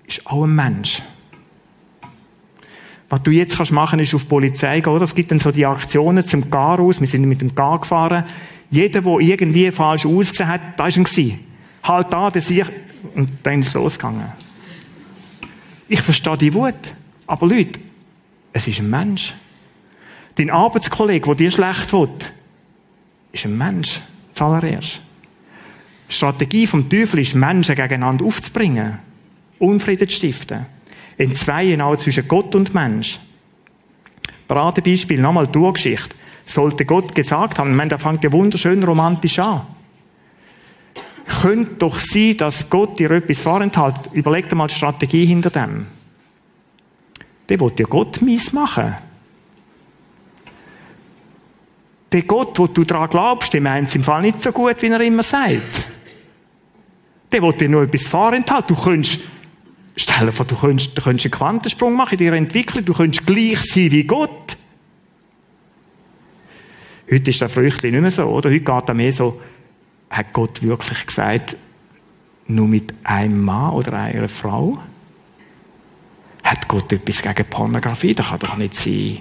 ist 0.08 0.26
auch 0.28 0.44
ein 0.44 0.54
Mensch. 0.54 1.02
Was 3.10 3.22
du 3.22 3.32
jetzt 3.32 3.58
kannst 3.58 3.72
machen, 3.72 4.00
ist 4.00 4.13
auf 4.16 4.24
die 4.24 4.28
Polizei 4.28 4.82
gehen. 4.82 5.02
Es 5.02 5.13
gibt 5.13 5.32
dann 5.32 5.39
so 5.39 5.52
die 5.52 5.66
Aktionen 5.66 6.26
zum 6.26 6.50
Gar 6.50 6.80
aus. 6.80 7.00
Wir 7.00 7.08
sind 7.08 7.26
mit 7.26 7.42
dem 7.42 7.54
Gar 7.54 7.80
gefahren. 7.80 8.26
Jeder, 8.74 9.02
der 9.02 9.20
irgendwie 9.20 9.72
falsch 9.72 10.06
ausgesehen 10.06 10.50
hat, 10.50 10.62
da 10.78 10.88
ist 10.88 10.98
ein 10.98 11.40
Halt 11.84 12.12
da, 12.12 12.32
der 12.32 12.42
sich, 12.42 12.66
und 13.14 13.30
dann 13.44 13.60
ist 13.60 13.68
es 13.68 13.74
losgegangen. 13.74 14.32
Ich 15.88 16.02
verstehe 16.02 16.38
die 16.38 16.54
Wut. 16.54 16.74
Aber 17.28 17.46
Leute, 17.46 17.80
es 18.52 18.68
ist 18.68 18.80
ein 18.80 18.90
Mensch. 18.90 19.36
Dein 20.36 20.50
Arbeitskollege, 20.50 21.26
der 21.28 21.36
dir 21.36 21.52
schlecht 21.52 21.93
will, 21.93 22.10
ist 23.32 23.45
ein 23.45 23.58
Mensch. 23.58 24.02
Zuallererst. 24.32 25.02
Die 26.10 26.14
Strategie 26.14 26.66
vom 26.66 26.89
Teufel 26.89 27.20
ist, 27.20 27.36
Menschen 27.36 27.76
gegeneinander 27.76 28.26
aufzubringen. 28.26 28.97
Unfrieden 29.60 30.10
zu 30.10 30.16
stiften 30.16 30.66
in 31.18 31.36
zwei 31.36 31.80
auch 31.80 31.95
zwischen 31.95 32.28
Gott 32.28 32.56
und 32.56 32.74
Mensch. 32.74 33.20
Paradebeispiel, 34.47 35.22
nochmal 35.22 35.47
die 35.47 35.60
Urgeschichte. 35.60 36.16
Sollte 36.46 36.86
Gott 36.86 37.16
gesagt 37.16 37.60
haben, 37.60 37.72
ich 37.72 37.76
meine, 37.76 37.89
da 37.89 37.98
fängt 37.98 38.24
ja 38.24 38.32
wunderschön 38.32 38.84
romantisch 38.84 39.39
an. 39.39 39.66
Könnte 41.41 41.76
doch 41.76 41.98
sein, 42.00 42.38
dass 42.38 42.70
Gott 42.70 43.00
dir 43.00 43.12
etwas 43.12 43.41
vorenthält. 43.41 44.10
Überleg 44.12 44.50
dir 44.50 44.56
mal 44.56 44.68
die 44.68 44.76
Strategie 44.76 45.26
hinter 45.26 45.50
dem. 45.50 45.88
Der 47.48 47.60
will 47.60 47.72
ja 47.78 47.86
Gott 47.86 48.22
machen. 48.52 48.96
Der 52.12 52.22
Gott, 52.24 52.60
wo 52.60 52.68
du 52.68 52.84
daran 52.84 53.10
glaubst, 53.10 53.54
der 53.54 53.62
meint 53.62 53.88
es 53.88 53.96
im 53.96 54.04
Fall 54.04 54.22
nicht 54.22 54.41
so 54.41 54.52
gut, 54.52 54.82
wie 54.82 54.88
er 54.88 55.02
immer 55.02 55.24
sagt. 55.24 55.88
Der 57.32 57.41
will 57.41 57.54
dir 57.54 57.70
nur 57.70 57.84
etwas 57.84 58.08
vorenthalten. 58.08 58.76
Du 58.76 58.82
könntest 58.82 59.22
Stell 59.96 60.26
dir 60.26 60.32
vor, 60.32 60.46
du 60.46 60.56
könntest, 60.56 60.98
du 60.98 61.02
könntest 61.02 61.26
einen 61.26 61.32
Quantensprung 61.32 61.94
machen 61.94 62.18
in 62.18 62.26
deiner 62.26 62.38
Entwicklung, 62.38 62.84
du 62.84 62.94
könntest 62.94 63.26
gleich 63.28 63.62
sein 63.62 63.91
wie 63.91 64.04
Gott. 64.04 64.58
Heute 67.14 67.30
ist 67.30 67.41
das 67.43 67.53
Früchtchen 67.53 67.91
nicht 67.91 68.01
mehr 68.01 68.09
so, 68.09 68.24
oder? 68.24 68.49
Heute 68.49 68.61
geht 68.61 68.89
es 68.89 68.95
mehr 68.95 69.11
so, 69.11 69.39
hat 70.09 70.34
Gott 70.34 70.64
wirklich 70.64 71.05
gesagt, 71.05 71.55
nur 72.47 72.68
mit 72.68 72.91
einem 73.03 73.43
Mann 73.43 73.74
oder 73.74 73.93
einer 73.93 74.28
Frau? 74.28 74.80
Hat 76.43 76.68
Gott 76.68 76.91
etwas 76.91 77.22
gegen 77.22 77.45
Pornografie? 77.45 78.16
Das 78.16 78.30
kann 78.30 78.39
doch 78.39 78.57
nicht 78.57 78.74
sein. 78.74 79.20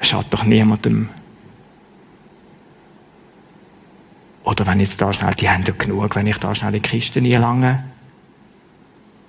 Es 0.00 0.08
schadet 0.08 0.32
doch 0.34 0.42
niemandem. 0.42 1.08
Oder 4.42 4.66
wenn 4.66 4.80
jetzt 4.80 5.00
da 5.00 5.12
schnell, 5.12 5.34
die 5.34 5.48
haben 5.48 5.64
doch 5.64 5.78
genug, 5.78 6.16
wenn 6.16 6.26
ich 6.26 6.38
da 6.38 6.54
schnell 6.56 6.74
in 6.74 6.82
die 6.82 6.88
Kiste 6.88 7.20
lange. 7.20 7.84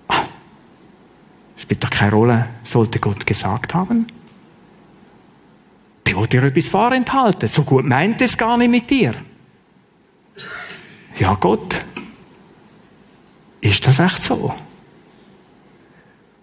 Ah, 0.07 0.23
spielt 1.57 1.83
doch 1.83 1.91
keine 1.91 2.11
Rolle, 2.11 2.47
sollte 2.63 2.99
Gott 2.99 3.25
gesagt 3.27 3.75
haben. 3.75 4.07
Will 6.19 6.27
dir 6.27 6.43
etwas 6.43 6.67
vorenthalten. 6.67 7.47
So 7.47 7.63
gut 7.63 7.85
meint 7.85 8.19
es 8.21 8.37
gar 8.37 8.57
nicht 8.57 8.69
mit 8.69 8.89
dir. 8.89 9.15
Ja, 11.17 11.33
Gott. 11.35 11.81
Ist 13.61 13.87
das 13.87 13.99
echt 13.99 14.23
so? 14.23 14.53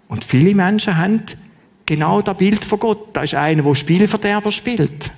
Und 0.09 0.25
viele 0.25 0.55
Menschen 0.55 0.97
haben 0.97 1.23
genau 1.85 2.23
das 2.23 2.39
Bild 2.39 2.65
von 2.65 2.79
Gott. 2.79 3.15
Da 3.15 3.23
ist 3.23 3.35
einer, 3.35 3.63
der 3.63 3.75
Spielverderber 3.75 4.51
spielt. 4.51 5.13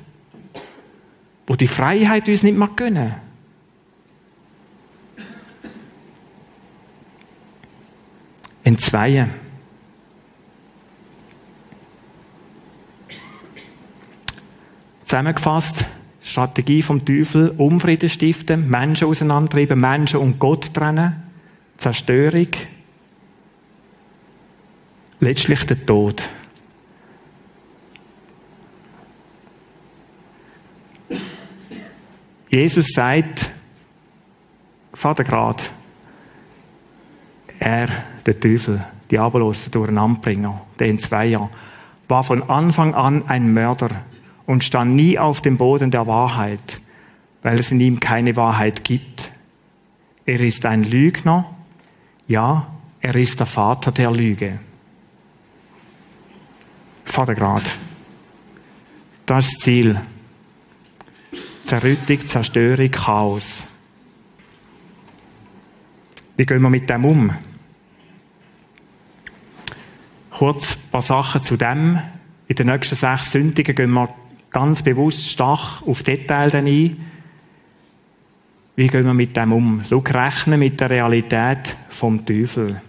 Wo 1.47 1.55
die 1.55 1.69
Freiheit 1.69 2.29
uns 2.29 2.43
nicht 2.43 2.59
mehr 2.59 2.71
gönnen. 2.75 3.15
Entzweien. 8.65 9.48
Zusammengefasst, 15.09 15.87
Strategie 16.23 16.83
vom 16.83 17.03
Teufel, 17.03 17.55
Unfrieden 17.57 18.11
stiften, 18.11 18.69
Menschen 18.69 19.09
auseinandertreiben, 19.09 19.81
Menschen 19.81 20.21
und 20.21 20.39
Gott 20.39 20.75
trennen, 20.75 21.23
Zerstörung, 21.79 22.49
letztlich 25.21 25.65
der 25.65 25.87
Tod. 25.87 26.23
Jesus 32.51 32.89
sagt, 32.89 33.49
Vater 34.93 35.25
Grad, 35.25 35.71
er, 37.59 37.89
der 38.27 38.39
Teufel, 38.39 38.85
Diabolos, 39.11 39.71
Durcheinanderbringer, 39.71 40.61
der 40.79 40.89
in 40.89 40.99
zwei 40.99 41.29
Jahren, 41.29 41.49
war 42.09 42.25
von 42.25 42.43
Anfang 42.43 42.95
an 42.95 43.27
ein 43.27 43.55
Mörder 43.55 44.03
und 44.49 44.65
stand 44.65 44.95
nie 44.95 45.19
auf 45.19 45.43
dem 45.43 45.59
Boden 45.59 45.91
der 45.91 46.07
Wahrheit, 46.07 46.81
weil 47.43 47.59
es 47.59 47.71
in 47.71 47.81
ihm 47.81 48.01
keine 48.01 48.35
Wahrheit 48.35 48.83
gibt. 48.83 49.31
Er 50.25 50.41
ist 50.41 50.65
ein 50.65 50.85
Lügner, 50.85 51.55
ja, 52.27 52.67
er 53.03 53.15
ist 53.15 53.39
der 53.39 53.47
Vater 53.47 53.93
der 53.93 54.11
Lüge. 54.11 54.59
Vatergrad. 57.05 57.63
Das 59.27 59.51
Ziel. 59.51 60.01
Zerrüttung, 61.65 62.27
Zerstörung, 62.27 62.91
Chaos. 62.91 63.67
Wie 66.39 66.47
gehen 66.47 66.63
wir 66.63 66.71
mit 66.71 66.89
dem 66.89 67.05
um? 67.05 67.35
Kurz 70.31 70.77
ein 70.77 70.91
paar 70.91 71.03
Sachen 71.03 71.43
zu 71.43 71.59
dem. 71.59 72.01
In 72.47 72.57
den 72.57 72.69
nächsten 72.69 72.95
sechs 72.95 73.33
Sündigen 73.33 73.75
gehen 73.75 73.91
wir 73.91 74.09
ganz 74.51 74.83
bewusst 74.83 75.29
stark 75.29 75.83
auf 75.87 76.03
Details 76.03 76.55
ein. 76.55 76.67
Wie 78.77 78.87
gehen 78.87 79.07
wir 79.07 79.15
mit 79.15 79.37
dem 79.37 79.53
um? 79.53 79.83
Schau, 79.89 79.99
rechnen 79.99 80.61
mit 80.61 80.81
der 80.81 80.91
Realität 80.91 81.77
vom 81.89 82.25
Teufel. 82.25 82.81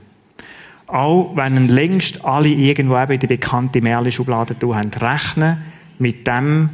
Auch 0.87 1.35
wenn 1.35 1.67
längst 1.67 2.23
alle 2.25 2.49
irgendwo 2.49 2.97
eben 2.97 3.13
in 3.13 3.19
die 3.19 3.27
bekannte 3.27 3.81
Märchen-Schublade 3.81 4.55
haben, 4.61 4.91
rechnen 4.91 5.63
mit 5.99 6.25
dem, 6.25 6.69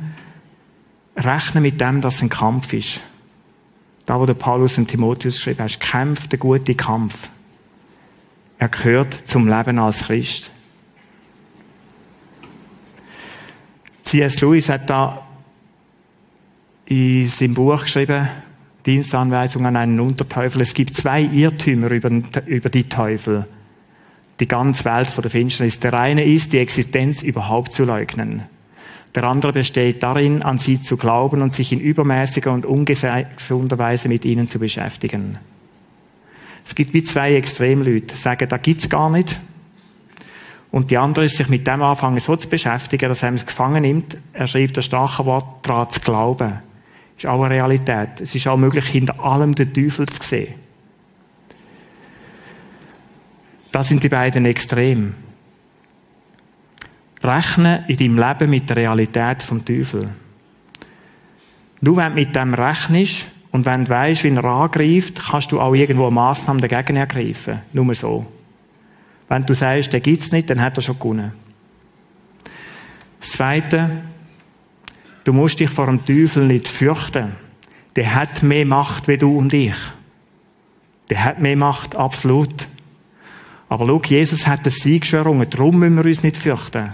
rechnen 1.18 1.64
mit 1.64 1.82
dem, 1.82 2.02
dass 2.02 2.16
es 2.16 2.22
ein 2.22 2.30
Kampf 2.30 2.74
ist. 2.74 3.02
Da, 4.06 4.20
wo 4.20 4.26
der 4.26 4.36
Paulus 4.36 4.78
und 4.78 4.88
Timotheus 4.88 5.38
geschrieben 5.38 5.64
hat, 5.64 5.80
kämpft 5.80 6.32
der 6.32 6.40
gute 6.40 6.76
Kampf. 6.76 7.30
Er 8.58 8.70
gehört 8.70 9.28
zum 9.28 9.48
Leben 9.48 9.80
als 9.80 10.04
Christ. 10.04 10.52
C.S. 14.06 14.40
Lewis 14.42 14.70
hat 14.70 14.90
da 14.90 15.28
in 16.86 17.26
seinem 17.26 17.56
Buch 17.56 17.82
geschrieben, 17.82 18.30
Dienstanweisung 18.86 19.66
an 19.66 19.76
einen 19.76 20.00
Unterteufel. 20.00 20.62
Es 20.62 20.76
gibt 20.76 20.94
zwei 20.94 21.24
Irrtümer 21.24 21.90
über, 21.90 22.12
über 22.46 22.70
die 22.70 22.84
Teufel. 22.84 23.48
Die 24.40 24.48
ganze 24.48 24.86
Welt 24.86 25.08
von 25.08 25.24
der 25.24 25.32
Finsternis. 25.32 25.80
Der 25.80 25.96
eine 25.96 26.24
ist, 26.24 26.54
die 26.54 26.60
Existenz 26.60 27.24
überhaupt 27.24 27.74
zu 27.74 27.84
leugnen. 27.84 28.44
Der 29.16 29.24
andere 29.24 29.54
besteht 29.54 30.04
darin, 30.04 30.44
an 30.44 30.60
sie 30.60 30.80
zu 30.80 30.98
glauben 30.98 31.42
und 31.42 31.54
sich 31.54 31.72
in 31.72 31.80
übermäßiger 31.80 32.52
und 32.52 32.66
ungesunder 32.66 33.78
Weise 33.80 34.08
mit 34.08 34.24
ihnen 34.24 34.48
zu 34.48 34.60
beschäftigen. 34.60 35.40
Es 36.64 36.76
gibt 36.76 36.94
wie 36.94 37.04
zwei 37.04 37.36
Extremleute, 37.36 38.16
sagen, 38.18 38.50
da 38.50 38.58
gibt's 38.58 38.90
gar 38.90 39.10
nicht. 39.10 39.40
Und 40.76 40.92
die 40.92 40.98
andere 40.98 41.24
ist, 41.24 41.38
sich 41.38 41.48
mit 41.48 41.66
dem 41.66 41.82
anfangen 41.82 42.20
so 42.20 42.36
zu 42.36 42.50
beschäftigen, 42.50 43.08
dass 43.08 43.24
er 43.24 43.32
es 43.32 43.46
gefangen 43.46 43.84
nimmt. 43.84 44.18
Er 44.34 44.46
schreibt 44.46 44.76
das 44.76 44.84
starke 44.84 45.26
Wort, 45.26 45.66
daran 45.66 45.90
zu 45.90 46.02
glauben. 46.02 46.60
Ist 47.18 47.26
auch 47.28 47.42
eine 47.44 47.56
Realität. 47.56 48.20
Es 48.20 48.36
ist 48.36 48.46
auch 48.46 48.58
möglich, 48.58 48.86
hinter 48.88 49.18
allem 49.24 49.56
den 49.56 49.74
Teufel 49.74 50.06
zu 50.08 50.22
sehen. 50.22 50.56
Das 53.72 53.88
sind 53.88 54.04
die 54.04 54.10
beiden 54.10 54.46
Extreme. 54.46 55.14
Rechne 57.24 57.86
in 57.88 57.96
deinem 57.96 58.18
Leben 58.20 58.50
mit 58.50 58.70
der 58.70 58.76
Realität 58.76 59.44
vom 59.44 59.64
Teufel. 59.64 60.10
Du, 61.82 61.96
wenn 61.96 62.10
du 62.10 62.16
mit 62.16 62.36
dem 62.36 62.54
rechnest 62.54 63.28
und 63.52 63.66
wenn 63.66 63.86
du 63.86 63.92
weißt, 63.92 64.26
wie 64.26 64.36
er 64.36 64.44
angreift, 64.44 65.22
kannst 65.26 65.54
du 65.54 65.62
auch 65.62 65.74
irgendwo 65.74 66.12
Massnahmen 66.12 66.60
dagegen 66.60 66.98
ergreifen. 66.98 67.62
Nur 67.72 67.96
so. 67.96 68.26
Wenn 69.28 69.44
du 69.44 69.54
sagst, 69.54 69.94
der 69.94 70.00
gibt's 70.00 70.32
nicht, 70.32 70.50
dann 70.50 70.62
hat 70.62 70.78
er 70.78 70.82
schon 70.82 71.00
gewonnen. 71.00 71.34
Das 73.20 73.32
Zweite, 73.32 73.90
du 75.24 75.34
musst 75.34 75.60
dich 75.60 75.70
vor 75.70 75.88
dem 75.88 76.06
Teufel 76.06 76.46
nicht 76.46 76.68
fürchten. 76.68 77.34
Der 77.96 78.14
hat 78.14 78.44
mehr 78.44 78.66
Macht 78.66 79.08
wie 79.08 79.18
du 79.18 79.38
und 79.38 79.54
ich. 79.54 79.76
Der 81.10 81.24
hat 81.24 81.40
mehr 81.40 81.56
Macht, 81.56 81.96
absolut. 81.96 82.68
Aber 83.70 83.86
schau, 83.86 84.02
Jesus 84.06 84.46
hat 84.46 84.66
den 84.66 84.72
Sieg 84.72 85.06
schon 85.06 85.50
darum 85.50 85.80
müssen 85.80 85.96
wir 85.96 86.06
uns 86.06 86.24
nicht 86.24 86.38
fürchten. 86.38 86.94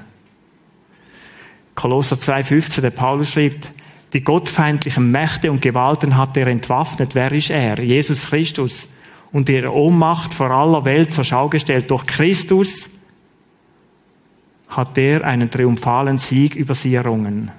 Kolosser 1.76 2.16
2,15, 2.16 2.82
der 2.82 2.92
Paulus 2.92 3.32
schreibt, 3.32 3.72
die 4.14 4.24
gottfeindlichen 4.24 5.10
Mächte 5.10 5.52
und 5.52 5.62
Gewalten 5.62 6.18
hat 6.18 6.36
er 6.36 6.48
entwaffnet. 6.48 7.16
Wer 7.16 7.32
ist 7.32 7.50
er? 7.50 7.82
Jesus 7.82 8.28
Christus 8.28 8.88
und 9.32 9.50
ihre 9.50 9.74
Ohnmacht 9.74 10.34
vor 10.34 10.52
aller 10.52 10.86
Welt 10.86 11.12
zur 11.12 11.24
Schau 11.24 11.50
gestellt. 11.50 11.90
Durch 11.90 12.06
Christus 12.06 12.90
hat 14.68 14.98
er 14.98 15.24
einen 15.26 15.50
triumphalen 15.50 16.18
Sieg 16.18 16.56
über 16.56 16.76
sie 16.76 16.96
errungen. 16.96 17.52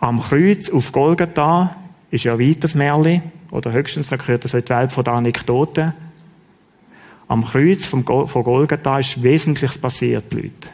Am 0.00 0.20
Kreuz 0.20 0.68
auf 0.70 0.90
Golgatha 0.90 1.76
ist 2.10 2.24
ja 2.24 2.38
weit 2.38 2.64
das 2.64 2.74
Märchen, 2.74 3.22
oder 3.52 3.72
höchstens, 3.72 4.08
da 4.08 4.16
gehört 4.16 4.44
das 4.44 4.54
in 4.54 4.64
die 4.64 4.72
Welt 4.72 4.92
der 4.92 5.12
Anekdote. 5.12 5.94
Am 7.28 7.44
Kreuz 7.44 7.86
von 7.86 8.04
Golgatha 8.04 8.98
ist 8.98 9.22
Wesentliches 9.22 9.78
passiert, 9.78 10.32
Leute. 10.32 10.70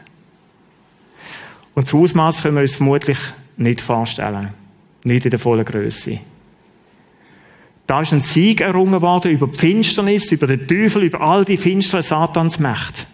Und 1.74 1.86
das 1.86 1.94
Ausmaß 1.94 2.42
können 2.42 2.56
wir 2.56 2.62
uns 2.62 2.76
vermutlich 2.76 3.18
nicht 3.56 3.80
vorstellen. 3.80 4.50
Nicht 5.04 5.24
in 5.24 5.30
der 5.30 5.38
vollen 5.38 5.64
Größe. 5.64 6.20
Da 7.88 8.02
ist 8.02 8.12
ein 8.12 8.20
Sieg 8.20 8.60
errungen 8.60 9.00
worden 9.00 9.30
über 9.30 9.46
die 9.46 9.58
Finsternis, 9.58 10.30
über 10.30 10.46
den 10.46 10.68
Teufel, 10.68 11.04
über 11.04 11.22
all 11.22 11.46
die 11.46 11.56
finsteren 11.56 12.02
Satansmächte. 12.02 13.06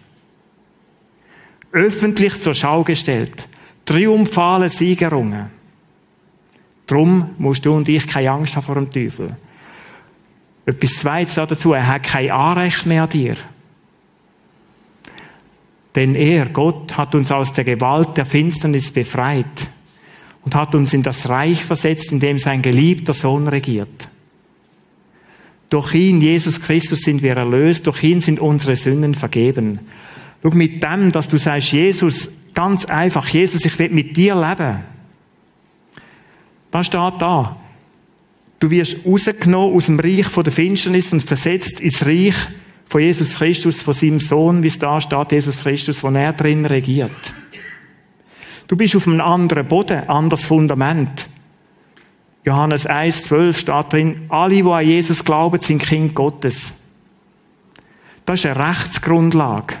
Öffentlich 1.71 2.41
zur 2.41 2.53
Schau 2.53 2.83
gestellt. 2.83 3.47
Triumphale 3.85 4.67
Sieg 4.67 5.01
errungen. 5.01 5.49
Drum 6.87 7.29
musst 7.37 7.65
du 7.65 7.73
und 7.73 7.87
ich 7.87 8.05
keine 8.05 8.31
Angst 8.31 8.57
haben 8.57 8.65
vor 8.65 8.75
dem 8.75 8.91
Teufel. 8.91 9.37
Etwas 10.65 10.95
Zweites 10.95 11.35
dazu, 11.35 11.71
er 11.71 11.87
hat 11.87 12.03
kein 12.03 12.31
Anrecht 12.31 12.85
mehr 12.85 13.03
an 13.03 13.09
dir. 13.09 13.37
Denn 15.95 16.15
er, 16.15 16.49
Gott, 16.49 16.97
hat 16.97 17.15
uns 17.15 17.31
aus 17.31 17.53
der 17.53 17.63
Gewalt 17.63 18.17
der 18.17 18.25
Finsternis 18.25 18.91
befreit 18.91 19.69
und 20.43 20.53
hat 20.53 20.75
uns 20.75 20.93
in 20.93 21.01
das 21.01 21.29
Reich 21.29 21.63
versetzt, 21.63 22.11
in 22.11 22.19
dem 22.19 22.39
sein 22.39 22.61
geliebter 22.61 23.13
Sohn 23.13 23.47
regiert. 23.47 24.09
Durch 25.69 25.93
ihn, 25.93 26.21
Jesus 26.21 26.61
Christus, 26.61 27.01
sind 27.01 27.21
wir 27.21 27.35
erlöst, 27.35 27.87
durch 27.87 28.03
ihn 28.03 28.21
sind 28.21 28.39
unsere 28.39 28.75
Sünden 28.75 29.15
vergeben. 29.15 29.79
Schau, 30.43 30.51
mit 30.51 30.83
dem, 30.83 31.11
dass 31.11 31.27
du 31.27 31.37
sagst, 31.37 31.71
Jesus, 31.71 32.29
ganz 32.53 32.85
einfach, 32.85 33.27
Jesus, 33.27 33.65
ich 33.65 33.77
will 33.79 33.89
mit 33.89 34.15
dir 34.15 34.35
leben. 34.35 34.83
Was 36.71 36.87
steht 36.87 37.13
da? 37.19 37.57
Du 38.59 38.69
wirst 38.69 38.97
rausgenommen 39.05 39.75
aus 39.75 39.87
dem 39.87 39.99
Reich 39.99 40.27
der 40.27 40.51
Finsternis 40.51 41.11
und 41.11 41.21
versetzt 41.21 41.79
ins 41.81 42.05
Reich 42.05 42.35
von 42.87 43.01
Jesus 43.01 43.35
Christus, 43.35 43.81
von 43.81 43.93
seinem 43.93 44.19
Sohn, 44.19 44.63
wie 44.63 44.67
es 44.67 44.79
da 44.79 45.01
steht, 45.01 45.31
Jesus 45.31 45.61
Christus, 45.61 46.03
wo 46.03 46.09
er 46.09 46.33
drin 46.33 46.65
regiert. 46.65 47.11
Du 48.67 48.75
bist 48.75 48.95
auf 48.95 49.07
einem 49.07 49.21
anderen 49.21 49.67
Boden, 49.67 50.07
anderes 50.07 50.45
Fundament. 50.45 51.29
Johannes 52.45 52.85
1, 52.85 53.23
12 53.23 53.57
steht 53.57 53.91
drin, 53.91 54.25
alle, 54.29 54.55
die 54.55 54.63
an 54.63 54.85
Jesus 54.85 55.25
glauben, 55.25 55.59
sind 55.59 55.81
Kind 55.81 56.13
Gottes. 56.13 56.73
Das 58.25 58.39
ist 58.39 58.45
eine 58.45 58.69
Rechtsgrundlage. 58.69 59.75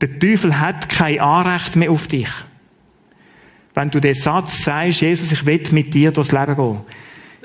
Der 0.00 0.18
Teufel 0.18 0.60
hat 0.60 0.88
kein 0.88 1.18
Anrecht 1.18 1.74
mehr 1.74 1.90
auf 1.90 2.06
dich. 2.06 2.28
Wenn 3.74 3.90
du 3.90 4.00
den 4.00 4.14
Satz 4.14 4.62
sagst, 4.62 5.00
Jesus, 5.00 5.32
ich 5.32 5.44
will 5.46 5.62
mit 5.72 5.92
dir 5.94 6.12
durchs 6.12 6.30
Leben 6.30 6.54
gehen. 6.54 6.80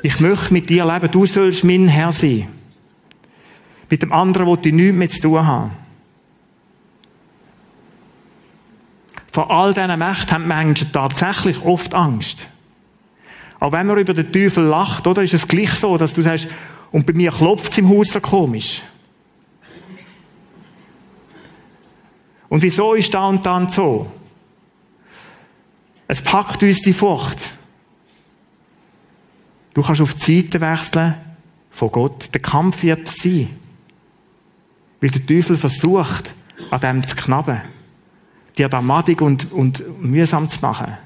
Ich 0.03 0.19
möchte 0.19 0.53
mit 0.53 0.69
dir 0.69 0.85
leben, 0.85 1.09
du 1.09 1.25
sollst 1.25 1.63
mein 1.63 1.87
Herr 1.87 2.11
sein. 2.11 2.47
Mit 3.89 4.03
dem 4.03 4.13
anderen, 4.13 4.45
wo 4.45 4.55
du 4.55 4.71
nichts 4.71 4.95
mehr 4.95 5.09
zu 5.09 5.21
tun 5.21 5.45
haben. 5.45 5.71
Vor 9.31 9.49
all 9.49 9.73
diesen 9.73 9.97
Mächten 9.97 10.31
haben 10.31 10.47
Menschen 10.47 10.91
tatsächlich 10.91 11.63
oft 11.63 11.95
Angst. 11.95 12.47
Aber 13.59 13.77
wenn 13.77 13.87
man 13.87 13.97
über 13.97 14.13
den 14.13 14.31
Teufel 14.31 14.63
lacht, 14.63 15.05
oder, 15.05 15.21
ist 15.21 15.33
es 15.33 15.47
gleich 15.47 15.71
so, 15.71 15.97
dass 15.97 16.13
du 16.13 16.21
sagst, 16.21 16.47
und 16.91 17.05
bei 17.05 17.13
mir 17.13 17.31
klopft 17.31 17.71
es 17.71 17.77
im 17.77 17.89
Haus 17.89 18.09
so 18.09 18.19
komisch. 18.19 18.81
Und 22.47 22.63
wieso 22.63 22.95
ist 22.95 23.13
da 23.13 23.27
und 23.27 23.45
dann 23.45 23.69
so? 23.69 24.11
Es 26.07 26.21
packt 26.21 26.63
uns 26.63 26.81
die 26.81 26.93
Furcht. 26.93 27.37
Du 29.75 29.83
kannst 29.83 30.01
auf 30.01 30.15
die 30.15 30.41
Seite 30.41 30.59
wechseln 30.59 31.15
von 31.69 31.91
Gott. 31.91 32.33
Der 32.33 32.41
Kampf 32.41 32.81
wird 32.81 33.07
sein. 33.07 33.49
Weil 34.99 35.11
der 35.11 35.25
Teufel 35.25 35.57
versucht, 35.57 36.33
an 36.71 36.81
dem 36.81 37.07
zu 37.07 37.15
knaben. 37.15 37.61
Dir 38.57 38.67
da 38.67 38.81
madig 38.81 39.21
und, 39.21 39.51
und 39.51 40.01
mühsam 40.01 40.49
zu 40.49 40.59
machen. 40.61 40.97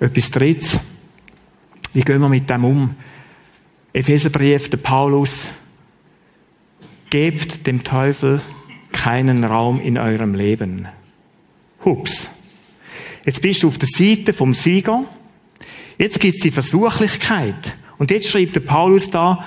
Etwas 0.00 0.30
Drittes. 0.30 0.78
Wie 1.92 2.02
gehen 2.02 2.20
wir 2.20 2.28
mit 2.28 2.48
dem 2.48 2.64
um? 2.64 2.94
Epheserbrief, 3.92 4.70
der 4.70 4.76
Paulus. 4.76 5.48
Gebt 7.10 7.66
dem 7.66 7.82
Teufel 7.82 8.40
keinen 8.92 9.42
Raum 9.42 9.80
in 9.80 9.98
eurem 9.98 10.34
Leben. 10.34 10.86
Hups. 11.84 12.28
Jetzt 13.24 13.42
bist 13.42 13.62
du 13.62 13.68
auf 13.68 13.78
der 13.78 13.88
Seite 13.88 14.32
vom 14.32 14.54
Sieger. 14.54 15.04
Jetzt 15.98 16.20
gibt 16.20 16.36
es 16.36 16.42
die 16.42 16.50
Versuchlichkeit. 16.52 17.76
Und 17.98 18.12
jetzt 18.12 18.28
schreibt 18.28 18.54
der 18.54 18.60
Paulus 18.60 19.10
da, 19.10 19.44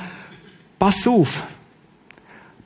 pass 0.77 1.07
auf. 1.07 1.43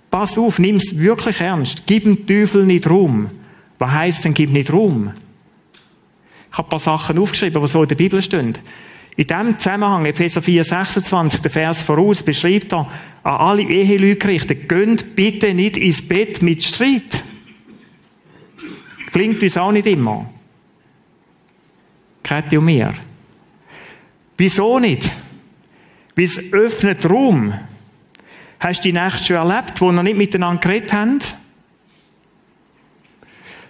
Pass 0.10 0.38
auf, 0.40 0.58
nimm 0.58 0.78
es 0.78 0.98
wirklich 0.98 1.40
ernst. 1.42 1.84
Gib 1.86 2.04
dem 2.04 2.26
Teufel 2.26 2.66
nicht 2.66 2.90
Raum. 2.90 3.30
Was 3.78 3.92
heißt 3.92 4.26
denn, 4.26 4.34
gib 4.34 4.50
nicht 4.50 4.74
Raum? 4.74 5.14
Ich 6.56 6.58
habe 6.58 6.68
ein 6.68 6.70
paar 6.70 6.80
Sachen 6.80 7.20
aufgeschrieben, 7.20 7.62
die 7.62 7.68
so 7.68 7.82
in 7.82 7.90
der 7.90 7.96
Bibel 7.96 8.22
stehen. 8.22 8.58
In 9.18 9.28
diesem 9.28 9.60
Zusammenhang, 9.60 10.06
Epheser 10.06 10.42
4, 10.42 10.64
26, 10.64 11.42
der 11.42 11.52
Vers 11.52 11.82
voraus, 11.82 12.24
beschreibt 12.24 12.72
er 12.72 12.90
an 13.24 13.36
alle 13.42 13.64
Eheleute 13.64 14.16
gerichtet, 14.16 14.70
gönnt 14.70 15.18
bitte 15.18 15.54
nicht 15.54 15.76
ins 15.76 16.08
Bett 16.08 16.42
mit 16.42 16.64
Streit. 16.64 17.26
Klingt 19.12 19.44
uns 19.44 19.58
auch 19.58 19.74
nicht 19.74 19.86
immer. 19.86 20.32
Käthi 22.24 22.58
und 22.58 22.64
mir. 22.64 22.94
Wieso 24.38 24.80
nicht? 24.80 25.12
Weil 26.16 26.24
es 26.24 26.40
öffnet 26.54 27.04
Raum. 27.10 27.54
Hast 28.62 28.80
du 28.80 28.84
die 28.84 28.94
Nacht 28.94 29.26
schon 29.26 29.36
erlebt, 29.36 29.82
wo 29.82 29.92
wir 29.92 30.04
nicht 30.04 30.18
miteinander 30.18 30.62
geredet 30.62 30.94
haben? 30.94 31.20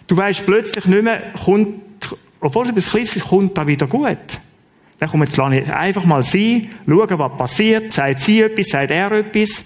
Du 0.05 0.15
weißt 0.15 0.45
plötzlich 0.45 0.85
nicht 0.85 1.03
mehr, 1.03 1.33
kommt, 1.43 1.84
obwohl 2.45 2.69
etwas 2.69 2.91
Kleines 2.91 3.19
kommt 3.23 3.57
da 3.57 3.65
wieder 3.65 3.87
gut. 3.87 4.39
Dann 4.99 5.09
komm, 5.09 5.23
jetzt 5.23 5.39
einfach 5.39 6.05
mal 6.05 6.23
sein, 6.23 6.69
schauen, 6.87 7.19
was 7.19 7.37
passiert. 7.37 7.91
Sagt 7.91 8.21
sie 8.21 8.41
etwas, 8.41 8.67
sagt 8.67 8.91
er 8.91 9.11
etwas. 9.11 9.65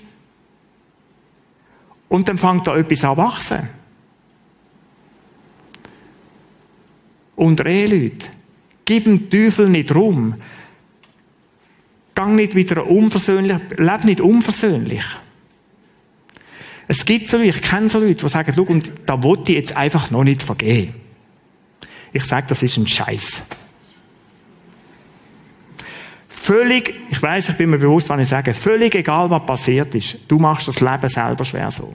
Und 2.07 2.27
dann 2.27 2.37
fängt 2.37 2.65
da 2.65 2.75
etwas 2.75 3.03
an 3.03 3.17
wachsen. 3.17 3.69
Unter 7.35 7.65
Eheleute. 7.65 8.27
Gib 8.85 9.03
dem 9.03 9.29
Teufel 9.29 9.69
nicht 9.69 9.93
rum. 9.93 10.35
Gang 12.15 12.35
nicht 12.35 12.55
wieder 12.55 12.87
unversöhnlich, 12.87 13.57
leb 13.77 14.03
nicht 14.03 14.19
unversöhnlich. 14.19 15.03
Es 16.87 17.05
gibt 17.05 17.27
so 17.27 17.37
Leute, 17.37 17.49
ich 17.49 17.61
kenne 17.61 17.87
so 17.87 17.99
Leute, 17.99 18.15
die 18.15 18.29
sagen, 18.29 18.51
schau, 18.55 18.63
und 18.63 18.91
da 19.05 19.21
wollte 19.21 19.51
ich 19.51 19.57
jetzt 19.59 19.77
einfach 19.77 20.09
noch 20.11 20.23
nicht 20.23 20.41
vergehen. 20.41 20.93
Ich 22.11 22.23
sage, 22.25 22.47
das 22.49 22.63
ist 22.63 22.77
ein 22.77 22.87
Scheiß. 22.87 23.43
Völlig, 26.27 26.95
ich 27.09 27.21
weiß, 27.21 27.49
ich 27.49 27.57
bin 27.57 27.69
mir 27.69 27.77
bewusst, 27.77 28.09
was 28.09 28.21
ich 28.21 28.27
sage, 28.27 28.53
völlig 28.53 28.95
egal, 28.95 29.29
was 29.29 29.45
passiert 29.45 29.93
ist, 29.93 30.17
du 30.27 30.39
machst 30.39 30.67
das 30.67 30.79
Leben 30.79 31.07
selber 31.07 31.45
schwer 31.45 31.69
so. 31.69 31.93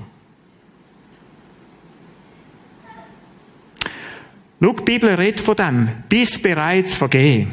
Schau, 4.61 4.73
die 4.73 4.83
Bibel 4.83 5.11
redet 5.15 5.41
von 5.41 5.57
dem, 5.57 5.89
bis 6.09 6.41
bereits 6.41 6.95
vergehen. 6.95 7.51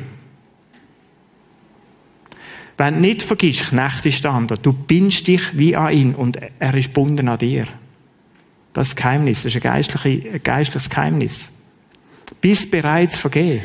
Wenn 2.77 2.95
du 2.95 3.01
nicht 3.01 3.21
vergisst, 3.21 3.69
Knecht 3.69 4.05
ist 4.05 4.23
der 4.23 4.31
andere. 4.31 4.57
Du 4.57 4.71
bindest 4.71 5.27
dich 5.27 5.57
wie 5.57 5.75
an 5.75 5.93
ihn 5.93 6.15
und 6.15 6.37
er 6.59 6.73
ist 6.73 6.87
gebunden 6.87 7.27
an 7.27 7.37
dir. 7.37 7.65
Das 8.73 8.87
ist 8.87 8.93
ein 8.93 8.95
Geheimnis, 8.95 9.43
das 9.43 9.53
ist 9.55 9.65
ein 9.65 10.41
geistliches 10.43 10.89
Geheimnis. 10.89 11.51
Bis 12.39 12.69
bereits 12.69 13.17
vergehen. 13.17 13.61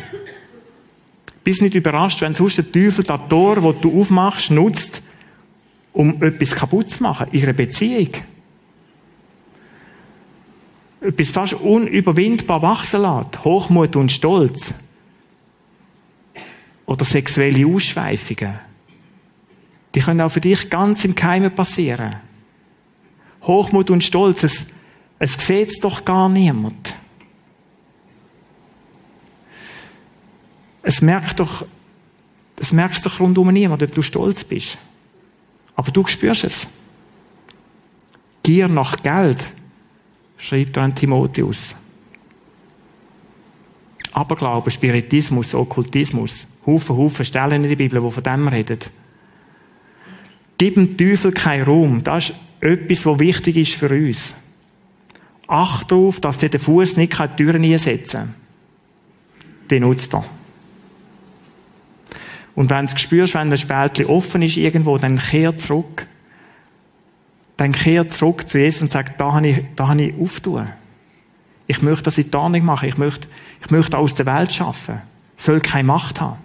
Bist 1.44 1.62
nicht 1.62 1.74
überrascht, 1.74 2.20
wenn 2.22 2.34
sonst 2.34 2.58
der 2.58 2.72
Teufel 2.72 3.04
das 3.04 3.20
Tor, 3.28 3.56
das 3.60 3.80
du 3.80 4.00
aufmachst, 4.00 4.50
nutzt, 4.50 5.02
um 5.92 6.22
etwas 6.22 6.54
kaputt 6.54 6.90
zu 6.90 7.02
machen. 7.02 7.28
Ihre 7.32 7.54
Beziehung. 7.54 8.10
Etwas 11.00 11.28
fast 11.28 11.52
unüberwindbar 11.54 12.62
wachsen 12.62 13.02
lässt. 13.02 13.44
Hochmut 13.44 13.94
und 13.94 14.10
Stolz. 14.10 14.74
Oder 16.86 17.04
sexuelle 17.04 17.66
Ausschweifungen. 17.66 18.58
Die 19.94 20.00
können 20.00 20.20
auch 20.20 20.30
für 20.30 20.40
dich 20.40 20.68
ganz 20.68 21.04
im 21.04 21.14
Keimen 21.14 21.54
passieren. 21.54 22.16
Hochmut 23.42 23.90
und 23.90 24.02
Stolz, 24.02 24.42
es, 24.42 24.66
es 25.18 25.34
sieht 25.34 25.68
es 25.68 25.80
doch 25.80 26.04
gar 26.04 26.28
niemand. 26.28 26.96
Es 30.88 31.02
merkt 31.02 31.40
doch, 31.40 31.66
es 32.60 32.70
merkt 32.70 33.04
doch 33.04 33.18
rundum 33.18 33.52
niemand, 33.52 33.82
ob 33.82 33.92
du 33.92 34.02
stolz 34.02 34.44
bist. 34.44 34.78
Aber 35.74 35.90
du 35.90 36.06
spürst 36.06 36.44
es. 36.44 36.68
Gier 38.44 38.68
nach 38.68 38.96
Geld, 39.02 39.44
schreibt 40.38 40.76
er 40.76 40.84
an 40.84 40.94
Timotheus. 40.94 41.74
Aberglaube, 44.12 44.70
Spiritismus, 44.70 45.56
Okkultismus, 45.56 46.46
Haufen, 46.64 46.96
Haufen 46.96 47.24
Stellen 47.24 47.64
in 47.64 47.68
der 47.68 47.74
Bibel, 47.76 48.00
die 48.00 48.10
von 48.12 48.22
dem 48.22 48.46
reden. 48.46 48.78
Gib 50.56 50.74
dem 50.76 50.96
Teufel 50.96 51.32
keinen 51.32 51.64
Raum. 51.64 52.04
Das 52.04 52.30
ist 52.30 52.36
etwas, 52.60 53.04
was 53.04 53.18
wichtig 53.18 53.56
ist 53.56 53.74
für 53.74 53.90
uns. 53.90 54.34
Acht 55.48 55.90
darauf, 55.90 56.20
dass 56.20 56.38
dir 56.38 56.48
der 56.48 56.60
Fuß 56.60 56.96
nicht 56.96 57.18
die 57.18 57.36
Türen 57.42 57.64
einsetzen 57.64 58.20
kann. 58.20 58.34
Den 59.68 59.82
nutzt 59.82 60.14
er. 60.14 60.24
Und 62.56 62.70
wenn 62.70 62.86
du 62.86 62.98
spürst, 62.98 63.34
wenn 63.34 63.50
der 63.50 63.58
Spältchen 63.58 64.06
offen 64.06 64.42
ist 64.42 64.56
irgendwo, 64.56 64.96
dann 64.96 65.18
kehr 65.18 65.56
zurück. 65.56 66.06
Dann 67.58 67.72
kehr 67.72 68.08
zurück 68.08 68.48
zu 68.48 68.58
Jesus 68.58 68.82
und 68.82 68.90
sag, 68.90 69.16
da 69.18 69.34
habe 69.34 69.46
ich, 69.46 69.64
da 69.76 69.88
habe 69.88 70.02
ich 70.02 70.14
auftun. 70.18 70.66
Ich 71.66 71.82
möchte 71.82 72.04
das 72.04 72.18
in 72.18 72.30
Tarnung 72.30 72.64
machen. 72.64 72.88
Ich 72.88 72.96
möchte, 72.96 73.28
ich 73.62 73.70
möchte 73.70 73.98
aus 73.98 74.14
der 74.14 74.26
Welt 74.26 74.52
schaffen. 74.52 75.02
Soll 75.36 75.60
keine 75.60 75.84
Macht 75.84 76.20
haben. 76.20 76.38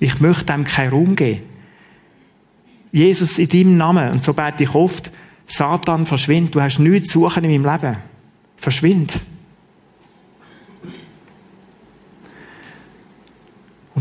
Ich 0.00 0.20
möchte 0.20 0.46
dem 0.46 0.64
keinen 0.64 0.90
Raum 0.90 1.16
geben. 1.16 1.42
Jesus, 2.90 3.38
in 3.38 3.48
deinem 3.48 3.76
Namen, 3.76 4.12
und 4.12 4.24
so 4.24 4.32
bete 4.32 4.64
ich 4.64 4.74
oft, 4.74 5.12
Satan, 5.46 6.04
verschwind. 6.04 6.54
Du 6.54 6.60
hast 6.60 6.78
nichts 6.78 7.12
zu 7.12 7.20
suchen 7.20 7.44
in 7.44 7.62
meinem 7.62 7.80
Leben. 7.80 7.96
Verschwind. 8.56 9.20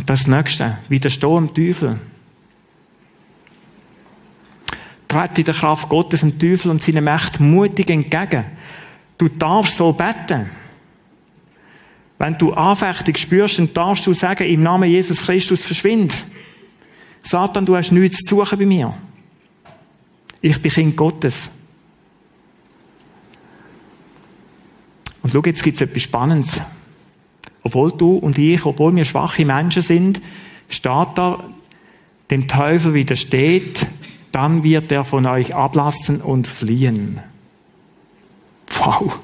Das 0.08 0.28
Nächste, 0.28 0.78
widerstehen 0.90 1.48
dem 1.48 1.54
Teufel. 1.54 2.00
Trete 5.08 5.42
in 5.42 5.46
der 5.46 5.54
Kraft 5.54 5.90
Gottes 5.90 6.22
dem 6.22 6.40
Teufel 6.40 6.72
und 6.72 6.82
seine 6.82 7.02
Mächte 7.02 7.42
mutig 7.42 7.90
entgegen. 7.90 8.46
Du 9.18 9.28
darfst 9.30 9.78
so 9.78 9.94
beten. 9.94 10.50
Wenn 12.18 12.38
du 12.38 12.54
Anfechtung 12.54 13.16
spürst, 13.16 13.60
dann 13.60 13.74
darfst 13.74 14.08
du 14.08 14.14
sagen, 14.14 14.48
im 14.48 14.64
Namen 14.64 14.90
Jesus 14.90 15.22
Christus 15.22 15.66
verschwind. 15.66 16.14
Satan, 17.22 17.66
du 17.66 17.76
hast 17.76 17.92
nichts 17.92 18.24
zu 18.24 18.38
suchen 18.38 18.58
bei 18.58 18.66
mir. 18.66 18.94
Ich 20.42 20.62
bin 20.62 20.72
Kind 20.72 20.98
Gottes. 20.98 21.50
Und 25.22 25.32
schau, 25.32 25.42
jetzt 25.46 25.62
gibt 25.62 25.76
es 25.76 25.82
etwas 25.82 26.02
Spannendes. 26.02 26.62
Obwohl 27.64 27.92
du 27.92 28.18
und 28.18 28.38
ich, 28.38 28.66
obwohl 28.66 28.96
wir 28.96 29.06
schwache 29.06 29.46
Menschen 29.46 29.82
sind, 29.82 30.22
steht 30.70 31.10
da, 31.16 31.44
dem 32.30 32.48
Teufel 32.48 32.94
widersteht, 32.94 33.88
dann 34.32 34.64
wird 34.64 34.92
er 34.92 35.04
von 35.04 35.26
euch 35.26 35.56
ablassen 35.56 36.22
und 36.22 36.48
fliehen. 36.48 37.20
Wow. 38.70 39.20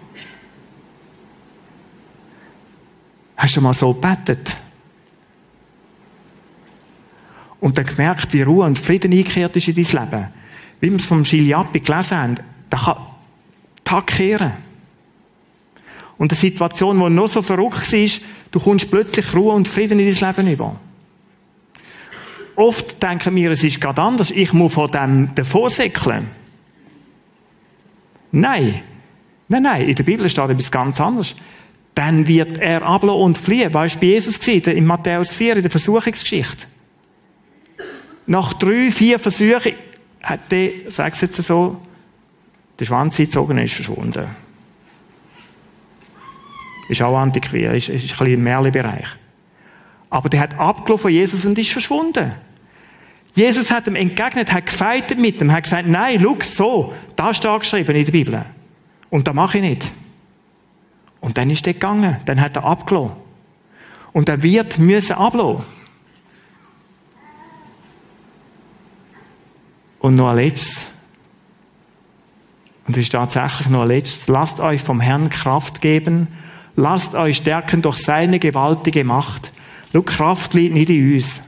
Hast 3.35 3.57
du 3.57 3.61
mal 3.61 3.73
so 3.73 3.93
gebetet? 3.93 4.57
Und 7.59 7.77
dann 7.77 7.85
gemerkt, 7.85 8.33
wie 8.33 8.41
Ruhe 8.41 8.65
und 8.65 8.79
Frieden 8.79 9.11
eingekehrt 9.11 9.55
ist 9.55 9.67
in 9.67 9.75
dein 9.75 10.03
Leben. 10.05 10.27
Wie 10.79 10.89
wir 10.89 10.97
es 10.97 11.05
vom 11.05 11.23
Giliappi 11.23 11.79
gelesen 11.79 12.17
haben, 12.17 12.35
da 12.69 12.77
kann 12.77 12.97
Tag 13.83 14.07
kehren. 14.07 14.53
Und 16.23 16.31
eine 16.31 16.39
Situation, 16.39 17.01
die 17.01 17.09
noch 17.09 17.27
so 17.27 17.41
verrückt 17.41 17.91
ist, 17.91 18.21
du 18.49 18.57
kommst 18.57 18.89
plötzlich 18.89 19.35
Ruhe 19.35 19.51
und 19.51 19.67
Frieden 19.67 19.99
in 19.99 20.09
dein 20.09 20.33
Leben 20.33 20.53
über. 20.53 20.79
Oft 22.55 23.03
denken 23.03 23.35
wir, 23.35 23.51
es 23.51 23.65
ist 23.65 23.81
gerade 23.81 24.01
anders, 24.01 24.31
ich 24.31 24.53
muss 24.53 24.71
von 24.71 24.89
dem 24.89 25.35
davonsäckeln. 25.35 26.29
Nein. 28.31 28.83
Nein, 29.49 29.63
nein, 29.63 29.89
in 29.89 29.95
der 29.95 30.03
Bibel 30.03 30.29
steht 30.29 30.49
etwas 30.49 30.71
ganz 30.71 31.01
anderes. 31.01 31.35
Dann 31.93 32.25
wird 32.25 32.57
er 32.57 32.83
ablassen 32.83 33.21
und 33.21 33.37
fliehen. 33.37 33.73
Weißt 33.73 33.95
du, 33.95 33.99
bei 33.99 34.05
Jesus 34.05 34.39
gesehen, 34.39 34.63
in 34.77 34.85
Matthäus 34.85 35.33
4, 35.33 35.57
in 35.57 35.61
der 35.63 35.71
Versuchungsgeschichte. 35.71 36.67
Nach 38.27 38.53
drei, 38.53 38.91
vier 38.91 39.19
Versuchen 39.19 39.73
hat 40.21 40.49
der, 40.53 40.69
sag's 40.87 41.19
jetzt 41.19 41.43
so, 41.43 41.81
der 42.79 42.85
Schwanz 42.85 43.17
gezogen 43.17 43.57
ist 43.57 43.73
verschwunden. 43.73 44.42
Ist 46.89 47.01
auch 47.01 47.17
antiquiert, 47.17 47.75
ist, 47.75 47.89
ist 47.89 48.03
ein 48.03 48.07
bisschen 48.07 48.27
im 48.33 48.43
Märchenbereich. 48.43 49.07
Aber 50.09 50.29
der 50.29 50.41
hat 50.41 50.59
abgelaufen 50.59 51.03
von 51.03 51.11
Jesus 51.11 51.45
und 51.45 51.57
ist 51.57 51.71
verschwunden. 51.71 52.33
Jesus 53.35 53.71
hat 53.71 53.87
ihm 53.87 53.95
entgegnet, 53.95 54.51
hat 54.51 54.67
gefeitet 54.67 55.17
mit 55.17 55.41
ihm, 55.41 55.51
hat 55.51 55.63
gesagt, 55.63 55.87
nein, 55.87 56.21
schau, 56.21 56.37
so, 56.43 56.93
da 57.15 57.33
steht 57.33 57.61
geschrieben 57.61 57.95
in 57.95 58.05
der 58.05 58.11
Bibel. 58.11 58.45
Und 59.09 59.27
das 59.27 59.33
mache 59.33 59.57
ich 59.57 59.63
nicht. 59.63 59.93
Und 61.19 61.37
dann 61.37 61.49
ist 61.49 61.65
er 61.65 61.73
gegangen, 61.73 62.17
dann 62.25 62.39
hat 62.39 62.57
er 62.57 62.65
abgelassen. 62.65 63.15
Und 64.11 64.29
er 64.29 64.43
wird 64.43 64.77
müssen 64.77 65.13
ablassen. 65.13 65.63
Und 69.99 70.15
noch 70.15 70.29
ein 70.29 70.35
letztes. 70.35 70.89
Und 72.85 72.97
es 72.97 73.03
ist 73.03 73.13
tatsächlich 73.13 73.69
noch 73.69 73.83
ein 73.83 73.87
letztes. 73.87 74.27
Lasst 74.27 74.59
euch 74.59 74.81
vom 74.81 74.99
Herrn 74.99 75.29
Kraft 75.29 75.81
geben. 75.81 76.27
Lasst 76.75 77.13
euch 77.13 77.37
stärken 77.37 77.81
durch 77.81 77.97
seine 77.97 78.39
gewaltige 78.39 79.03
Macht. 79.03 79.51
Schau, 79.91 80.01
Kraft 80.01 80.53
liegt 80.53 80.73
nicht 80.73 80.89
in 80.89 81.13
uns. 81.13 81.43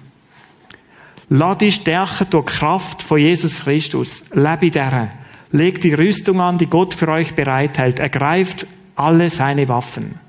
Lass 1.30 1.57
dich 1.57 1.76
stärken 1.76 2.28
durch 2.30 2.45
Kraft 2.45 3.01
von 3.01 3.19
Jesus 3.19 3.61
Christus. 3.61 4.23
Lebe 4.32 4.69
dieser. 4.69 5.09
Legt 5.51 5.84
die 5.84 5.93
Rüstung 5.93 6.41
an, 6.41 6.57
die 6.57 6.67
Gott 6.67 6.93
für 6.93 7.07
euch 7.07 7.34
bereithält. 7.34 7.99
Ergreift 7.99 8.67
alle 8.95 9.30
seine 9.30 9.67
Waffen. 9.67 10.19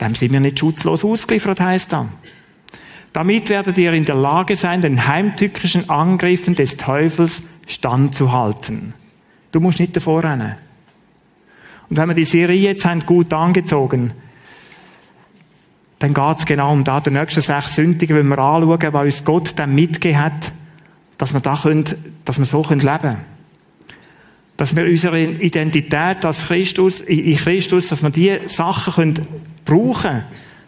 Dem 0.00 0.14
sind 0.14 0.32
wir 0.32 0.40
nicht 0.40 0.58
schutzlos 0.58 1.04
ausgeliefert, 1.04 1.60
heißt 1.60 1.92
dann. 1.92 2.10
Damit 3.12 3.48
werdet 3.48 3.76
ihr 3.76 3.92
in 3.92 4.04
der 4.04 4.14
Lage 4.14 4.56
sein, 4.56 4.80
den 4.80 5.06
heimtückischen 5.06 5.90
Angriffen 5.90 6.54
des 6.54 6.76
Teufels 6.76 7.42
standzuhalten. 7.66 8.94
Du 9.52 9.60
musst 9.60 9.80
nicht 9.80 9.96
davor 9.96 10.24
rennen. 10.24 10.56
Und 11.90 11.96
wenn 11.96 12.08
wir 12.08 12.14
die 12.14 12.24
Serie 12.24 12.56
jetzt 12.56 12.84
haben, 12.84 13.04
gut 13.04 13.32
angezogen, 13.32 14.12
dann 15.98 16.14
geht 16.14 16.38
es 16.38 16.46
genau 16.46 16.72
um 16.72 16.84
da, 16.84 17.00
die 17.00 17.10
nächsten 17.10 17.40
sechs 17.40 17.74
Sündigen, 17.74 18.16
wenn 18.16 18.28
wir 18.28 18.38
anschauen, 18.38 18.92
was 18.92 19.04
uns 19.04 19.24
Gott 19.24 19.52
dann 19.56 19.74
mitgegeben 19.74 20.18
hat, 20.18 20.52
dass 21.18 21.34
wir, 21.34 21.40
da 21.40 21.58
können, 21.60 21.84
dass 22.24 22.38
wir 22.38 22.46
so 22.46 22.62
leben 22.62 22.80
können. 22.80 23.20
Dass 24.56 24.74
wir 24.74 24.84
unsere 24.84 25.20
Identität 25.20 26.24
als 26.24 26.46
Christus, 26.46 27.00
in 27.00 27.36
Christus, 27.36 27.88
dass 27.88 28.02
wir 28.02 28.10
diese 28.10 28.48
Sachen 28.48 28.94
können 28.94 29.28
brauchen 29.64 30.02
können. 30.02 30.24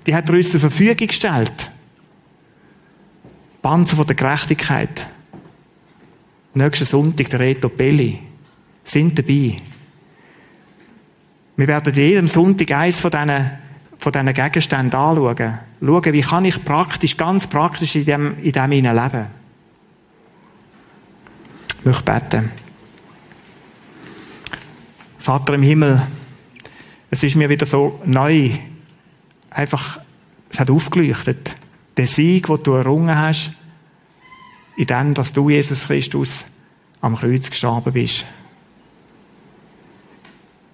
Die 0.07 0.15
hat 0.15 0.29
er 0.29 0.35
uns 0.35 0.51
zur 0.51 0.61
Verfügung 0.61 1.07
gestellt. 1.07 1.71
Panzer 3.63 3.97
von 3.97 4.07
der 4.07 4.17
Gerechtigkeit. 4.17 5.07
Nächsten 6.55 6.85
Sonntag 6.85 7.31
der 7.31 7.41
Reto 7.41 7.69
Belli. 7.69 8.19
Sind 8.85 9.19
dabei. 9.19 9.57
Wir 11.57 11.69
werden 11.69 11.95
jedem 11.95 12.29
Sonntag 12.29 12.71
eins 12.73 12.99
von 12.99 13.11
diesen, 13.11 13.51
von 13.99 14.13
diesen 14.13 14.35
Gegenständen 14.35 14.99
anschauen. 14.99 15.59
Schauen, 15.81 16.13
wie 16.13 16.21
kann 16.21 16.45
ich 16.45 16.65
praktisch, 16.65 17.17
ganz 17.17 17.47
praktisch 17.47 17.95
in 17.97 18.05
dem, 18.07 18.39
in 18.43 18.53
dem 18.53 18.71
leben. 18.71 19.27
Ich 21.79 21.85
möchte 21.85 22.05
beten. 22.05 22.51
Vater 25.19 25.55
im 25.55 25.63
Himmel, 25.63 26.03
es 27.11 27.23
ist 27.23 27.37
mir 27.37 27.49
wieder 27.49 27.67
so 27.67 28.01
neu, 28.05 28.51
einfach, 29.51 30.01
es 30.51 30.59
hat 30.59 30.71
aufgeleuchtet 30.71 31.55
den 31.97 32.07
Sieg, 32.07 32.47
den 32.47 32.63
du 32.63 32.73
errungen 32.73 33.17
hast, 33.17 33.53
in 34.77 34.87
dem, 34.87 35.15
dass 35.15 35.33
du, 35.33 35.51
Jesus 35.51 35.85
Christus, 35.85 36.45
am 37.01 37.17
Kreuz 37.17 37.51
gestorben 37.51 37.93
bist. 37.93 38.25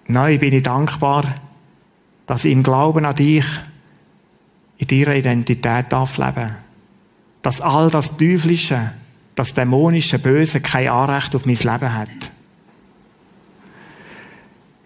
Neu 0.08 0.38
bin 0.38 0.54
ich 0.54 0.62
dankbar, 0.62 1.34
dass 2.26 2.44
ich 2.46 2.52
im 2.52 2.62
Glauben 2.62 3.04
an 3.04 3.14
dich 3.14 3.44
in 4.78 4.86
deiner 4.86 5.14
Identität 5.14 5.86
darf 5.90 6.16
leben. 6.16 6.56
Dass 7.42 7.60
all 7.60 7.90
das 7.90 8.16
Teuflische, 8.16 8.92
das 9.34 9.52
dämonische 9.52 10.18
Böse 10.18 10.60
kein 10.60 10.88
Anrecht 10.88 11.36
auf 11.36 11.44
mein 11.44 11.56
Leben 11.56 11.94
hat. 11.94 12.08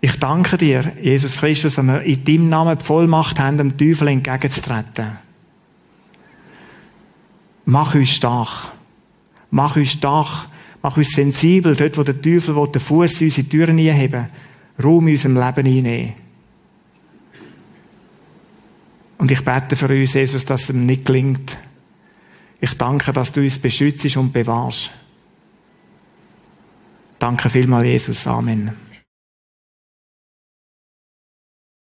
Ich 0.00 0.18
danke 0.18 0.56
dir, 0.56 0.92
Jesus 1.00 1.36
Christus, 1.36 1.76
dass 1.76 1.86
wir 1.86 2.02
in 2.02 2.24
deinem 2.24 2.48
Namen 2.48 2.78
die 2.78 2.84
Vollmacht 2.84 3.38
haben, 3.38 3.58
dem 3.58 3.78
Teufel 3.78 4.08
entgegenzutreten. 4.08 5.18
Mach 7.64 7.94
uns 7.94 8.10
stark. 8.10 8.72
Mach 9.52 9.76
uns 9.76 9.92
stark. 9.92 10.48
Mach 10.82 10.96
uns 10.96 11.10
sensibel, 11.10 11.76
dort, 11.76 11.96
wo 11.96 12.02
der 12.02 12.20
Teufel 12.20 12.56
will, 12.56 12.66
den 12.66 12.80
Fuß 12.80 13.20
in 13.20 13.28
unsere 13.28 13.48
Türen 13.48 13.78
einheben 13.78 14.26
Raum 14.82 15.08
in 15.08 15.14
unserem 15.14 15.36
Leben 15.36 15.66
einnehmen. 15.66 16.14
Und 19.18 19.30
ich 19.30 19.44
bete 19.44 19.76
für 19.76 19.88
uns, 19.88 20.14
Jesus, 20.14 20.44
dass 20.44 20.64
es 20.64 20.70
ihm 20.70 20.84
nicht 20.84 21.04
gelingt. 21.04 21.56
Ich 22.60 22.74
danke, 22.74 23.12
dass 23.12 23.32
du 23.32 23.40
uns 23.40 23.58
beschützt 23.58 24.16
und 24.16 24.32
bewahrst. 24.32 24.90
Danke 27.18 27.48
vielmals, 27.48 27.86
Jesus. 27.86 28.26
Amen. 28.26 28.91